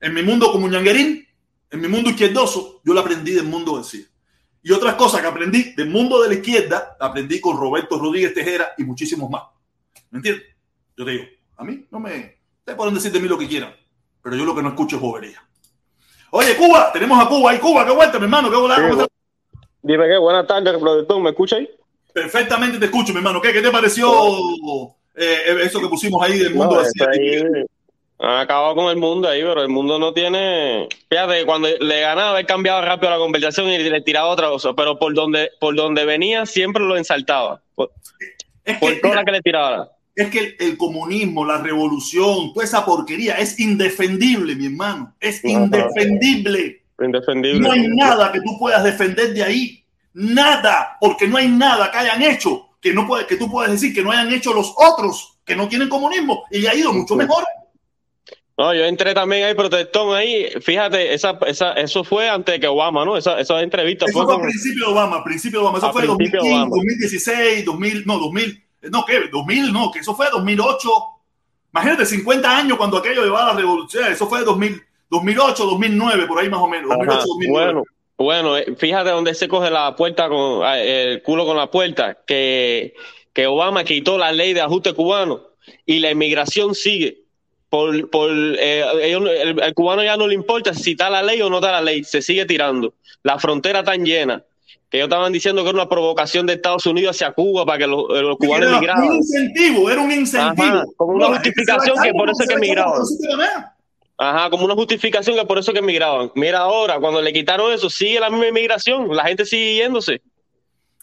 [0.00, 1.26] en mi mundo como ñanguerín,
[1.74, 4.06] en mi mundo izquierdoso, yo la aprendí del mundo del CIE.
[4.62, 8.32] Y otras cosas que aprendí del mundo de la izquierda, la aprendí con Roberto Rodríguez
[8.32, 9.42] Tejera y muchísimos más.
[10.10, 10.44] ¿Me entiendes?
[10.96, 11.24] Yo te digo,
[11.56, 12.38] a mí no me.
[12.60, 13.74] Ustedes pueden decir de mí lo que quieran,
[14.22, 15.42] pero yo lo que no escucho es bobería.
[16.30, 17.50] Oye, Cuba, tenemos a Cuba.
[17.50, 18.92] Ahí, Cuba, qué vuelta, mi hermano, qué volada.
[18.92, 19.06] Sí.
[19.82, 21.68] Dime qué, buenas tardes, productor, ¿me escucha ahí?
[22.12, 23.42] Perfectamente te escucho, mi hermano.
[23.42, 27.42] ¿Qué, qué te pareció eh, eso que pusimos ahí del mundo No, ahí,
[28.18, 30.88] Han acabado con el mundo ahí, pero el mundo no tiene.
[31.08, 34.98] Fíjate, cuando le ganaba, él cambiaba rápido la conversación y le tiraba otra cosa, pero
[34.98, 37.60] por donde, por donde venía siempre lo ensaltaba.
[37.74, 37.90] Por,
[38.64, 39.90] Es por que, toda la que le tiraba.
[40.14, 45.14] es que el, el comunismo, la revolución, toda esa porquería es indefendible, mi hermano.
[45.20, 46.82] Es indefendible.
[47.00, 47.60] Indefendible.
[47.60, 49.84] No hay nada que tú puedas defender de ahí.
[50.14, 53.94] Nada, porque no hay nada que hayan hecho que no puede, que tú puedas decir
[53.94, 57.42] que no hayan hecho los otros que no tienen comunismo y ha ido mucho mejor.
[58.56, 60.46] No, yo entré también ahí, protestón ahí.
[60.60, 63.16] Fíjate, esa, esa, eso fue antes de que Obama, ¿no?
[63.16, 65.78] Esa, esa entrevista Eso fue como- principio de Obama, principio de Obama.
[65.78, 66.70] Eso A fue principio de 2015, Obama.
[66.76, 69.20] 2016, 2000, no, 2000, no, ¿qué?
[69.32, 70.88] 2000, no, que eso fue 2008.
[71.72, 74.12] Imagínate, 50 años cuando aquello llevaba la revolución.
[74.12, 76.88] Eso fue 2000, 2008, 2009, por ahí más o menos.
[76.90, 77.72] 2008, Ajá, 2009.
[77.72, 77.82] Bueno,
[78.16, 82.18] bueno, eh, fíjate dónde se coge la puerta con ah, el culo con la puerta,
[82.24, 82.94] que,
[83.32, 85.42] que Obama quitó la ley de ajuste cubano
[85.84, 87.23] y la inmigración sigue.
[87.74, 91.42] Por, por eh, ellos- el, el cubano ya no le importa si está la ley
[91.42, 92.94] o no está la ley, se sigue tirando.
[93.24, 94.44] La frontera tan llena
[94.88, 97.86] que ellos estaban diciendo que era una provocación de Estados Unidos hacia Cuba para que
[97.88, 100.66] los, eh, los cubanos Era un incentivo, era un incentivo.
[100.68, 103.02] Ajá, como una No, justificación que por eso es que emigraban.
[104.18, 106.30] Ajá, como una justificación que por eso que emigraban.
[106.36, 110.22] Mira ahora, cuando le quitaron eso, sigue la misma inmigración, la gente sigue yéndose.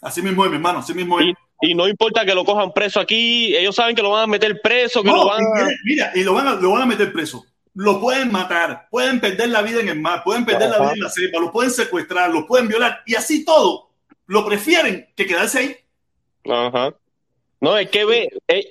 [0.00, 1.26] Así mismo es, mi hermano, así mismo es.
[1.26, 4.26] Y, y no importa que lo cojan preso aquí, ellos saben que lo van a
[4.26, 5.68] meter preso, que No, lo van a...
[5.84, 7.46] mira, y lo van, a, lo van a meter preso.
[7.74, 11.00] Lo pueden matar, pueden perder la vida en el mar, pueden perder la vida en
[11.00, 13.88] la cepa, lo pueden secuestrar, lo pueden violar y así todo.
[14.26, 15.76] Lo prefieren que quedarse ahí.
[16.50, 16.94] Ajá.
[17.60, 18.66] No, es que ve, eh,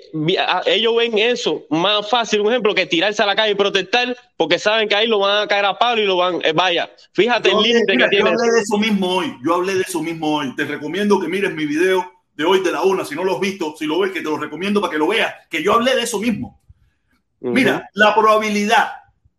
[0.65, 4.59] ellos ven eso más fácil, un ejemplo, que tirarse a la calle y protestar, porque
[4.59, 7.51] saben que ahí lo van a caer a palo y lo van, eh, vaya, fíjate
[7.51, 8.30] Yo el límite que yo tiene.
[8.31, 9.34] hablé de eso mismo hoy.
[9.45, 10.53] Yo hablé de eso mismo hoy.
[10.57, 12.11] Te recomiendo que mires mi video
[12.41, 13.05] de hoy de la una.
[13.05, 15.07] Si no lo has visto, si lo ves, que te lo recomiendo para que lo
[15.07, 15.34] veas.
[15.49, 16.59] Que yo hablé de eso mismo.
[17.39, 18.91] Mira, la probabilidad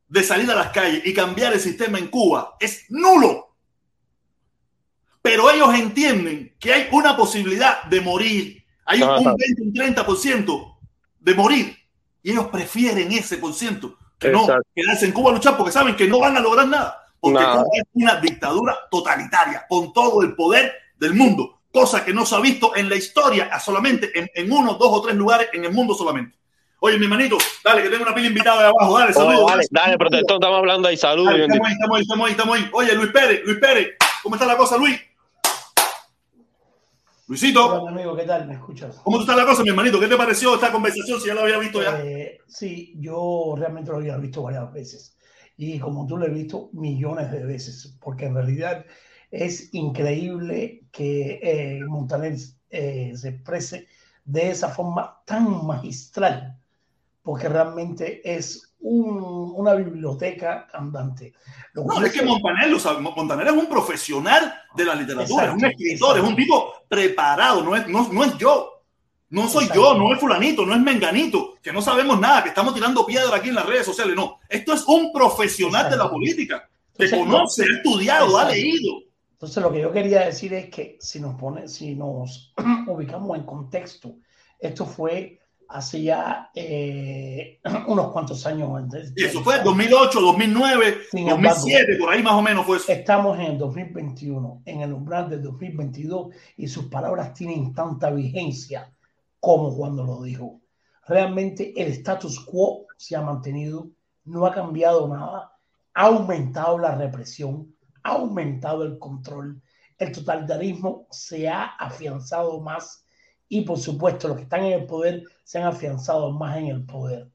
[0.08, 3.56] de salir a las calles y cambiar el sistema en Cuba es nulo.
[5.20, 8.64] Pero ellos entienden que hay una posibilidad de morir.
[8.84, 9.34] Hay un Ajá.
[9.38, 10.78] 20, un 30%
[11.20, 11.76] de morir.
[12.22, 15.96] Y ellos prefieren ese por ciento que no quedarse en Cuba a luchar porque saben
[15.96, 16.98] que no van a lograr nada.
[17.20, 17.38] Porque.
[17.38, 21.61] Cuba es una dictadura totalitaria con todo el poder del mundo.
[21.72, 24.90] Cosa que no se ha visto en la historia, a solamente en, en uno, dos
[24.90, 26.36] o tres lugares en el mundo solamente.
[26.80, 28.98] Oye, mi manito, dale, que tengo una pila invitada de abajo.
[28.98, 29.50] Dale, saludos.
[29.50, 31.34] dale, dale, protestón, estamos hablando ahí, saludos.
[31.38, 32.70] Estamos ahí, estamos ahí, estamos ahí, estamos ahí.
[32.72, 33.88] Oye, Luis Pérez, Luis Pérez,
[34.22, 35.00] ¿cómo está la cosa, Luis?
[37.28, 38.48] Luisito, Hola, mi amigo, ¿qué tal?
[38.48, 39.00] ¿Me escuchas?
[39.04, 40.00] ¿cómo está la cosa, mi hermanito?
[40.00, 42.00] ¿Qué te pareció esta conversación si ya la había visto ya?
[42.02, 45.16] Eh, sí, yo realmente lo había visto varias veces.
[45.56, 48.84] Y como tú lo he visto millones de veces, porque en realidad
[49.32, 52.36] es increíble que eh, Montaner
[52.70, 53.88] eh, se exprese
[54.24, 56.56] de esa forma tan magistral,
[57.22, 61.32] porque realmente es un- una biblioteca andante.
[61.72, 63.00] Lo No, es que Montaner lo sabe.
[63.00, 66.36] Montaner es un profesional de la literatura, es un Exacto, escritor, es un exacto.
[66.42, 68.68] tipo preparado, no es, no, no es yo.
[69.30, 69.94] No soy Exacto.
[69.94, 73.34] yo, no es fulanito, no es menganito, que no sabemos nada, que estamos tirando piedra
[73.36, 74.14] aquí en las redes sociales.
[74.14, 76.12] No, esto es un profesional de la Exacto.
[76.12, 76.68] política,
[76.98, 78.54] que Entonces, conoce, ha estudiado, ha Exacto.
[78.54, 78.92] leído.
[79.42, 82.54] Entonces, lo que yo quería decir es que si nos pone, si nos
[82.86, 84.14] ubicamos en contexto,
[84.56, 87.58] esto fue hace ya eh,
[87.88, 89.12] unos cuantos años antes.
[89.16, 92.92] Y eso fue 2008, 2009, Sin 2007, por ahí más o menos fue eso.
[92.92, 98.92] Estamos en el 2021, en el umbral del 2022, y sus palabras tienen tanta vigencia
[99.40, 100.60] como cuando lo dijo.
[101.08, 103.88] Realmente el status quo se ha mantenido,
[104.24, 105.58] no ha cambiado nada,
[105.94, 107.71] ha aumentado la represión,
[108.04, 109.60] ha aumentado el control,
[109.98, 113.04] el totalitarismo se ha afianzado más
[113.48, 116.84] y por supuesto los que están en el poder se han afianzado más en el
[116.84, 117.28] poder.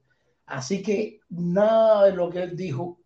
[0.46, 2.98] Así que nada de lo que él dijo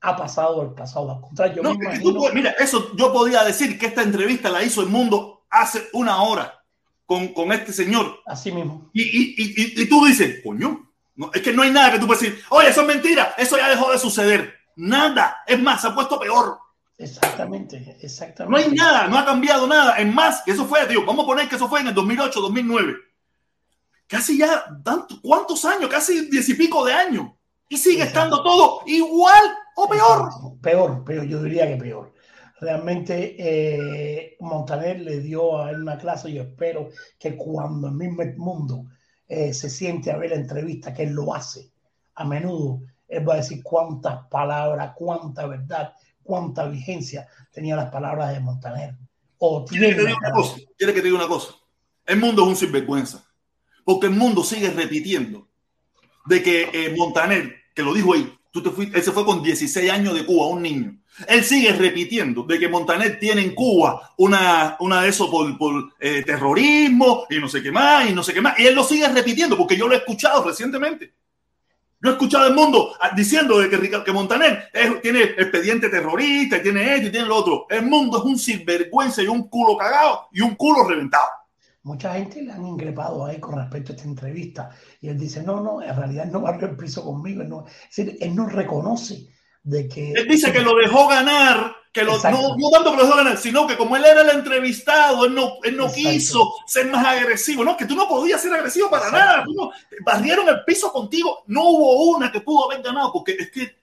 [0.00, 1.10] ha pasado al pasado.
[1.12, 2.12] Al contrario, yo No, me imagino.
[2.12, 6.22] tú mira, eso yo podía decir que esta entrevista la hizo el mundo hace una
[6.22, 6.62] hora
[7.06, 8.18] con, con este señor.
[8.26, 8.90] Así mismo.
[8.92, 11.98] Y, y, y, y- y tú dices, coño, no, es que no hay nada que
[11.98, 14.54] tú puedas decir, oye, eso es mentira, eso ya dejó de suceder.
[14.76, 16.58] Nada, es más, se ha puesto peor.
[16.96, 18.50] Exactamente, exactamente.
[18.50, 19.96] No hay nada, no ha cambiado nada.
[19.98, 22.94] Es más, eso fue, tío, vamos a poner que eso fue en el 2008, 2009.
[24.06, 25.90] Casi ya, tanto, ¿cuántos años?
[25.90, 27.32] Casi diez y pico de años.
[27.68, 29.42] Y sigue estando todo igual
[29.76, 30.30] o peor.
[30.60, 32.12] Peor, peor, yo diría que peor.
[32.60, 37.94] Realmente eh, Montaner le dio a él una clase y yo espero que cuando el
[37.94, 38.84] mismo mundo
[39.26, 41.72] eh, se siente a ver la entrevista, que él lo hace
[42.14, 45.94] a menudo, él va a decir cuántas palabras, cuánta verdad,
[46.24, 48.94] cuánta vigencia tenía las palabras de Montaner.
[49.38, 50.56] O ¿Quiere que te diga una cosa?
[50.76, 51.54] ¿Quiere que te diga una cosa?
[52.06, 53.24] El mundo es un sinvergüenza.
[53.84, 55.46] Porque el mundo sigue repitiendo
[56.26, 59.42] de que eh, Montaner que lo dijo ahí, tú te fuiste, él se fue con
[59.42, 60.96] 16 años de Cuba, un niño.
[61.28, 65.92] Él sigue repitiendo de que Montaner tiene en Cuba una, una de eso por, por
[66.00, 68.58] eh, terrorismo y no sé qué más, y no sé qué más.
[68.58, 71.12] Y él lo sigue repitiendo porque yo lo he escuchado recientemente.
[72.04, 76.96] Yo he escuchado al mundo diciendo de que, que Montaner es- tiene expediente terrorista, tiene
[76.96, 77.66] esto y tiene lo otro.
[77.70, 81.24] El mundo es un sinvergüenza y un culo cagado y un culo reventado.
[81.82, 84.70] Mucha gente le han increpado a él con respecto a esta entrevista
[85.00, 87.96] y él dice, no, no, en realidad no barrió el piso conmigo, él no, es
[87.96, 89.28] decir, él no reconoce
[89.64, 90.12] de que...
[90.12, 93.36] Él dice que lo dejó ganar, que lo, no, no tanto que lo dejó ganar,
[93.38, 96.08] sino que como él era el entrevistado, él no, él no Exacto.
[96.10, 97.64] quiso ser más agresivo.
[97.64, 99.26] No, que tú no podías ser agresivo para Exacto.
[99.26, 99.44] nada.
[99.54, 99.70] No-
[100.04, 101.44] barrieron el piso contigo.
[101.46, 103.76] No hubo una que pudo haber ganado, porque es que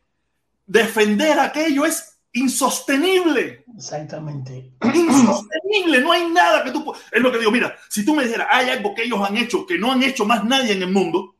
[0.65, 3.65] defender aquello es insostenible.
[3.75, 4.71] Exactamente.
[4.93, 8.47] Insostenible, no hay nada que tú Es lo que digo, mira, si tú me dijeras,
[8.51, 11.35] hay algo que ellos han hecho que no han hecho más nadie en el mundo,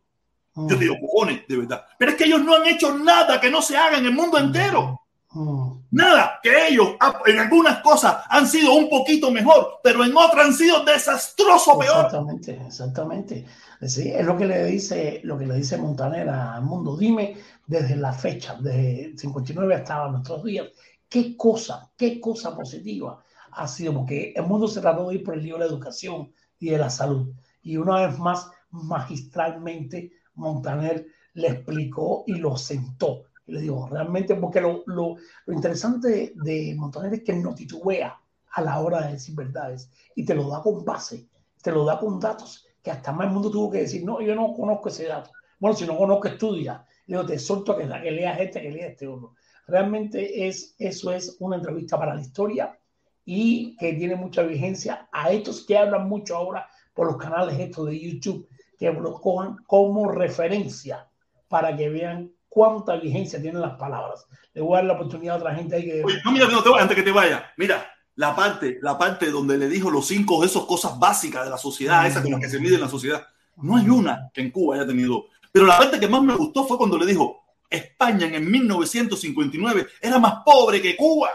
[0.56, 1.86] yo te digo, cojones, de verdad.
[1.98, 4.38] Pero es que ellos no han hecho nada que no se haga en el mundo
[4.38, 5.02] entero.
[5.34, 5.82] Mm.
[5.92, 6.96] Nada, que ellos
[7.26, 12.06] en algunas cosas han sido un poquito mejor, pero en otras han sido desastroso peor.
[12.06, 13.46] Exactamente, exactamente.
[13.82, 16.98] Sí, es lo que le dice, lo que le dice Montaner al mundo.
[16.98, 20.68] Dime desde la fecha, desde 59 hasta nuestros días,
[21.08, 25.34] qué cosa, qué cosa positiva ha sido, porque el mundo se trató de ir por
[25.34, 27.34] el lío de la educación y de la salud.
[27.64, 33.24] Y una vez más, magistralmente, Montaner le explicó y lo sentó.
[33.48, 38.20] Y le digo, realmente, porque lo, lo, lo interesante de, Montaner es que no titubea
[38.54, 41.28] a la hora de decir verdades y te lo da con base,
[41.62, 44.36] te lo da con datos que hasta más el mundo tuvo que decir, no, yo
[44.36, 45.32] no conozco ese dato.
[45.60, 46.86] Bueno, si no conozco, estudia.
[47.06, 49.36] Le digo, te que, que leas este, que leas este otro.
[49.68, 52.78] Realmente es, eso es una entrevista para la historia
[53.26, 57.88] y que tiene mucha vigencia a estos que hablan mucho ahora por los canales estos
[57.88, 58.48] de YouTube,
[58.90, 61.08] que lo cojan como referencia
[61.48, 64.26] para que vean cuánta vigencia tienen las palabras.
[64.54, 66.04] Le voy a dar la oportunidad a otra gente ahí que...
[66.04, 67.52] Oye, no, mira, no te antes que te vaya.
[67.58, 67.86] Mira,
[68.16, 71.58] la parte, la parte donde le dijo los cinco de esas cosas básicas de la
[71.58, 73.26] sociedad, esas con las que se mide en la sociedad.
[73.58, 75.26] No hay una que en Cuba haya tenido.
[75.52, 79.88] Pero la parte que más me gustó fue cuando le dijo, España en el 1959
[80.02, 81.30] era más pobre que Cuba.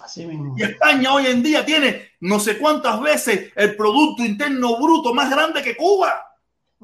[0.00, 0.54] Así mismo.
[0.56, 5.30] Y España hoy en día tiene no sé cuántas veces el Producto Interno Bruto más
[5.30, 6.31] grande que Cuba.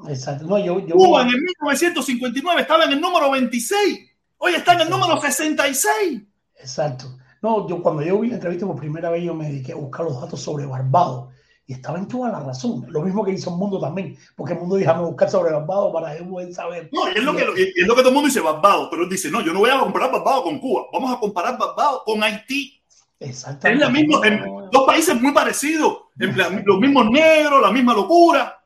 [0.07, 0.47] Exacto.
[0.47, 4.01] No, yo, yo, Cuba en el 1959 estaba en el número 26.
[4.39, 6.23] Hoy está en el número 66.
[6.61, 7.19] Exacto.
[7.43, 10.05] No, yo cuando yo vi la entrevista por primera vez, yo me dediqué a buscar
[10.05, 11.33] los datos sobre Barbados
[11.67, 12.87] y estaba en toda la razón.
[12.89, 15.93] Lo mismo que hizo el mundo también, porque el mundo dijo, "Déjame buscar sobre Barbados
[15.93, 16.89] para yo poder saber.
[16.93, 19.31] No, es lo, que, es lo que todo el mundo dice Barbados, pero él dice,
[19.31, 22.81] no, yo no voy a comparar Barbados con Cuba, vamos a comparar Barbados con Haití.
[23.21, 23.85] Es Exactamente.
[23.85, 28.63] la misma, en dos países muy parecidos, en plan, los mismos negros, la misma locura,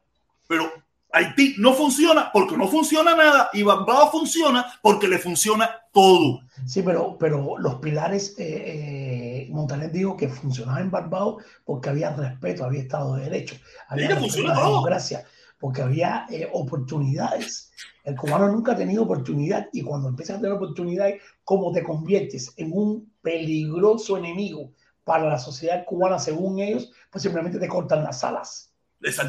[0.47, 0.71] pero
[1.13, 6.41] Haití no funciona porque no funciona nada y Barbados funciona porque le funciona todo.
[6.67, 12.17] Sí, pero, pero los pilares, eh, eh, Montaner dijo que funcionaba en Barbados porque había
[12.17, 13.57] respeto, había Estado de Derecho,
[13.89, 15.25] había funciona la democracia,
[15.59, 17.73] porque había eh, oportunidades.
[18.05, 22.55] El cubano nunca ha tenido oportunidad y cuando empiezas a tener oportunidades, ¿cómo te conviertes
[22.57, 24.73] en un peligroso enemigo
[25.05, 26.91] para la sociedad cubana según ellos?
[27.11, 28.73] Pues simplemente te cortan las alas.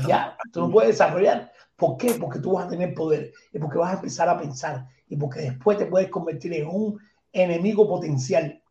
[0.08, 1.52] Ya, tú no puedes desarrollar.
[1.84, 2.14] ¿Por qué?
[2.14, 5.42] Porque tú vas a tener poder y porque vas a empezar a pensar y porque
[5.42, 6.98] después te puedes convertir en un
[7.34, 8.64] enemigo potencial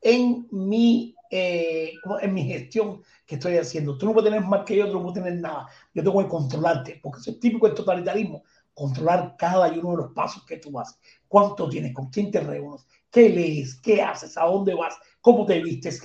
[0.00, 3.98] en mi, eh, en mi gestión que estoy haciendo.
[3.98, 5.66] Tú no puedes tener más que yo, tú no puedes tener nada.
[5.92, 10.46] Yo tengo que controlarte, porque es típico del totalitarismo, controlar cada uno de los pasos
[10.46, 10.96] que tú haces.
[11.26, 11.92] ¿Cuánto tienes?
[11.92, 12.86] ¿Con quién te reúnes?
[13.10, 13.80] ¿Qué lees?
[13.80, 14.38] ¿Qué haces?
[14.38, 14.94] ¿A dónde vas?
[15.20, 16.00] ¿Cómo te vistes?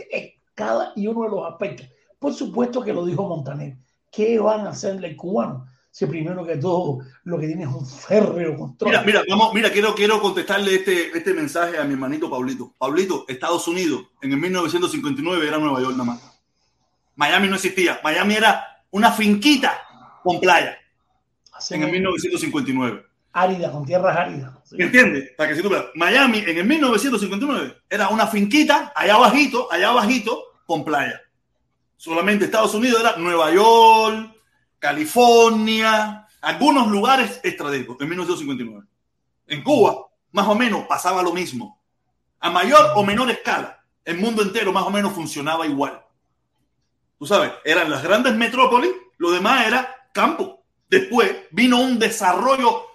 [0.55, 1.87] Cada y uno de los aspectos.
[2.17, 3.77] Por supuesto que lo dijo Montaner.
[4.11, 5.67] ¿Qué van a hacerle el cubano?
[5.99, 8.89] Si primero que todo lo que tiene es un férreo control.
[8.89, 12.73] Mira, mira, vamos, mira, quiero, quiero contestarle este, este mensaje a mi hermanito Pablito.
[12.77, 16.39] Pablito, Estados Unidos, en el 1959 era Nueva York nada más.
[17.17, 17.99] Miami no existía.
[18.01, 19.77] Miami era una finquita
[20.23, 20.77] con playa
[21.51, 22.11] Así en el mismo.
[22.11, 23.05] 1959.
[23.33, 24.53] árida, con tierras áridas.
[24.63, 24.77] Sí.
[24.77, 25.31] ¿Me entiendes?
[25.35, 29.89] Para que si tú veas, Miami en el 1959 era una finquita allá abajito, allá
[29.89, 31.19] abajito, con playa.
[31.97, 34.38] Solamente Estados Unidos era Nueva York,
[34.79, 38.87] California, algunos lugares estratégicos en 1959.
[39.47, 41.81] En Cuba, más o menos, pasaba lo mismo.
[42.39, 46.01] A mayor o menor escala, el mundo entero más o menos funcionaba igual.
[47.17, 50.63] Tú sabes, eran las grandes metrópolis, lo demás era campo.
[50.89, 52.85] Después vino un desarrollo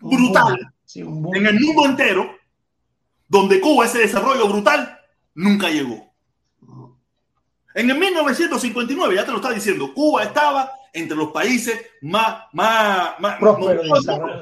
[0.00, 2.36] brutal en el mundo entero,
[3.28, 4.98] donde Cuba ese desarrollo brutal
[5.34, 6.11] nunca llegó.
[7.74, 13.18] En el 1959, ya te lo está diciendo, Cuba estaba entre los países más, más,
[13.18, 13.38] más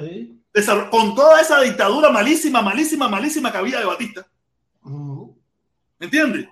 [0.01, 0.43] sí.
[0.91, 4.27] con toda esa dictadura malísima, malísima, malísima que había de Batista.
[6.01, 6.49] ¿Entiendes?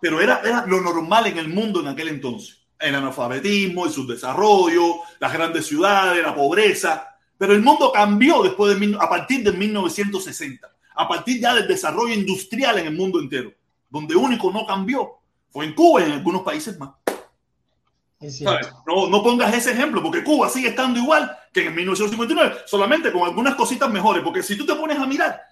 [0.00, 2.58] Pero era, era lo normal en el mundo en aquel entonces.
[2.78, 7.08] El analfabetismo, el subdesarrollo, las grandes ciudades, la pobreza.
[7.38, 10.68] Pero el mundo cambió después de, a partir de 1960.
[10.94, 13.52] A partir ya del desarrollo industrial en el mundo entero.
[13.88, 15.21] Donde único no cambió
[15.52, 16.90] fue en Cuba y en algunos países más.
[18.86, 23.22] No, no pongas ese ejemplo, porque Cuba sigue estando igual que en 1959, solamente con
[23.22, 24.22] algunas cositas mejores.
[24.22, 25.42] Porque si tú te pones a mirar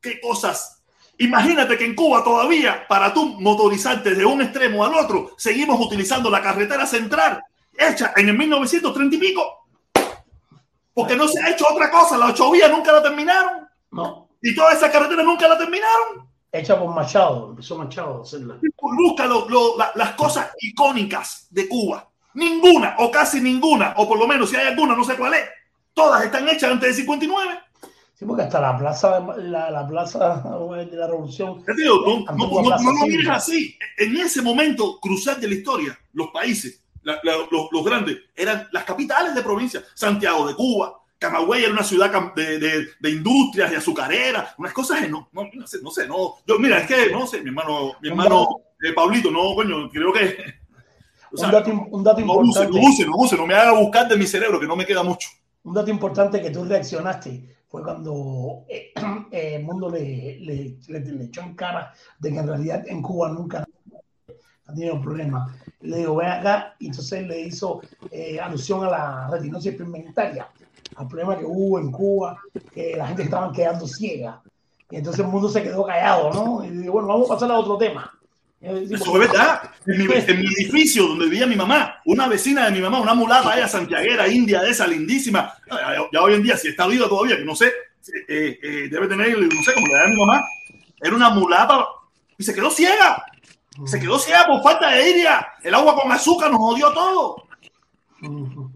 [0.00, 0.82] qué cosas,
[1.18, 6.30] imagínate que en Cuba todavía, para tú motorizarte de un extremo al otro, seguimos utilizando
[6.30, 7.42] la carretera central
[7.76, 9.66] hecha en el 1930 y pico.
[10.92, 13.68] Porque no se ha hecho otra cosa, la ocho vías nunca la terminaron.
[13.92, 16.28] No, Y toda esa carretera nunca la terminaron.
[16.52, 18.56] Hecha por Machado, empezó Machado a hacerla.
[18.80, 22.08] Busca lo- lo- la- las cosas icónicas de Cuba.
[22.34, 25.48] Ninguna, o casi ninguna, o por lo menos si hay alguna, no sé cuál es.
[25.92, 27.58] Todas están hechas antes del 59.
[28.14, 31.64] Sí, porque hasta la plaza, la, la plaza de la revolución.
[31.76, 33.76] Digo, no, no, Antigua no- Plaza no lo mires así.
[33.96, 38.84] En ese momento crucial de la historia, los países, la- los, los grandes, eran las
[38.84, 39.82] capitales de provincia.
[39.94, 45.08] Santiago de Cuba, Camagüey era una ciudad de, de- de industrias y azucareras, unas cosas
[45.08, 46.36] no, no, no sé, no sé, no.
[46.46, 48.48] Yo, mira, es que, no sé, mi hermano, mi hermano
[48.82, 50.36] eh, Pablito, no, coño, creo que.
[51.30, 52.80] o sea, un dato, un dato no use, importante.
[52.80, 55.02] no use, no use, no me haga buscar de mi cerebro, que no me queda
[55.02, 55.28] mucho.
[55.62, 58.92] Un dato importante que tú reaccionaste fue cuando eh,
[59.30, 63.02] eh, el mundo le, le, le- le echó en cara de que en realidad en
[63.02, 63.66] Cuba nunca
[64.66, 65.52] ha tenido problemas.
[65.82, 67.80] Le digo, ven acá, y entonces le hizo
[68.10, 70.46] eh, alusión a la retinosis pigmentaria,
[70.96, 72.38] al problema que hubo en Cuba,
[72.72, 74.40] que la gente estaba quedando ciega.
[74.90, 76.64] Y entonces el mundo se quedó callado, ¿no?
[76.64, 78.12] Y digo, bueno, vamos a pasar a otro tema.
[78.60, 79.70] Eh, Eso es verdad.
[79.86, 83.14] En mi, en mi edificio donde vivía mi mamá, una vecina de mi mamá, una
[83.14, 85.52] mulata ella santiaguera, india de esa, lindísima.
[85.70, 87.72] Ya, ya hoy en día, si está viva todavía, que no sé,
[88.28, 90.44] eh, eh, debe tener, no sé, como la edad de mi mamá,
[91.00, 91.86] era una mulata
[92.36, 93.24] y se quedó ciega.
[93.86, 95.46] Se quedó ciega por falta de iria.
[95.62, 97.44] El agua con azúcar nos jodió todo.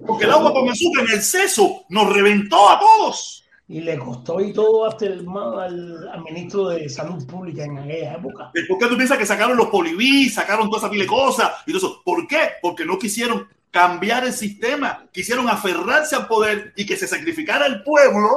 [0.06, 3.44] Porque el agua con azúcar en el seso nos reventó a todos.
[3.66, 8.14] Y le costó y todo hasta el, al, al ministro de Salud Pública en aquella
[8.14, 8.52] época.
[8.68, 11.72] ¿Por qué tú piensas que sacaron los poliví, sacaron toda esa pila de cosas y
[11.72, 12.02] todo eso?
[12.04, 12.50] ¿Por qué?
[12.60, 17.82] Porque no quisieron cambiar el sistema, quisieron aferrarse al poder y que se sacrificara el
[17.82, 18.28] pueblo,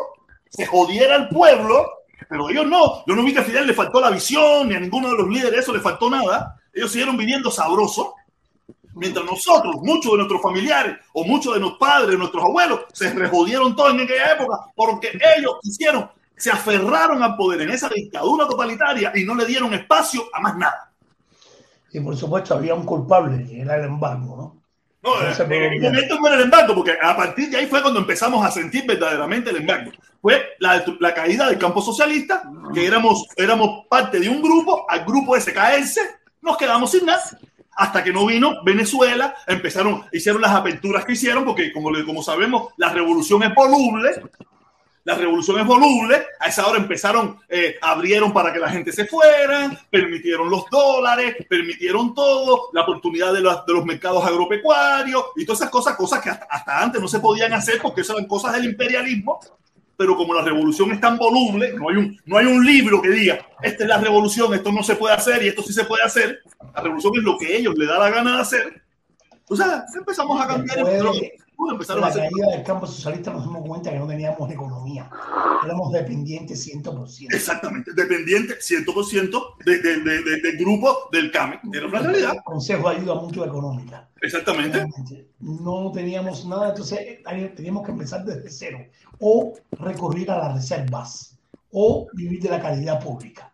[0.49, 1.85] se jodiera el pueblo,
[2.29, 3.05] pero ellos no.
[3.05, 5.29] Yo no vi que a Fidel le faltó la visión, ni a ninguno de los
[5.29, 6.59] líderes eso le faltó nada.
[6.73, 8.15] Ellos siguieron viviendo sabroso.
[8.97, 13.75] Mientras nosotros, muchos de nuestros familiares o muchos de nuestros padres, nuestros abuelos, se rejodieron
[13.75, 19.11] todo en aquella época porque ellos quisieron, se aferraron al poder en esa dictadura totalitaria
[19.15, 20.91] y no le dieron espacio a más nada.
[21.91, 24.57] Y por supuesto había un culpable, que era el embargo, ¿no?
[25.03, 25.93] No, No se en aquel olvidar.
[25.93, 28.85] momento no era el embargo, porque a partir de ahí fue cuando empezamos a sentir
[28.85, 29.91] verdaderamente el embargo.
[30.21, 32.43] Fue la, la caída del campo socialista,
[32.73, 36.01] que éramos, éramos parte de un grupo, al grupo ese caerse,
[36.41, 37.21] nos quedamos sin nada.
[37.79, 42.73] Hasta que no vino Venezuela, empezaron, hicieron las aperturas que hicieron, porque como, como sabemos,
[42.77, 44.09] la revolución es voluble,
[45.03, 49.05] la revolución es voluble, a esa hora empezaron, eh, abrieron para que la gente se
[49.05, 55.45] fuera, permitieron los dólares, permitieron todo, la oportunidad de, los- de los mercados agropecuarios y
[55.45, 58.65] todas esas cosas, cosas que hasta, antes no se podían hacer porque eran cosas del
[58.65, 59.39] imperialismo,
[59.97, 63.09] pero como la revolución es tan voluble, no hay un, no hay un libro que
[63.09, 66.03] diga, esta es la revolución, esto no se puede hacer y esto sí se puede
[66.03, 66.39] hacer,
[66.75, 68.81] la revolución es lo que ellos le da la gana de hacer.
[69.49, 72.85] O sea, empezamos a cambiar el de Bueno, empezaron a la hacer caída del campo
[72.85, 75.09] socialista nos dimos cuenta que no teníamos economía.
[75.65, 77.33] Éramos dependientes 100%.
[77.33, 81.59] Exactamente, dependiente 100% de, de, de, de- del grupo del CAME.
[81.73, 82.35] Era una realidad.
[82.35, 84.07] El Consejo de Ayuda Mutua Económica.
[84.21, 84.85] Exactamente.
[85.39, 88.79] No teníamos nada, entonces eh, teníamos que empezar desde cero.
[89.19, 91.37] O recurrir a las reservas.
[91.71, 93.51] O vivir de la caridad pública.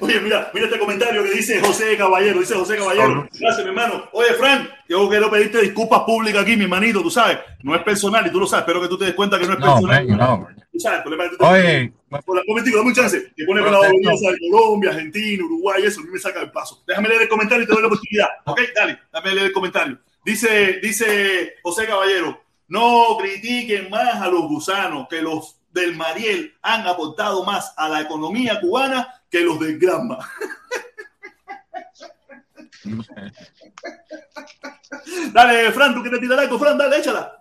[0.00, 2.40] Oye, mira, mira este comentario que dice José Caballero.
[2.40, 3.26] Dice José Caballero.
[3.32, 4.04] Gracias, mi hermano.
[4.12, 7.38] Oye, Frank, yo quiero pedirte disculpas públicas aquí, mi hermanito, tú sabes.
[7.62, 8.62] No es personal y tú lo sabes.
[8.62, 10.06] Espero que tú te des cuenta que no es No, personal.
[10.08, 10.48] man, no.
[10.72, 11.92] Tú sabes, problema que tú- Oye,
[12.26, 13.32] Por la momentico, dame un chance.
[13.34, 16.50] Que pone con la boloñesa de Colombia, Argentina, Uruguay, eso, a mí me saca el
[16.50, 16.82] paso.
[16.86, 18.28] Déjame leer el comentario y te doy la oportunidad.
[18.44, 19.98] Ok, dale, déjame leer el comentario.
[20.24, 22.38] Dice, dice José Caballero,
[22.68, 28.02] no critiquen más a los gusanos, que los del Mariel han aportado más a la
[28.02, 30.18] economía cubana que los del Granma.
[35.32, 37.38] dale, Fran, tú que te tiras algo, Fran, dale, échala.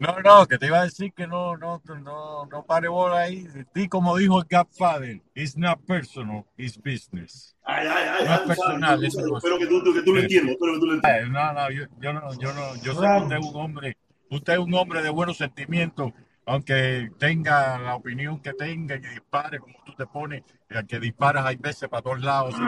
[0.00, 3.46] No, no, que te iba a decir que no, no, no, no pare bola ahí.
[3.74, 7.56] Di como dijo el Godfather, it's not personal, it's business.
[7.64, 9.32] Ay, ay, ay, No es personal, sabes, sabes.
[9.36, 11.30] Espero que tú, que tú lo entiendas, espero que tú lo entiendas.
[11.30, 13.96] No, no, yo, yo no, yo no, yo sé que usted es un hombre
[14.30, 16.12] usted es un hombre de buenos sentimientos,
[16.48, 20.42] aunque tenga la opinión que tenga y dispare como tú te pones,
[20.88, 22.54] que disparas hay veces para todos lados.
[22.56, 22.62] ¿sí?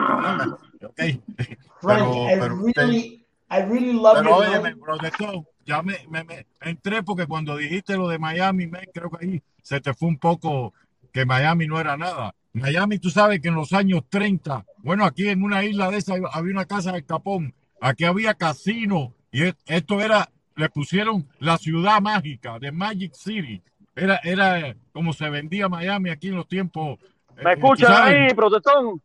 [0.85, 0.93] ok.
[1.81, 4.35] Frank, Pero, I pero really, I really love pero you.
[4.35, 4.79] óyeme, man.
[4.79, 9.25] protestó, ya me, me- me entré porque cuando dijiste lo de Miami, me, creo que
[9.25, 10.73] ahí se te fue un poco
[11.11, 12.33] que Miami no era nada.
[12.53, 16.15] Miami, tú sabes que en los años 30, bueno, aquí en una isla de esa
[16.33, 20.29] había una casa de Capón, aquí había casino y e- esto era,
[20.61, 23.63] le pusieron la ciudad mágica de Magic City.
[23.95, 26.99] Era, era como se vendía Miami aquí en los tiempos.
[27.35, 29.01] eh, ¿Me tú escuchan ahí, protestón?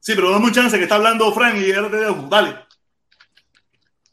[0.00, 2.26] Sí, pero dame un chance que está hablando Frank y te dejo.
[2.28, 2.56] Dale.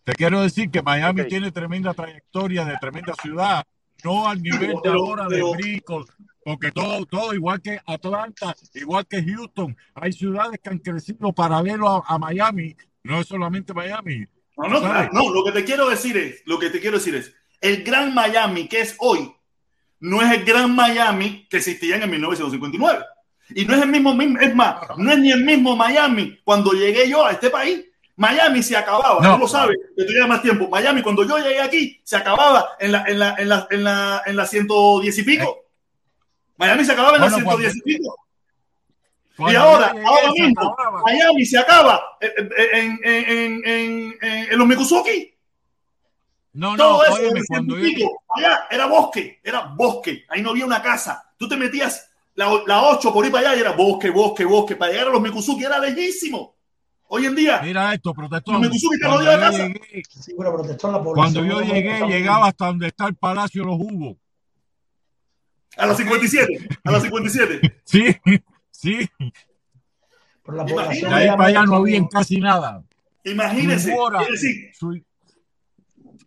[0.03, 3.65] Te quiero decir que Miami tiene tremenda trayectoria de tremenda ciudad,
[4.03, 6.05] no al nivel de ahora de Brickell,
[6.45, 11.87] porque todo, todo igual que Atlanta, igual que Houston, hay ciudades que han crecido paralelo
[11.89, 14.27] a, a Miami, no es solamente Miami.
[14.57, 15.09] No, no, ¿sabes?
[15.13, 18.13] no, lo que te quiero decir es, lo que te quiero decir es, el gran
[18.13, 19.33] Miami que es hoy,
[19.99, 23.03] no es el gran Miami que existía en el 1959.
[23.55, 27.09] Y no es el mismo, es más, no es ni el mismo Miami cuando llegué
[27.09, 27.83] yo a este país.
[28.15, 29.35] Miami se acababa, No.
[29.35, 30.69] tú lo sabes, que llevas más tiempo.
[30.69, 34.21] Miami, cuando yo llegué aquí, se acababa en la, en la, en la, en la,
[34.25, 35.65] en la 110 y pico.
[36.57, 37.31] Miami se acababa en la Eh.
[37.31, 38.15] Bueno, 110 y pico.
[39.33, 41.01] Y Cuando ahora, llegué, ahora se mismo, acababa.
[41.03, 45.33] Miami se acaba eh, eh, en, en, en, en, en- en los Mikusuki.
[46.53, 50.23] No, no, Todo eso, óyeme, cuando yo, allá era bosque, era bosque.
[50.29, 51.33] Ahí no había una casa.
[51.35, 54.75] Tú te metías la, la 8 por ir para allá y era bosque, bosque, bosque.
[54.75, 56.55] Para llegar a los Mikusuki era lejísimo.
[57.07, 59.67] Hoy en día, mira esto, protestón, los Mikusuki te cuando rodean la yo casa.
[59.67, 61.47] llegué, Sí, pero protestó la población.
[61.47, 64.17] cuando yo llegué, llegaba hasta donde está el Palacio de los Jugos.
[65.75, 67.81] A las 57, a las 57.
[67.83, 68.15] Sí,
[68.83, 69.09] sí,
[70.43, 72.83] Pero la población de ahí para allá no había casi nada.
[73.23, 73.95] Imagínense.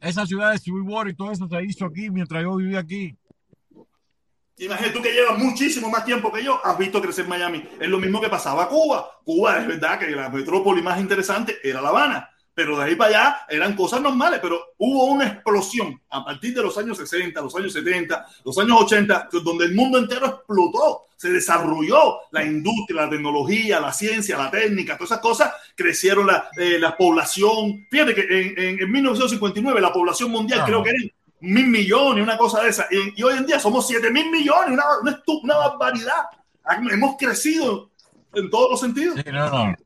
[0.01, 3.17] Esa ciudad de Sweetwater y todo eso se hizo aquí mientras yo vivía aquí.
[4.59, 7.63] Imagínate tú que llevas muchísimo más tiempo que yo, has visto crecer Miami.
[7.79, 9.07] Es lo mismo que pasaba a Cuba.
[9.23, 13.11] Cuba es verdad que la metrópoli más interesante era La Habana, pero de ahí para
[13.11, 17.55] allá eran cosas normales, pero hubo una explosión a partir de los años 60, los
[17.55, 23.11] años 70, los años 80, donde el mundo entero explotó, se desarrolló la industria, la
[23.11, 27.87] tecnología, la ciencia, la técnica, todas esas cosas, crecieron la, eh, la población.
[27.91, 30.67] Fíjate que en, en- en 1959 la población mundial Ajá.
[30.69, 31.11] creo que eran
[31.41, 32.87] mil millones, una cosa de esa.
[32.91, 36.25] Y, y hoy en día somos siete mil millones, una, una, una barbaridad.
[36.91, 37.91] Hemos crecido
[38.35, 39.17] en todos los sentidos.
[39.23, 39.77] Sí, no, no.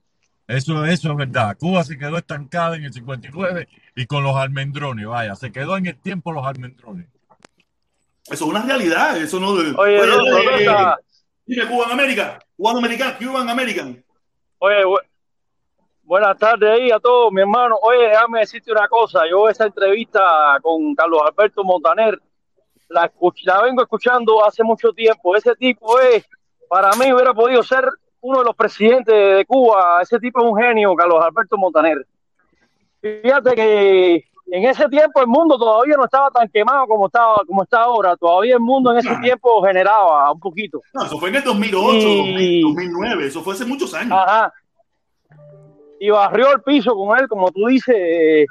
[0.51, 1.57] Eso, eso es verdad.
[1.59, 5.87] Cuba se quedó estancada en el 59 y con los almendrones, vaya, se quedó en
[5.87, 7.07] el tiempo los almendrones.
[8.27, 9.17] Eso es una realidad.
[9.17, 9.49] Eso no.
[9.51, 10.95] Oye, Oye, no, eh,
[11.47, 14.05] dime Cuban América, Cuban American, Cuban American.
[14.59, 15.01] Oye, bu-
[16.03, 17.77] buenas tardes ahí a todos, mi hermano.
[17.83, 19.23] Oye, déjame decirte una cosa.
[19.29, 22.21] Yo esa entrevista con Carlos Alberto Montaner
[22.89, 23.11] la,
[23.45, 25.35] la vengo escuchando hace mucho tiempo.
[25.37, 26.25] Ese tipo es,
[26.69, 27.85] para mí hubiera podido ser
[28.23, 30.01] uno de los presidentes de Cuba.
[30.03, 32.07] Ese tipo es un genio, Carlos Alberto Montaner.
[33.01, 37.63] Fíjate que en ese tiempo el mundo todavía no estaba tan quemado como estaba como
[37.63, 38.17] está ahora.
[38.17, 39.23] Todavía el mundo en ese Claro.
[39.23, 40.81] tiempo generaba un poquito.
[40.93, 43.27] No, eso fue en el 2008, Y- 2009.
[43.27, 44.13] Eso fue hace muchos años.
[44.13, 44.53] Ajá.
[45.99, 48.47] Y barrió el piso con él, como tú dices, eh,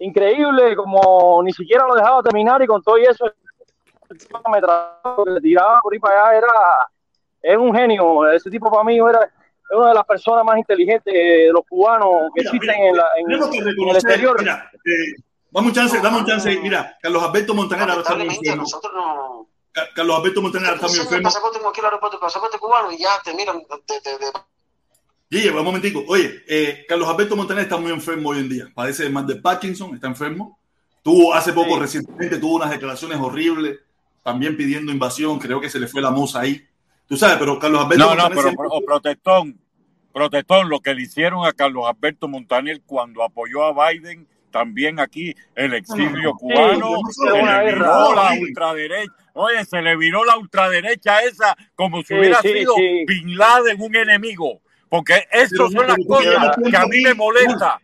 [0.00, 3.34] increíble, como ni siquiera lo dejaba terminar y con todo y eso, el
[4.50, 6.48] me trataba, le tiraba por ahí para allá, era,
[7.42, 11.12] es un genio, ese tipo para mí era es una de las personas más inteligentes
[11.14, 14.36] de los cubanos que Mira, existen mira, en, la, en, tenemos que en el exterior.
[14.40, 16.56] mira, eh, dame un chance, dame un chance.
[16.60, 18.64] Mira, Carlos Alberto Montaner ahora está muy enfermo.
[18.94, 19.46] no
[19.94, 21.22] Carlos Alberto Montaner está muy el enfermo.
[21.22, 24.32] pasaporte como aquí el aeropuerto, el pasaporte cubano y ya te miran de, de, de-
[25.30, 26.02] Guille, un momentico.
[26.08, 28.64] Oye, eh, Carlos Alberto Montaner está muy enfermo hoy en día.
[28.74, 30.58] Padece de mal de Parkinson, está enfermo.
[31.04, 31.80] Tuvo hace poco, Sí.
[31.80, 33.78] recientemente, tuvo unas declaraciones horribles,
[34.24, 35.38] también pidiendo invasión.
[35.38, 36.60] Creo que se le fue la musa ahí.
[37.10, 39.60] Tú sabes, pero Carlos Alberto No, no, Montaner pero siempre- o protestón,
[40.14, 45.34] protestón, lo que le hicieron a Carlos Alberto Montaner cuando apoyó a Biden, también aquí
[45.54, 48.42] el exilio cubano, sí, se le viró la Sí.
[48.42, 53.04] ultraderecha, oye, se le viró la ultraderecha esa como si Sí, hubiera sí, sido sí.
[53.06, 57.08] Bin Laden un enemigo, porque no, son las cosas llevas que a tiempo mí me
[57.10, 57.18] aquí.
[57.18, 57.80] molesta.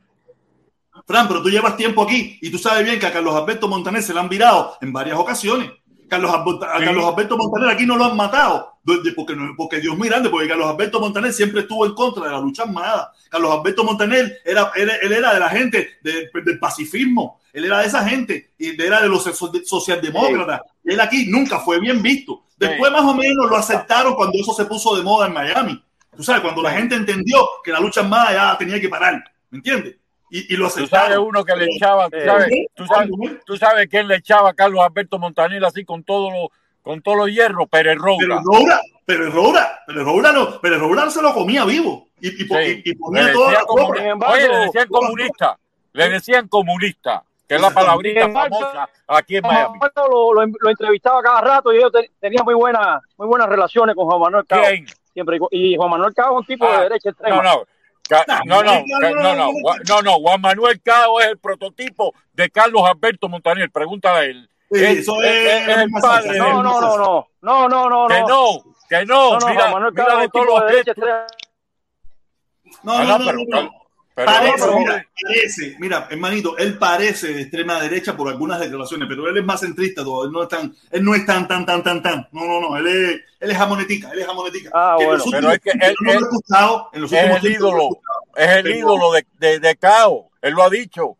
[1.07, 4.03] Fran, pero tú llevas tiempo aquí y tú sabes bien que a Carlos Alberto Montaner
[4.03, 5.71] se le han virado en varias ocasiones.
[6.09, 6.85] Carlos, Alberto- a Sí.
[6.85, 8.76] Carlos Alberto Montaner aquí no lo han matado,
[9.15, 12.63] porque, porque Dios mirande, porque Carlos Alberto Montaner siempre estuvo en contra de la lucha
[12.63, 13.13] armada.
[13.29, 17.81] Carlos Alberto Montaner era, él, él era de la gente de- del pacifismo, él era
[17.81, 20.61] de esa gente, y era de los so- socialdemócratas.
[20.85, 22.45] Él aquí nunca fue bien visto.
[22.57, 25.83] Después más o menos lo aceptaron cuando eso se puso de moda en Miami.
[26.17, 29.59] Tú sabes, cuando la gente entendió que la lucha armada ya tenía que parar, ¿me
[29.59, 29.97] entiendes?
[30.31, 31.27] y, y lo Tú sabes aceptaron.
[31.29, 33.11] uno que le echaba, tú sabes, tú sabes,
[33.47, 36.49] tú sabes quién le echaba a Carlos Alberto Montanil así con todos los
[36.87, 38.41] con todos los hierros, Pérez Pero Roura.
[38.45, 42.83] Roura, pero Roura, pero Roura no, pero Roura se lo comía vivo y, y, Sí.
[42.85, 43.65] y- y ponía toda la.
[43.65, 45.59] Oye, le decían comunista,
[45.93, 49.79] le decían comunista, que es la palabrita famosa aquí en Miami.
[49.97, 53.97] Lo, lo, lo entrevistaba cada rato y yo te- tenía muy buenas muy buenas relaciones
[53.97, 54.63] con Juan Manuel Cao.
[54.63, 54.87] ¿Quién?
[55.13, 57.37] Siempre, y Juan Manuel Cao es un tipo Ah, de derecha extrema.
[57.37, 57.63] No, no.
[58.45, 59.53] No, no, no, no, no,
[59.89, 64.49] no, no, Juan Manuel Cao es el prototipo de Carlos Alberto Montaner, pregúntale a él.
[64.71, 66.97] Él- eso él- es- es el padre No, no, no,
[67.41, 70.61] no, no, no, no, Que no, que no, No, no, mira, mira de todos los
[70.61, 71.09] de derecha gestos.
[72.83, 73.71] No, no, no, no, pero- no, no.
[74.15, 79.07] pero- parece, pero- mira, parece, mira, hermanito, él parece de extrema derecha por algunas declaraciones,
[79.09, 81.65] pero él es más centrista, todo, él no es tan, él no es tan, tan,
[81.67, 82.29] tan, tan, tan.
[82.33, 84.71] No, no, no, él es, él es jamonetica, él es jamonetica.
[84.73, 86.43] Ah, bueno, pero es que él- es últimos el tiempos
[86.99, 87.89] no lo he ídolo,
[88.37, 91.17] es el Pero- ídolo de, de, de Cao, él lo ha dicho.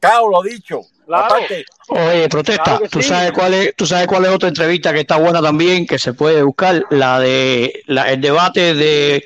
[0.00, 0.80] Cao lo ha dicho.
[1.06, 1.24] Claro.
[1.34, 5.00] Aparte, Oye, protesta, Claro ¿tú sabes cuál es, tú sabes cuál es otra entrevista que
[5.00, 9.24] está buena también, que se puede buscar, la de la, el debate de,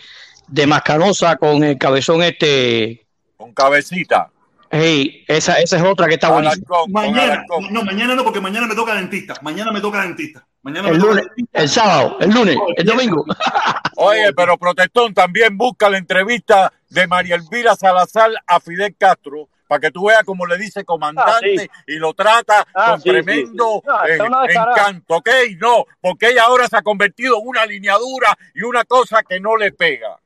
[0.49, 4.31] de Mascanosa con el cabezón este, con cabecita.
[4.71, 6.45] hey, esa, esa es otra que está con
[6.89, 9.35] Mañana, no, mañana no, porque mañana me toca dentista.
[9.43, 10.47] Mañana me toca dentista.
[10.63, 11.59] Mañana me El toca lunes, dentista.
[11.63, 13.25] el sábado, el lunes, el domingo.
[13.97, 19.81] Oye, pero Protestón también busca la entrevista de María Elvira Salazar a Fidel Castro para
[19.81, 21.69] que tú veas cómo le dice comandante Ah, sí.
[21.87, 24.13] y lo trata Ah, con sí, tremendo sí.
[24.13, 24.19] Eh,
[24.55, 25.29] encanto, ¿ok?
[25.59, 29.57] No, porque ella ahora se ha convertido en una lineadura y una cosa que no
[29.57, 30.17] le pega.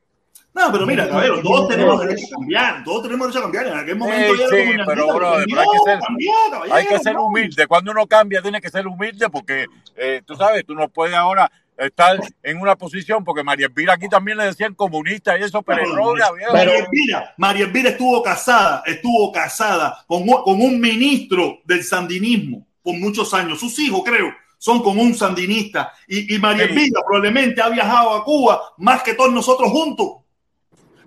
[0.53, 3.67] No, pero mira, caballero, todos tenemos derecho a cambiar, todos tenemos derecho a cambiar.
[3.67, 6.99] En aquel momento Sí, sí, pero cambió, pero hay que ser- cambió, caballero, Hay que
[6.99, 7.23] ser no.
[7.25, 7.67] humilde.
[7.67, 9.65] Cuando uno cambia, tiene que ser humilde porque
[9.95, 14.07] eh, tú sabes, tú no puedes ahora estar en una posición porque María Elvira aquí
[14.07, 16.13] también le decían comunista y eso, pero No.
[16.53, 22.67] María Elvira, María Elvira estuvo casada, estuvo casada con, un- con un ministro del sandinismo
[22.83, 23.59] por muchos años.
[23.59, 25.91] Sus hijos, creo, son con un sandinista.
[26.07, 26.71] Y, y María Sí.
[26.73, 30.17] Elvira probablemente ha viajado a Cuba más que todos nosotros juntos.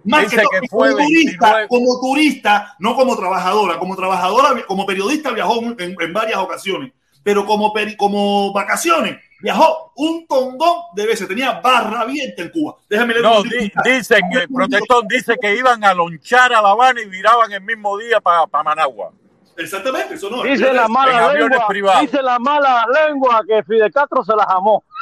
[0.07, 1.69] Más Dice que, que fue como turista, 29.
[1.69, 3.79] como turista, no como trabajadora.
[3.79, 6.93] Como trabajadora, como periodista viajó en, en varias ocasiones.
[7.23, 11.29] Pero como, como vacaciones, viajó un tongón de veces.
[11.29, 12.75] Tenía barra abierta en Cuba.
[12.89, 16.71] Déjame leer No, un di- dicen, el protestón dice que iban a lonchar a La
[16.71, 19.13] Habana y viraban el mismo día para Managua.
[19.57, 20.43] Exactamente, eso no.
[20.43, 22.01] Dice la mala lengua, privados.
[22.01, 24.83] dice la mala lengua que Fidel Castro se la jamó.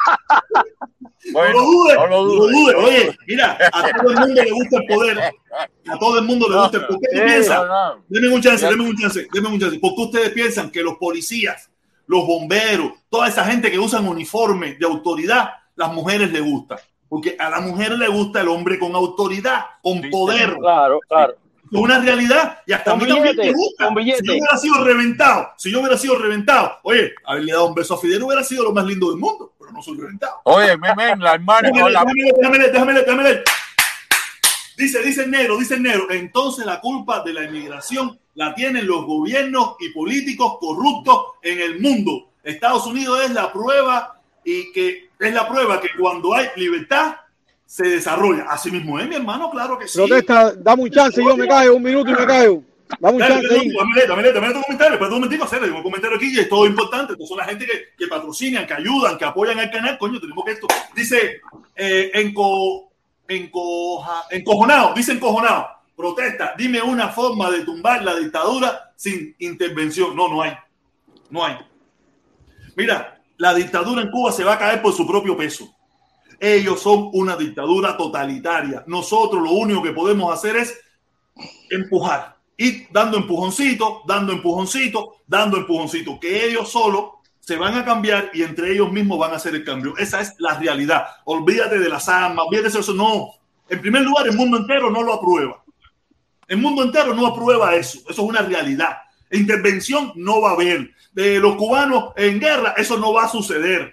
[1.33, 2.77] Bueno, no lo dudes, no lo no dudes.
[2.77, 5.19] Oye, mira, a todo el mundo le gusta el poder.
[5.89, 7.01] A todo el mundo le gusta el poder.
[7.13, 7.69] ¿Qué Sí, piensan?
[7.69, 8.05] no, no.
[8.09, 9.79] Denme un chance, denme un chance, denme un chance.
[9.79, 11.71] ¿Por qué ustedes piensan que los policías,
[12.07, 16.77] los bomberos, toda esa gente que usan uniforme de autoridad, las mujeres les gusta?
[17.09, 20.57] Porque a la mujer le gusta el hombre con autoridad, con Sí, poder.
[20.57, 21.35] Claro, claro.
[21.71, 23.85] Es una realidad y hasta Con a mí también me gusta.
[23.87, 24.19] con billete.
[24.21, 27.95] Si yo hubiera sido reventado, si yo hubiera sido reventado, oye, haberle dado un beso
[27.95, 30.35] a Fidel hubiera sido lo más lindo del mundo, pero no soy reventado.
[30.45, 31.71] Oye, Memen, la hermana.
[31.73, 33.45] Déjame, la- déjame leer, déjame leer, déjame leer, déjame leer.
[34.77, 36.11] Dice, dice el negro, dice el negro.
[36.11, 41.81] Entonces la culpa de la inmigración la tienen los gobiernos y políticos corruptos en el
[41.81, 42.31] mundo.
[42.43, 47.17] Estados Unidos es la prueba y que es la prueba que cuando hay libertad
[47.67, 48.45] se desarrolla.
[48.49, 49.99] Así mismo es, mi hermano, claro que sí.
[49.99, 52.63] Protesta, dame un chance, yo me callo, un minuto y me callo.
[53.01, 55.83] Dame un Dale, chance dame dame dame leer tu comentario, pero un momentico, hacer un
[55.83, 57.13] comentario aquí y es todo importante.
[57.15, 59.97] Estos son la gente que, que patrocinan, que ayudan, que apoyan al canal.
[59.99, 60.67] Coño, tenemos que esto.
[60.95, 61.41] Dice,
[61.77, 62.91] eh, enco,
[63.29, 65.69] encoja, encojonado, dice encojonado,
[66.03, 70.17] protesta, dime una forma de tumbar la dictadura sin intervención.
[70.17, 70.53] No, no hay.
[71.31, 71.57] No hay.
[72.77, 75.73] Mira, la dictadura en Cuba se va a caer por su propio peso.
[76.41, 78.83] Ellos son una dictadura totalitaria.
[78.89, 80.77] Nosotros lo único que podemos hacer es
[81.71, 82.37] empujar.
[82.57, 86.19] Ir dando empujoncito, dando empujoncito, dando empujoncito.
[86.19, 89.65] Que ellos solos se van a cambiar y entre ellos mismos van a hacer el
[89.65, 89.97] cambio.
[89.97, 91.07] Esa es la realidad.
[91.25, 92.95] Olvídate de las armas, olvídate de eso.
[92.95, 93.31] No.
[93.69, 95.62] En primer lugar, el mundo entero no lo aprueba.
[96.53, 98.01] El mundo entero no aprueba eso.
[98.01, 98.99] Eso es una realidad.
[99.31, 100.91] Intervención no va a haber.
[101.13, 103.91] De los cubanos en guerra, eso no va a suceder.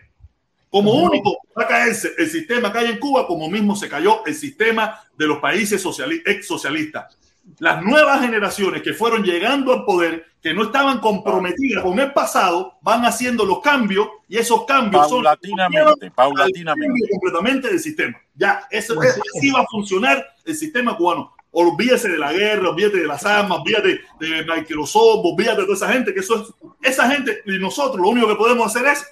[0.70, 4.26] Como único va a caerse el sistema que hay en Cuba, como mismo se cayó
[4.26, 7.18] el sistema de los países sociali- ex socialistas.
[7.60, 12.78] Las nuevas generaciones que fueron llegando al poder, que no estaban comprometidas con el pasado,
[12.82, 16.88] van haciendo los cambios y esos cambios son Paulatinamente, paulatinamente.
[16.88, 18.18] cambio completamente del sistema.
[18.36, 21.34] Ya, eso, es- así va a funcionar el sistema cubano.
[21.52, 25.92] Olvídese de la guerra, olvídate de las armas, olvídate de Microsoft, olvídate de toda esa
[25.92, 29.06] gente, que eso es, esa gente y nosotros lo único que podemos hacer es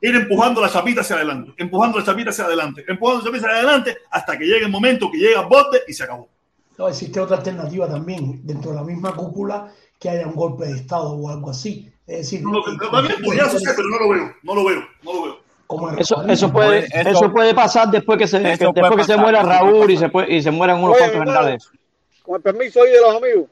[0.00, 3.58] ir empujando la chapita hacia adelante, empujando la chapita hacia adelante, empujando la chapita hacia
[3.60, 6.28] adelante hasta que llegue el momento que llega al borde y se acabó.
[6.78, 10.72] No, existe otra alternativa también, dentro de la misma cúpula, que haya un golpe de
[10.76, 11.92] Estado o algo así.
[12.06, 14.82] Es decir, No, lo- está bien, podría suceder, pero no lo veo, no lo veo,
[15.04, 15.40] no lo veo.
[15.70, 19.16] Como Eso, eso puede, Esto- eso puede pasar después que se, que- después que se
[19.16, 21.68] muera Raúl y se, puede- y se mueran unos Oye, cuantos hermano, generales.
[22.24, 23.44] con el permiso ahí de los amigos.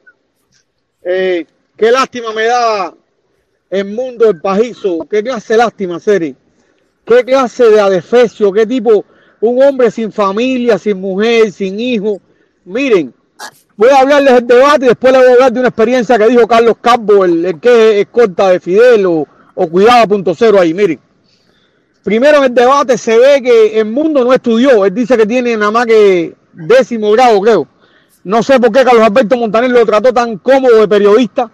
[1.05, 1.47] Eh,
[1.77, 2.93] qué lástima me da
[3.71, 5.07] el mundo del pajizo.
[5.09, 6.35] Qué clase de lástima, Seri.
[7.07, 8.53] Qué clase de adefesio.
[8.53, 9.05] Qué tipo,
[9.41, 12.21] un hombre sin familia, sin mujer, sin hijo.
[12.65, 13.15] Miren,
[13.77, 16.27] voy a hablarles del debate y después les voy a hablar de una experiencia que
[16.27, 19.25] dijo Carlos Campo, el, el que es corta de Fidel o,
[19.55, 20.75] o cuidado punto cero ahí.
[20.75, 20.99] Miren.
[22.09, 24.87] Primero en el debate se ve que el mundo no estudió.
[24.87, 27.69] Él dice que tiene nada más que décimo grado, creo.
[28.25, 31.51] No sé por qué Carlos Alberto Montaner lo trató tan cómodo de periodista.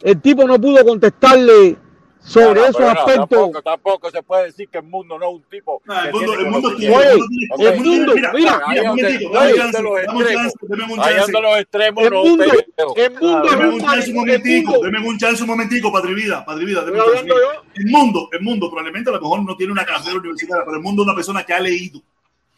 [0.00, 1.76] El tipo no pudo contestarle
[2.22, 3.28] sobre No, no, esos aspectos.
[3.28, 5.82] tampoco, tampoco se puede decir que el mundo no es un tipo.
[5.88, 8.60] Ah, el mundo, tiene el mundo tiene, el mundo tiene- el mundo mira, mira, un
[8.60, 10.96] donde, momentito, ahí dame un es donde chance, los dame un chance, extremos.
[10.98, 15.18] dame los El mundo, el mundo Deme es un un chance un momentico, deme un
[15.18, 17.28] chance un momentico, Patri Vida, Patri Vida, deme un chance.
[17.74, 20.82] El mundo, el mundo, probablemente a lo mejor no tiene una carrera universitaria, pero el
[20.82, 22.00] mundo es una persona que ha leído.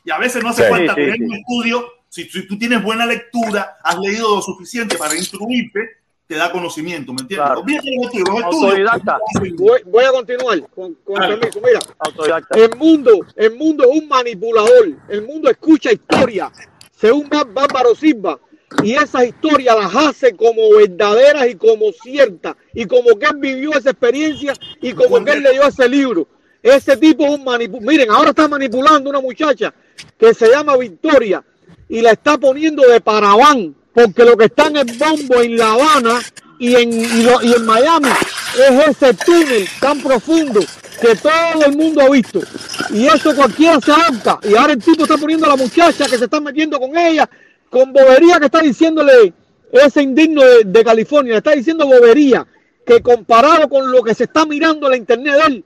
[0.05, 1.22] Y a veces no hace Sí, falta sí, tener sí.
[1.22, 1.86] un estudio.
[2.09, 7.12] Si, si tú tienes buena lectura, has leído lo suficiente para instruirte, te da conocimiento,
[7.12, 7.47] ¿me entiendes?
[7.47, 7.65] Claro.
[7.66, 8.44] Estudios.
[8.44, 9.19] Autodidacta.
[9.57, 11.61] Voy, voy a continuar con, con permiso.
[11.62, 12.59] Mira, Autodidacta.
[12.59, 14.89] el mundo, el mundo es un manipulador.
[15.09, 16.51] El mundo escucha historias
[16.97, 18.39] según Bá- Bárbaro Silva
[18.82, 23.73] y esas historias las hace como verdaderas y como ciertas y como que él vivió
[23.73, 26.27] esa experiencia y como que él leyó ese libro.
[26.62, 27.89] Ese tipo es un manipulador.
[27.89, 29.74] Miren, ahora está manipulando una muchacha
[30.16, 31.44] que se llama Victoria
[31.89, 35.73] y la está poniendo de paraván porque lo que está en el bombo en La
[35.73, 36.20] Habana
[36.59, 38.09] y en, y en Miami
[38.59, 40.60] es ese túnel tan profundo
[41.01, 42.40] que todo el mundo ha visto.
[42.90, 44.39] Y eso cualquiera se adapta.
[44.48, 47.28] Y ahora el tipo está poniendo a la muchacha que se está metiendo con ella,
[47.69, 49.32] con bobería que está diciéndole
[49.73, 52.47] ese indigno de, de California, le está diciendo bobería,
[52.86, 55.64] que comparado con lo que se está mirando en la internet de él,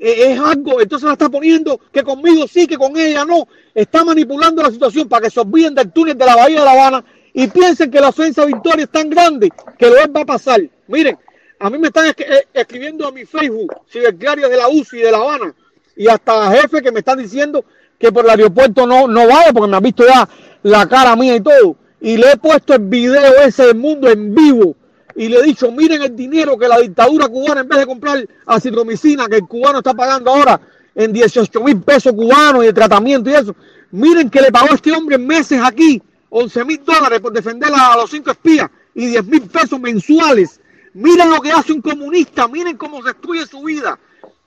[0.00, 3.48] eh, es algo, entonces la está poniendo que conmigo sí, que con ella no.
[3.74, 6.72] Está manipulando la situación para que se olviden del túnel de la Bahía de La
[6.72, 7.04] Habana
[7.38, 9.48] y piensen que la ofensa Victoria es tan grande
[9.78, 10.60] que lo va a pasar.
[10.88, 11.16] Miren,
[11.60, 15.12] a mí me están es- eh, escribiendo a mi Facebook, ciberclarios de la UCI de
[15.12, 15.54] La Habana,
[15.96, 17.64] y hasta jefes que me están diciendo
[17.96, 20.28] que por el aeropuerto no, no vaya porque me han visto ya
[20.64, 21.76] la cara mía y todo.
[22.00, 24.74] Y le he puesto el video ese del mundo en vivo
[25.14, 28.18] y le he dicho, miren el dinero que la dictadura cubana, en vez de comprar
[28.46, 30.60] acitromicina, que el cubano está pagando ahora
[30.92, 33.54] en 18 mil pesos cubanos y de tratamiento y eso,
[33.92, 38.10] miren que le pagó este hombre meses aquí 11 mil dólares por defender a los
[38.10, 40.60] cinco espías y 10 mil pesos mensuales.
[40.94, 43.98] Miren lo que hace un comunista, miren cómo destruye su vida.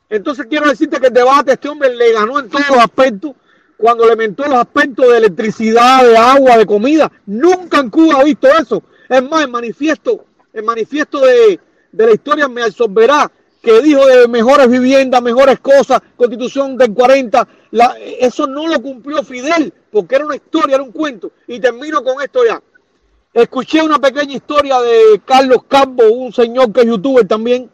[0.10, 3.32] Entonces quiero decirte que el debate este hombre le ganó en todos los aspectos.
[3.78, 7.12] Cuando le mentó los aspectos de electricidad, de agua, de comida.
[7.26, 8.84] Nunca en Cuba he visto eso.
[9.10, 11.60] Es más, el manifiesto, el manifiesto de,
[11.92, 13.32] de la historia me absorberá
[13.62, 19.24] que dijo de mejores viviendas, mejores cosas, constitución del 40, la- eso no lo cumplió
[19.24, 21.32] Fidel, porque era una historia, era un cuento.
[21.48, 22.62] Y termino con esto ya.
[23.34, 27.70] Escuché una pequeña historia de Carlos Campo, un señor que es youtuber también,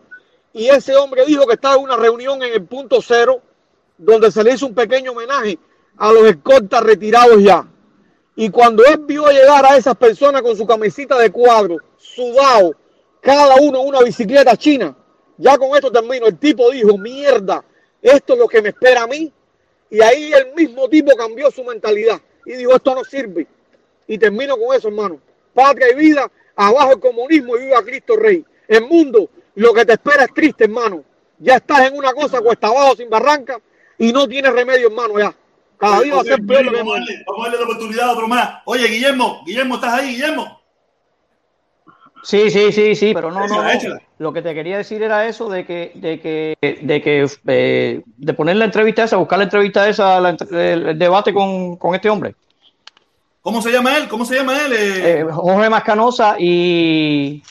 [0.54, 3.42] y ese hombre dijo que estaba en una reunión en el punto cero,
[3.98, 5.58] donde se le hizo un pequeño homenaje
[5.98, 7.66] a los escoltas retirados ya.
[8.36, 12.76] Y cuando él vio llegar a esas personas con su camisita de cuadro, sudado,
[13.20, 14.96] cada uno una bicicleta china,
[15.38, 17.64] ya con esto termino, el tipo dijo, mierda,
[18.02, 19.32] esto es lo que me espera a mí.
[19.90, 23.48] Y ahí el mismo tipo cambió su mentalidad y dijo, esto no sirve.
[24.08, 25.20] Y termino con eso, hermano.
[25.54, 28.46] Patria y vida, abajo el comunismo y viva Cristo Rey.
[28.68, 31.04] El mundo, lo que te espera es triste, hermano.
[31.40, 33.60] Ya estás en una cosa cuesta abajo sin barranca
[33.98, 35.36] y no tienes remedio, hermano, ya.
[35.78, 37.64] Cada día va a ser peor lo que vamos, a darle, vamos a darle la
[37.66, 38.62] oportunidad a otro más.
[38.66, 40.62] Oye, Guillermo, Guillermo, ¿estás ahí, Guillermo?
[42.28, 43.70] Sí, sí, sí, sí, pero no, no, no.
[44.20, 48.34] Lo que te quería decir era eso de que, de que, de que, eh, de
[48.34, 51.96] poner la entrevista esa, buscar la entrevista esa, la entre- el, el debate con, con
[51.96, 52.36] este hombre,
[53.42, 54.10] ¿Cómo se llama él?
[54.10, 54.74] ¿Cómo se llama él?
[54.74, 57.42] Eh, Eh, Jorge Mascanosa y.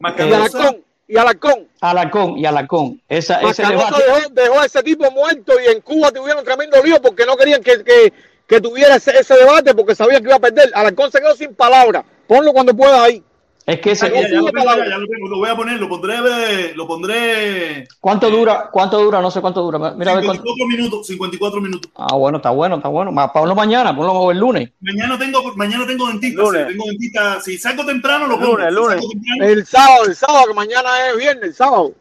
[0.00, 1.68] Alarcón, y Alarcón.
[1.80, 3.00] Alarcón y Alarcón.
[3.08, 3.94] Esa, ese debate.
[4.04, 7.62] dejó, dejó a ese tipo muerto y en Cuba tuvieron tremendo lío porque no querían
[7.62, 8.12] que, que,
[8.48, 10.70] que tuviera ese, ese debate porque sabían que iba a perder.
[10.74, 12.04] Alarcón se quedó sin palabras.
[12.26, 13.22] Ponlo cuando puedas ahí.
[13.68, 15.78] Es que ese, Ya, ya lo tengo, ya, ya lo tengo, lo voy a poner,
[15.78, 18.70] lo pondré, eh, lo pondré ¿Cuánto dura?
[18.72, 19.20] ¿Cuánto dura?
[19.20, 19.78] No sé cuánto dura.
[19.94, 20.42] Mira a ver cuánto.
[20.42, 21.90] 54 minutos, 54 minutos.
[21.94, 23.14] Ah, bueno, está bueno, está bueno.
[23.30, 24.70] Ponlo mañana, ponlo el lunes.
[24.80, 26.40] Mañana tengo, mañana tengo dentista.
[26.40, 26.62] Lunes.
[26.62, 27.40] sí, tengo dentista.
[27.42, 28.56] Si salgo temprano, lo pongo.
[28.56, 29.00] Lunes, Si lunes.
[29.10, 31.92] temprano, El sábado, el sábado, que mañana es viernes, el sábado.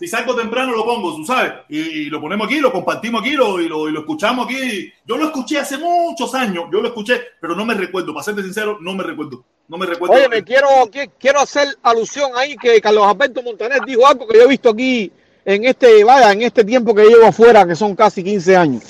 [0.00, 3.32] Si salgo temprano lo pongo, tú sabes, y, y lo ponemos aquí, lo compartimos aquí
[3.32, 4.90] lo, y, lo, y lo escuchamos aquí.
[5.06, 8.42] Yo lo escuché hace muchos años, yo lo escuché, pero no me recuerdo, para serte
[8.42, 9.44] sincero, no me recuerdo.
[9.68, 10.14] No me recuerdo.
[10.16, 14.38] Oye, me quiero, qui- quiero hacer alusión ahí que Carlos Alberto Montaner dijo algo que
[14.38, 15.12] yo he visto aquí
[15.44, 18.82] en este, vaya, en este tiempo que llevo afuera, que son casi 15 años.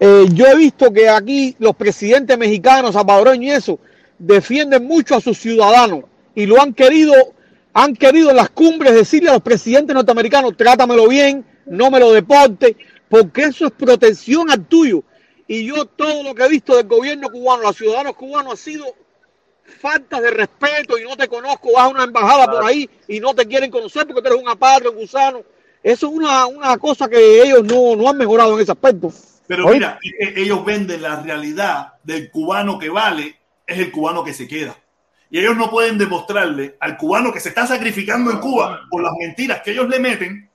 [0.00, 3.78] Eh, yo he visto que aquí los presidentes mexicanos, salvadoreños y eso,
[4.18, 6.04] defienden mucho a sus ciudadanos
[6.34, 7.14] y lo han querido,
[7.80, 12.10] han querido en las cumbres decirle a los presidentes norteamericanos, trátamelo bien, no me lo
[12.10, 12.76] deporte,
[13.08, 15.04] porque eso es protección al tuyo.
[15.46, 18.84] Y yo todo lo que he visto del gobierno cubano, los ciudadanos cubanos, ha sido
[19.80, 23.32] falta de respeto y no te conozco, vas a una embajada por ahí y no
[23.32, 25.42] te quieren conocer porque tú eres un aparte, un gusano.
[25.80, 29.12] Eso es una, una cosa que ellos no, no han mejorado en ese aspecto.
[29.46, 33.92] Pero Oye, mira, e- e- ellos venden la realidad del cubano que vale, es el
[33.92, 34.76] cubano que se queda.
[35.30, 39.12] Y ellos no pueden demostrarle al cubano que se está sacrificando en Cuba por las
[39.18, 40.50] mentiras que ellos le meten,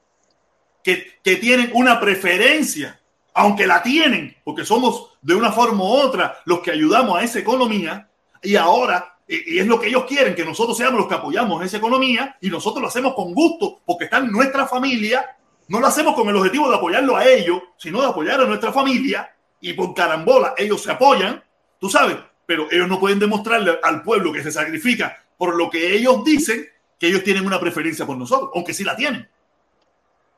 [0.83, 2.99] que, que tienen una preferencia,
[3.33, 7.39] aunque la tienen, porque somos de una forma u otra los que ayudamos a esa
[7.39, 8.09] economía,
[8.41, 11.63] y ahora, y y es lo que ellos quieren, que nosotros seamos los que apoyamos
[11.63, 15.37] esa economía, y nosotros lo hacemos con gusto, porque está en nuestra familia,
[15.67, 18.73] no lo hacemos con el objetivo de apoyarlo a ellos, sino de apoyar a nuestra
[18.73, 21.41] familia, y por carambola ellos se apoyan,
[21.79, 25.95] tú sabes, pero ellos no pueden demostrarle al pueblo que se sacrifica por lo que
[25.95, 26.68] ellos dicen
[26.99, 29.28] que ellos tienen una preferencia por nosotros, aunque sí la tienen.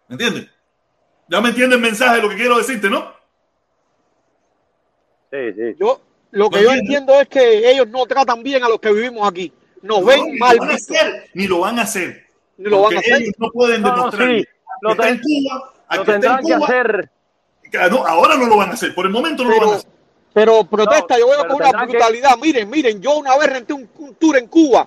[0.08, 0.48] ¿Me entiendes?
[1.28, 3.14] Ya me entiende el mensaje de lo que quiero decirte, ¿no?
[5.32, 5.76] Sí, sí.
[5.80, 6.02] Yo,
[6.32, 9.28] lo que ¿Lo yo entiendo es que ellos no tratan bien a los que vivimos
[9.30, 9.52] aquí.
[9.82, 10.96] Nos No, ven ni mal lo van a vistos.
[10.98, 12.26] hacer, ni lo van a hacer.
[12.58, 13.22] Ni lo van a hacer.
[13.22, 14.48] ellos no pueden No, no, demostrarle sí,
[14.82, 17.10] lo, ten- Cuba, lo tendrán que Cuba, hacer.
[17.72, 19.76] que no, ahora no lo van a hacer, por el momento no lo van a
[19.78, 19.90] hacer.
[20.36, 22.38] Pero protesta, No, yo veo con una que- brutalidad.
[22.42, 24.86] Miren, miren, yo una vez renté un, un tour en Cuba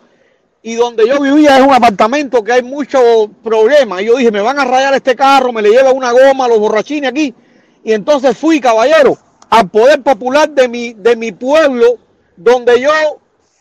[0.63, 3.03] y donde yo vivía es un apartamento que hay muchos
[3.43, 4.03] problemas.
[4.03, 6.59] Y yo dije, me van a rayar este carro, me le lleva una goma, los
[6.59, 7.35] borrachines aquí.
[7.83, 9.17] Y entonces fui, caballero,
[9.49, 11.97] al poder popular de mi, de mi pueblo,
[12.37, 12.91] donde yo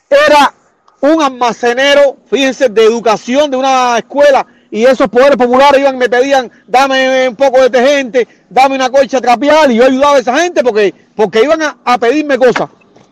[0.10, 0.54] era
[1.00, 4.46] un almacenero, fíjense, de educación de una escuela.
[4.72, 9.22] Y esos poderes populares iban, me pedían, dame un poco de detergente, dame una colcha
[9.22, 9.72] trapear.
[9.72, 12.70] Y yo ayudaba a esa gente porque, porque iban a, a pedirme cosas.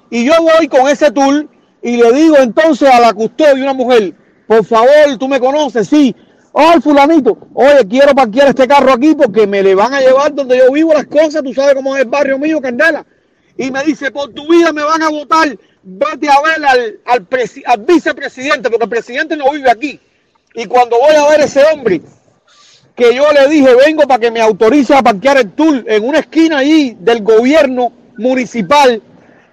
[0.09, 1.47] Y yo voy con ese tour
[1.81, 4.13] y le digo entonces a la custodia, una mujer,
[4.47, 6.15] por favor, tú me conoces, sí.
[6.51, 10.57] Oh, fulanito, oye, quiero parquear este carro aquí porque me le van a llevar donde
[10.57, 13.05] yo vivo las cosas, tú sabes cómo es el barrio mío, Candela.
[13.57, 17.27] Y me dice, por tu vida me van a votar, vete a ver al, al,
[17.65, 19.99] al vicepresidente, porque el presidente no vive aquí.
[20.55, 22.01] Y cuando voy a ver ese hombre,
[22.95, 26.19] que yo le dije, vengo para que me autorice a parquear el tour en una
[26.19, 29.01] esquina ahí del gobierno municipal,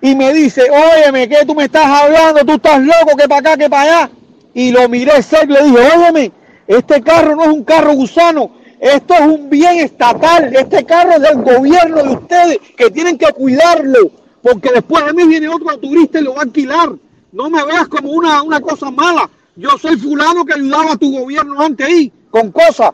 [0.00, 2.44] y me dice, óyeme, ¿qué tú me estás hablando?
[2.44, 4.10] Tú estás loco, que para acá, que para allá.
[4.54, 6.32] Y lo miré serio, le dije, óyeme,
[6.66, 8.50] este carro no es un carro gusano,
[8.80, 13.32] esto es un bien estatal, este carro es del gobierno de ustedes, que tienen que
[13.32, 14.10] cuidarlo,
[14.42, 16.90] porque después de mí viene otro turista y lo va a alquilar.
[17.30, 19.30] No me veas como una, una cosa mala.
[19.56, 22.92] Yo soy fulano que ayudaba a tu gobierno antes ahí, con cosas.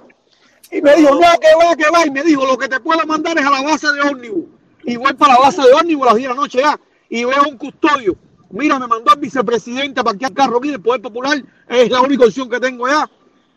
[0.71, 2.07] Y me dijo, no, que va, que va.
[2.07, 4.45] Y me dijo, lo que te puedo mandar es a la base de ómnibus.
[4.85, 6.81] Y voy para la base de ómnibus a las 10 de la noche ya.
[7.09, 8.17] Y veo un custodio.
[8.51, 11.43] Mira, me mandó el vicepresidente para que el carro aquí del Poder Popular.
[11.69, 13.09] Es la única opción que tengo ya.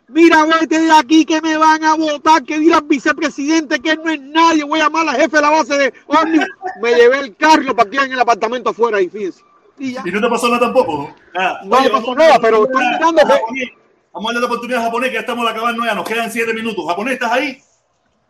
[0.08, 4.10] Mira, vete de aquí que me van a votar, que dirá el vicepresidente que no
[4.10, 4.64] es nadie.
[4.64, 6.48] Voy a llamar al jefe de la base de ómnibus.
[6.80, 9.42] Me llevé el carro y lo parqué en el apartamento afuera ahí, fíjense.
[9.78, 10.02] Y ya.
[10.04, 10.92] Y no te pasó nada tampoco.
[10.92, 11.16] ¿no?
[11.32, 11.60] Nada.
[11.64, 13.82] No Oye, le pasó nada, pero estoy mirando que-.
[14.12, 15.94] Vamos a darle la oportunidad a japonés que ya estamos a acabar ya.
[15.94, 16.84] Nos quedan siete minutos.
[16.86, 17.62] Japonés, ¿estás ahí?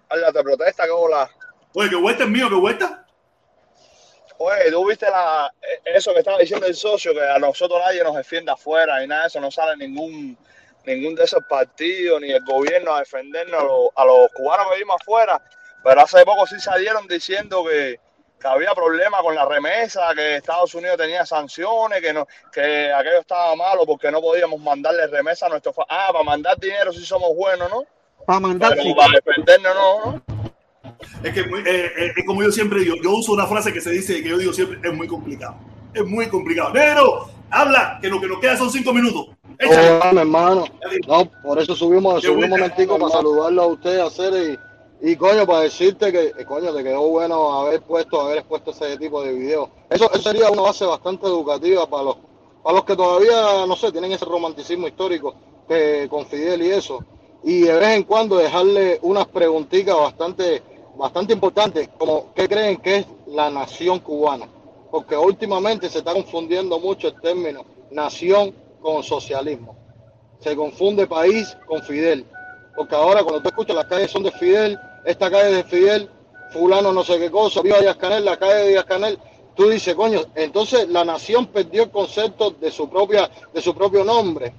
[0.09, 1.29] Habla, te protesta, que hola.
[1.75, 3.07] Oye, que vuelta es mío, que vuelta.
[4.39, 5.53] Oye, tú viste la,
[5.85, 9.23] eso que estaba diciendo el socio, que a nosotros nadie nos defiende afuera y nada
[9.23, 10.37] de eso, no sale ningún,
[10.85, 14.75] ningún de esos partidos ni el gobierno a defendernos a los, a los cubanos que
[14.75, 15.41] vivimos afuera.
[15.85, 17.99] Pero hace poco sí salieron diciendo que,
[18.43, 23.21] que había problemas con la remesa, que Estados Unidos tenía sanciones, que no, que aquello
[23.21, 27.05] estaba malo porque no podíamos mandarle remesa a nuestros fa- Ah, para mandar dinero sí
[27.07, 27.85] somos buenos, ¿no?
[28.27, 28.95] Para mandar, Pero sí.
[28.95, 30.23] para defendernos no, ¿no?
[31.23, 33.91] Es que eh, eh, es como yo siempre digo, yo uso una frase que se
[33.91, 35.55] dice, que yo digo siempre, es muy complicado.
[35.95, 36.73] Es muy complicado.
[36.73, 39.27] Negro, habla, que lo que nos queda son cinco minutos.
[39.59, 40.13] Échale.
[40.13, 40.65] Mi hermano.
[41.07, 44.59] No, por eso subimos, Qué subí un momentico para saludarlo a usted, hacer y,
[45.05, 48.97] y coño, para decirte que, eh, coño, te quedó bueno haber puesto, haber expuesto ese
[48.99, 49.69] tipo de videos.
[49.91, 52.17] Eso, sería una base bastante educativa para los,
[52.63, 55.35] para los que todavía, no sé, tienen ese romanticismo histórico
[55.67, 57.05] que con Fidel y eso.
[57.43, 60.63] Y de vez en cuando dejarle unas preguntitas bastante,
[60.95, 64.47] bastante importantes, como ¿qué creen que es la nación cubana?
[64.89, 69.75] Porque últimamente se está confundiendo mucho el término nación con socialismo.
[70.39, 72.25] Se confunde país con Fidel.
[72.77, 76.11] porque ahora cuando tú escuchas las calles son de Fidel, esta calle es de Fidel,
[76.53, 79.19] fulano no sé qué cosa, viva Díaz Canel, la calle de Díaz Canel,
[79.55, 84.05] tú dices, coño, entonces la nación perdió el concepto de su propia, de su propio
[84.05, 84.53] nombre.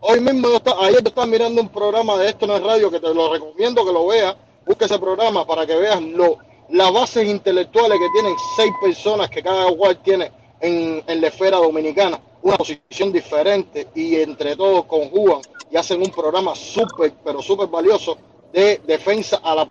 [0.00, 2.90] Hoy mismo, yo está, ayer tú estás mirando un programa de esto en el radio
[2.90, 4.36] que te lo recomiendo que lo veas,
[4.66, 6.38] busca ese programa para que veas lo,
[6.70, 11.58] las bases intelectuales que tienen seis personas que cada cual tiene en, en la esfera
[11.58, 15.40] dominicana, una posición diferente y entre todos conjugan
[15.70, 18.18] y hacen un programa súper, pero súper valioso
[18.52, 19.70] de defensa a la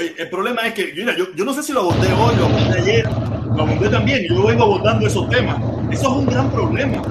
[0.00, 2.46] Oye, el problema es que, mira, yo, yo no sé si lo abordé hoy, lo
[2.46, 3.06] abordé ayer,
[3.54, 5.58] lo abordé también, yo vengo abordando esos temas.
[5.90, 7.02] Eso es un gran problema.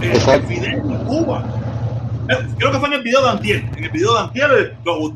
[0.00, 1.44] Eh, el Fidel en Cuba.
[2.28, 3.64] Eh, Creo que fue en el video de Antier.
[3.76, 5.10] En el video de Antier eh, lo.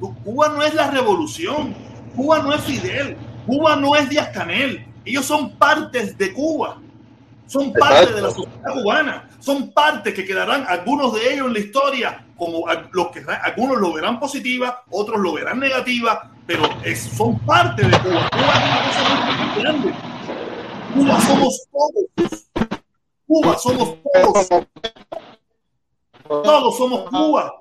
[0.00, 1.74] Cu- Cuba no es la revolución.
[2.16, 3.18] Cuba no es Fidel.
[3.46, 4.82] Cuba no es Díaz Canel.
[5.04, 6.80] Ellos son partes de Cuba.
[7.46, 9.28] Son parte de la sociedad cubana.
[9.38, 13.92] Son partes que quedarán, algunos de ellos en la historia, como los que algunos lo
[13.92, 18.28] verán positiva, otros lo verán negativa, pero es- son parte de Cuba.
[18.30, 19.94] Cuba es una cosa muy grande.
[20.94, 22.48] Cuba somos todos.
[23.26, 24.48] Cuba somos todos.
[26.26, 27.54] Todos somos Cuba.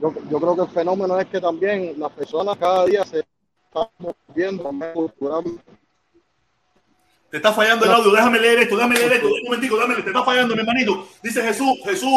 [0.00, 3.22] Yo, yo creo que el fenómeno es que también las personas cada día se
[3.74, 5.62] más culturalmente.
[7.30, 10.08] Te está fallando el audio, déjame leer esto, déjame leer esto, un momentico, déjame, te
[10.10, 11.08] está fallando, mi hermanito.
[11.22, 12.10] Dice Jesús, Jesús,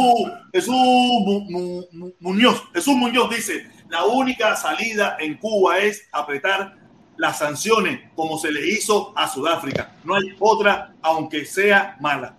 [0.52, 6.76] Jesús Mu- Mu- Mu- Muñoz, Jesús Muñoz dice, la única salida en Cuba es apretar
[7.15, 9.95] las sanciones como se le hizo a Sudáfrica.
[10.03, 12.36] No hay otra, aunque sea mala.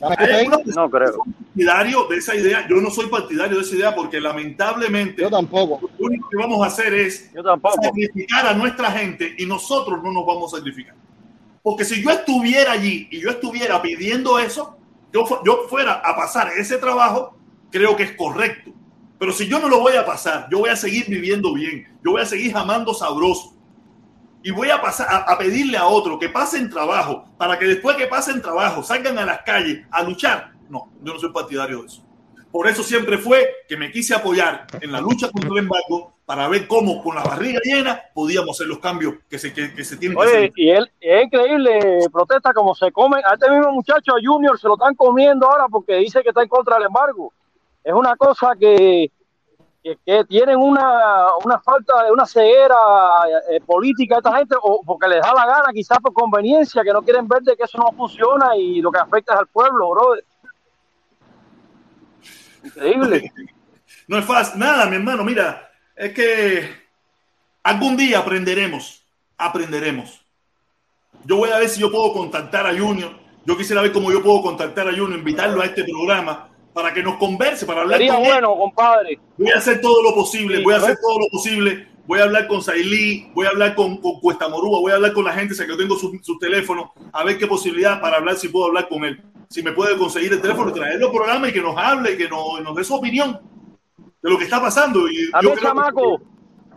[0.00, 1.18] No creo.
[1.24, 2.66] partidarios de esa idea.
[2.68, 5.80] Yo no soy partidario de esa idea porque lamentablemente Yo tampoco.
[5.98, 7.42] lo único que vamos a hacer es Yo
[7.82, 10.94] sacrificar a nuestra gente y nosotros no nos vamos a sacrificar.
[11.62, 14.76] Porque si yo estuviera allí y yo estuviera pidiendo eso,
[15.12, 17.36] yo, yo fuera a pasar ese trabajo,
[17.70, 18.72] creo que es correcto.
[19.18, 22.12] Pero si yo no lo voy a pasar, yo voy a seguir viviendo bien, yo
[22.12, 23.53] voy a seguir jamando sabroso.
[24.44, 27.96] Y voy a pasar a, a pedirle a otro que pasen trabajo para que después
[27.96, 30.52] que pasen trabajo salgan a las calles a luchar.
[30.68, 32.04] No, yo no soy partidario de eso.
[32.52, 36.46] Por eso siempre fue que me quise apoyar en la lucha contra el embargo para
[36.46, 39.96] ver cómo con la barriga llena podíamos hacer los cambios que se, que, que se
[39.96, 40.52] tienen que Oye, hacer.
[40.54, 43.20] y él es increíble, protesta como se come.
[43.28, 46.42] A este mismo muchacho, a Junior, se lo están comiendo ahora porque dice que está
[46.42, 47.32] en contra del embargo.
[47.82, 49.10] Es una cosa que,
[49.84, 52.74] que, tienen una, una falta de una ceguera
[53.50, 57.02] eh, política esta gente, o porque les da la gana, quizás por conveniencia, que no
[57.02, 60.24] quieren ver de que eso no funciona y lo que afecta es al pueblo, brother.
[62.64, 63.32] Increíble.
[64.06, 64.60] No es fácil.
[64.60, 66.68] Nada, mi hermano, mira, es que
[67.62, 69.02] algún día aprenderemos,
[69.38, 70.22] aprenderemos.
[71.24, 73.12] Yo voy a ver si yo puedo contactar a Junior.
[73.46, 77.02] Yo quisiera ver cómo yo puedo contactar a Junior, invitarlo a este programa para que
[77.02, 78.30] nos converse, para hablar Sería con él.
[78.32, 79.18] bueno, compadre.
[79.38, 81.88] Voy a hacer todo lo posible, Sí, voy a hacer todo lo posible.
[82.06, 85.14] Voy a hablar con Sailí, voy a hablar con, con Cuesta Morúa, voy a hablar
[85.14, 88.18] con la gente, sé que yo tengo sus su teléfonos, a ver qué posibilidad para
[88.18, 89.22] hablar, si puedo hablar con él.
[89.48, 92.28] Si me puede conseguir el teléfono, traerlo al programa y que nos hable, y que
[92.28, 93.40] nos, nos dé su opinión
[94.22, 95.08] de lo que está pasando.
[95.08, 96.20] Y A yo mí, creo chamaco.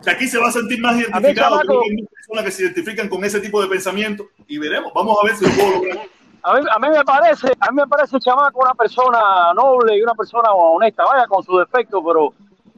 [0.02, 1.58] que, aquí se va a sentir más A mí, identificado.
[1.60, 4.92] Hay muchas personas que se identifican con ese tipo de pensamiento y veremos.
[4.94, 5.98] Vamos a ver si lo puedo lograr.
[6.42, 10.02] A mí, a mí me parece, a mí me parece chamaco una persona noble y
[10.02, 12.32] una persona honesta, vaya con su defecto, pero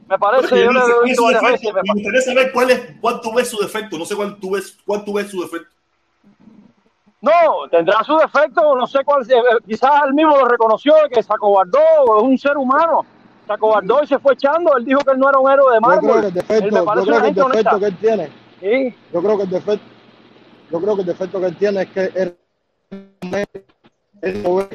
[0.07, 1.73] me parece, Oye, yo le sé he cuál es visto su varias defecto.
[1.73, 3.97] veces, me Me gustaría saber cuál es, cuál tú ves su defecto.
[3.97, 5.69] No sé cuál tú ves, cuál tú ves su defecto.
[7.21, 7.31] No,
[7.69, 9.35] tendrá su defecto, no sé cuál, eh,
[9.67, 11.79] quizás él mismo lo reconoció, que se acobardó,
[12.17, 13.05] es un ser humano,
[13.45, 15.79] se acobardó y se fue echando, él dijo que él no era un héroe de
[15.79, 18.95] Yo creo que mármol, el defecto, yo creo que el defecto que él tiene, Sí.
[19.13, 19.85] yo creo que el defecto,
[20.71, 22.37] yo creo que el defecto que él tiene es que él,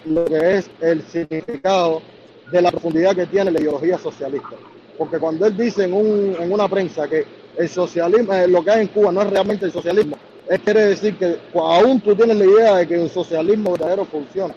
[0.07, 2.03] lo que es el significado
[2.51, 4.51] de la profundidad que tiene la ideología socialista.
[4.99, 7.25] Porque cuando él dice en, un, en una prensa que
[7.59, 10.17] el socialismo, eh, lo que hay en Cuba no es realmente el socialismo,
[10.49, 14.55] él quiere decir que aún tú tienes la idea de que un socialismo verdadero funciona.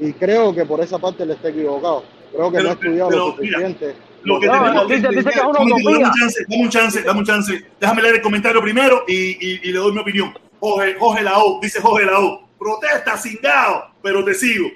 [0.00, 2.04] Y creo que por esa parte le está equivocado.
[2.32, 3.94] Creo que no ha estudiado pero, lo suficiente.
[4.24, 7.02] Lo que No, tenemos dice- dice que es una Dame un chance, dame un chance,
[7.02, 7.64] dame un chance.
[7.80, 10.34] Déjame leer el comentario primero y, y- y le doy mi opinión.
[10.60, 12.47] Jorge, Jorge Lao, dice Jorge Lao.
[12.58, 14.68] Protesta, cingado, pero te sigo.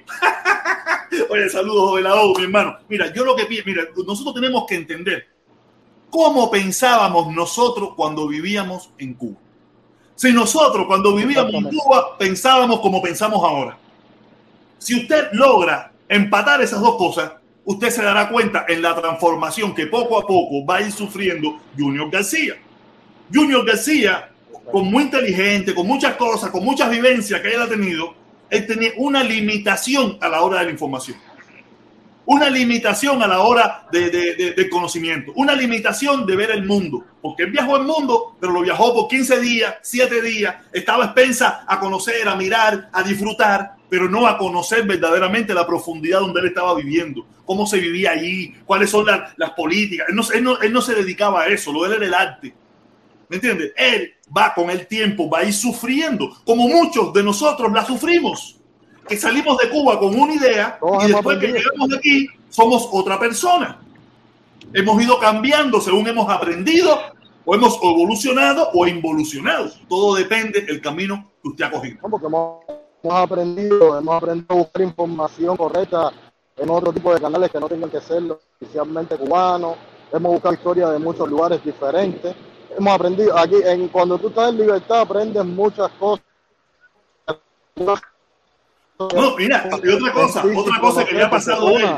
[1.30, 2.78] Oye, saludos, Jorge Lao, mi hermano.
[2.88, 5.28] Mira, yo lo que pienso, mira, nosotros tenemos que entender
[6.10, 9.38] cómo pensábamos nosotros cuando vivíamos en Cuba.
[10.14, 13.78] Si nosotros cuando vivíamos en Cuba pensábamos como pensamos ahora.
[14.78, 17.32] Si usted logra empatar esas dos cosas,
[17.64, 21.58] usted se dará cuenta en la transformación que poco a poco va a ir sufriendo
[21.76, 22.54] Junior García.
[23.32, 24.31] Junior García,
[24.70, 28.14] con muy inteligente, con muchas cosas, con muchas vivencias que él ha tenido,
[28.48, 31.16] él tenía una limitación a la hora de la información.
[32.24, 36.64] Una limitación a la hora de, de, de, de conocimiento, una limitación de ver el
[36.64, 41.06] mundo, porque él viajó el mundo, pero lo viajó por 15 días, 7 días, estaba
[41.06, 46.40] expensa a conocer, a mirar, a disfrutar, pero no a conocer verdaderamente la profundidad donde
[46.40, 50.06] él estaba viviendo, cómo se vivía allí, cuáles son las, las políticas.
[50.08, 52.14] Él no, él, no, él no se dedicaba a eso, lo de él era el
[52.14, 52.54] arte.
[53.28, 53.72] ¿Me entiendes?
[53.76, 58.58] Él va con el tiempo, va a ir sufriendo, como muchos de nosotros la sufrimos.
[59.06, 63.18] Que salimos de Cuba con una idea y después que llegamos de aquí somos otra
[63.18, 63.80] persona.
[64.72, 66.98] Hemos ido cambiando según hemos aprendido
[67.44, 69.70] o hemos evolucionado o involucionado.
[69.88, 71.98] Todo depende del camino que usted ha cogido.
[72.08, 72.64] Porque hemos,
[73.02, 76.12] hemos aprendido, hemos aprendido a buscar información correcta
[76.56, 78.22] en otro tipo de canales que no tengan que ser
[78.60, 79.76] oficialmente cubanos.
[80.12, 82.34] Hemos buscado historias de muchos lugares diferentes.
[82.78, 86.24] Hemos aprendido aquí, en, cuando tú estás en libertad, aprendes muchas cosas.
[87.76, 91.96] No, mira, y otra cosa, otra cosa que le ha pasado a él.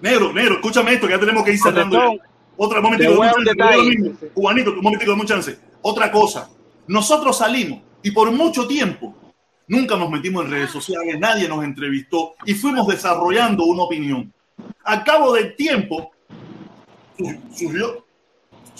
[0.00, 1.98] Negro, negro, escúchame esto, que ya tenemos que ir cerrando.
[2.56, 3.14] Otra momentico,
[4.34, 5.58] cubanito, un chance.
[5.80, 6.50] Otra cosa,
[6.86, 9.14] nosotros salimos y por mucho tiempo
[9.68, 14.32] nunca nos metimos en redes sociales, nadie nos entrevistó y fuimos desarrollando una opinión.
[14.84, 16.12] Al cabo del tiempo
[17.54, 18.01] surgió,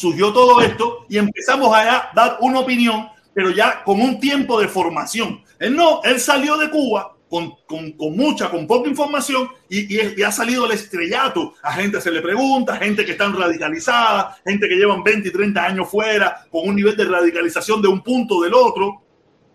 [0.03, 4.67] surgió todo esto y empezamos a dar una opinión, pero ya con un tiempo de
[4.67, 5.45] formación.
[5.61, 10.23] Él no, él salió de Cuba con, con, con, mucha, con poca información y, y,
[10.25, 11.55] ha salido el estrellato.
[11.63, 15.65] A gente se le pregunta, gente que están radicalizada, gente que llevan 20 y 30
[15.65, 19.03] años fuera, con un nivel de radicalización de un punto del otro,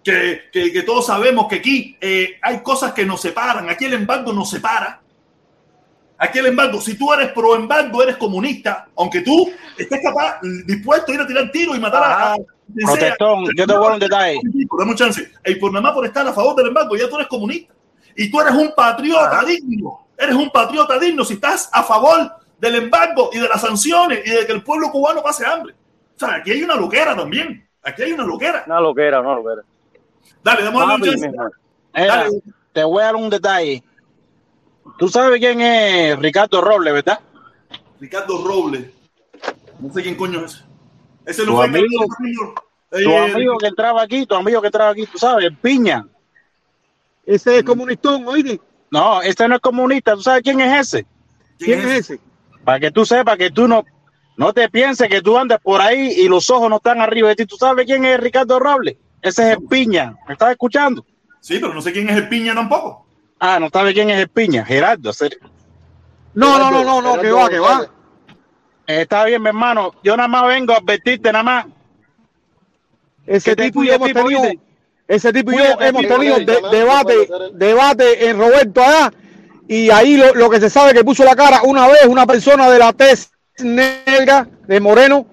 [0.02, 3.95] que, que, que todos sabemos que aquí eh, hay cosas que nos separan, aquí el
[3.95, 5.02] embargo nos separa.
[6.19, 11.11] Aquí el embargo, si tú eres pro embargo, eres comunista, aunque tú estés capaz, dispuesto
[11.11, 12.38] a ir a tirar tiro y matar a, a
[12.84, 14.39] Protestón, yo te voy a un detalle.
[14.77, 15.31] Dame un chance.
[15.45, 17.73] Y por nada más por estar a favor del embargo, ya tú eres comunista.
[18.15, 19.45] Y tú eres un patriota Ajá.
[19.45, 20.07] digno.
[20.18, 24.31] Eres un patriota digno si estás a favor del embargo y de las sanciones y
[24.31, 25.76] de que el pueblo cubano pase hambre.
[26.15, 27.68] O sea, aquí hay una loquera también.
[27.84, 28.64] Aquí hay una loquera.
[28.65, 29.61] Una loquera, una loquera.
[30.44, 31.31] Dale, dame un chance.
[31.94, 32.41] Dale.
[32.73, 33.84] Te voy a dar un detalle.
[34.97, 37.19] Tú sabes quién es Ricardo Robles, ¿verdad?
[37.99, 38.88] Ricardo Robles.
[39.80, 40.64] No sé quién coño es.
[41.26, 42.05] Ese no tu fue amigo,
[42.91, 46.05] el tu amigo que entraba aquí, tu amigo que entraba aquí, tú sabes, el Piña.
[47.26, 48.61] Ese es comunistón, oíste.
[48.89, 50.14] No, este no es comunista.
[50.14, 51.05] ¿Tú sabes quién es ese?
[51.57, 52.19] ¿Quién, ¿Quién es ese?
[52.64, 53.84] Para que tú sepas que tú no,
[54.38, 57.35] no te pienses que tú andas por ahí y los ojos no están arriba de
[57.35, 57.45] ti.
[57.45, 58.95] ¿Tú sabes quién es Ricardo Robles?
[59.22, 60.15] Ese es el Piña.
[60.27, 61.05] ¿Me estás escuchando?
[61.41, 63.06] Sí, pero no sé quién es el Piña tampoco.
[63.39, 64.65] Ah, no sabes quién es el Piña.
[64.65, 65.11] Gerardo.
[66.34, 67.89] No, Gerardo, no, no, no, no, que va, que va.
[68.88, 69.93] Está bien, mi hermano.
[70.03, 71.65] Yo nada más vengo a advertirte nada más.
[73.26, 74.41] Ese tipo y yo hemos tenido,
[75.07, 79.11] ese tipo y yo hemos tenido de, debate, debate en Roberto allá,
[79.68, 82.69] y ahí lo, lo, que se sabe que puso la cara una vez una persona
[82.69, 85.27] de la tez negra de Moreno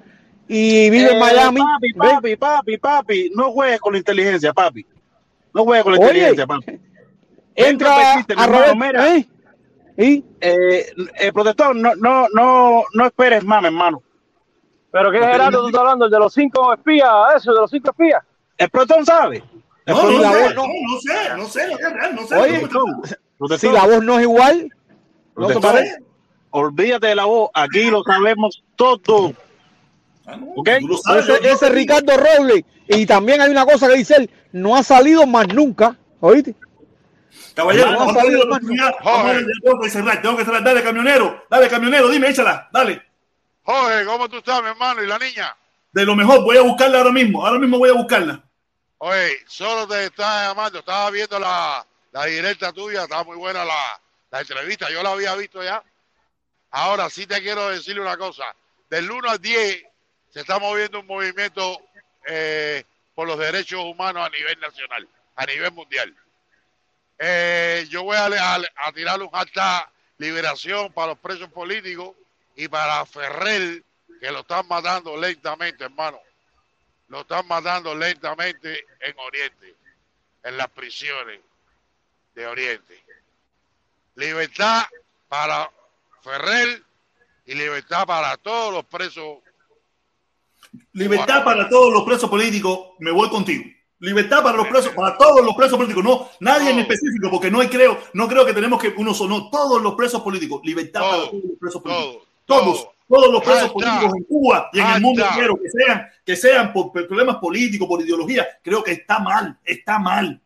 [0.48, 1.60] y vive eh, en Miami.
[1.60, 4.85] Papi, papi, papi, papi, no juegues con la inteligencia, papi.
[5.52, 6.81] No juegues con la Oye, inteligencia, papi.
[7.55, 9.28] Entra a Roberto, mira, ¿eh?
[9.97, 10.24] ¿Y?
[10.40, 10.86] Eh,
[11.20, 14.02] el protector, no, no, no, no esperes más, mi hermano.
[14.90, 16.05] ¿Pero qué Gerardo tú estás hablando?
[16.06, 17.10] ¿El de los cinco espías?
[17.36, 17.52] ¿Eso?
[17.52, 18.22] ¿De los cinco espías?
[18.59, 19.43] El protector sabe.
[19.86, 21.68] No, no, no, sé, no, no sé, no sé,
[22.14, 22.36] no sé.
[22.36, 24.70] Oye, si la voz no es igual,
[25.36, 25.98] ¿no te parece?
[26.51, 29.32] Olvídate de la voz, aquí lo sabemos todo.
[30.26, 30.81] Ah, no, ¿Okay?
[31.05, 34.82] Sabes, ese, ese Ricardo Robles, y también hay una cosa que dice él, no ha
[34.82, 36.55] salido más nunca, ¿oíste?
[37.55, 38.93] Caballero, no ha salido más nunca.
[39.62, 40.62] Tengo que cerrar, tengo que cerrar.
[40.62, 43.02] Dale, camionero, dale, camionero, dime, échala, dale.
[43.62, 45.02] Jorge, ¿cómo tú estás, mi hermano?
[45.02, 45.56] ¿Y la niña?
[45.93, 48.43] De lo mejor, voy a buscarla ahora mismo, ahora mismo voy a buscarla.
[48.98, 54.01] Oye, solo te estaba llamando, estaba viendo la, la directa tuya, estaba muy buena la,
[54.31, 55.82] la entrevista, yo la había visto ya.
[56.70, 58.44] Ahora sí te quiero decirle una cosa,
[58.90, 59.85] del 1 al 10
[60.31, 61.81] se está moviendo un movimiento
[62.27, 62.82] eh,
[63.15, 66.12] por los derechos humanos a nivel nacional, a nivel mundial.
[67.26, 72.14] Eh, yo voy a, a, a tirar un alta liberación para los presos políticos
[72.55, 73.82] y para Ferrer,
[74.20, 76.20] que lo están matando lentamente, hermano.
[77.09, 79.74] Lo están matando lentamente en Oriente,
[80.42, 81.40] en las prisiones
[82.34, 83.02] de Oriente.
[84.16, 84.84] Libertad
[85.26, 85.70] para
[86.22, 86.82] Ferrer
[87.46, 89.38] y libertad para todos los presos.
[90.92, 93.64] Libertad para todos los presos políticos, me voy contigo.
[94.05, 97.59] Libertad para los presos, para todos los presos políticos, no, nadie en específico, porque no
[97.70, 100.60] creo, no creo que tenemos que uno sonó todos los presos políticos.
[100.62, 102.28] Libertad todo, para todos los presos políticos.
[102.44, 106.06] Todo, todos, todos los presos políticos en Cuba y en el mundo entero que sean,
[106.24, 110.40] que sean por problemas políticos, por ideología, creo que está mal, está mal,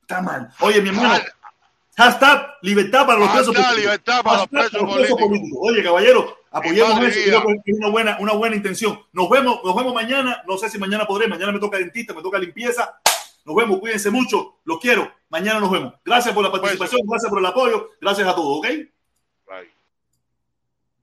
[0.00, 0.50] está mal.
[0.60, 1.24] Oye, mi hermano,
[1.96, 3.76] hashtag libertad para los presos políticos.
[3.76, 5.58] libertad para los Hashtag presos políticos.
[5.60, 9.00] Oye, caballero, apoyemos eso, es una buena, una buena intención.
[9.12, 12.22] Nos vemos, nos vemos mañana, no sé si mañana podré, mañana me toca dentista, me
[12.22, 12.98] toca limpieza.
[13.44, 15.10] Nos vemos, cuídense mucho, los quiero.
[15.28, 15.94] Mañana nos vemos.
[16.04, 18.66] Gracias por la participación, gracias por el apoyo, gracias a todos, ¿ok?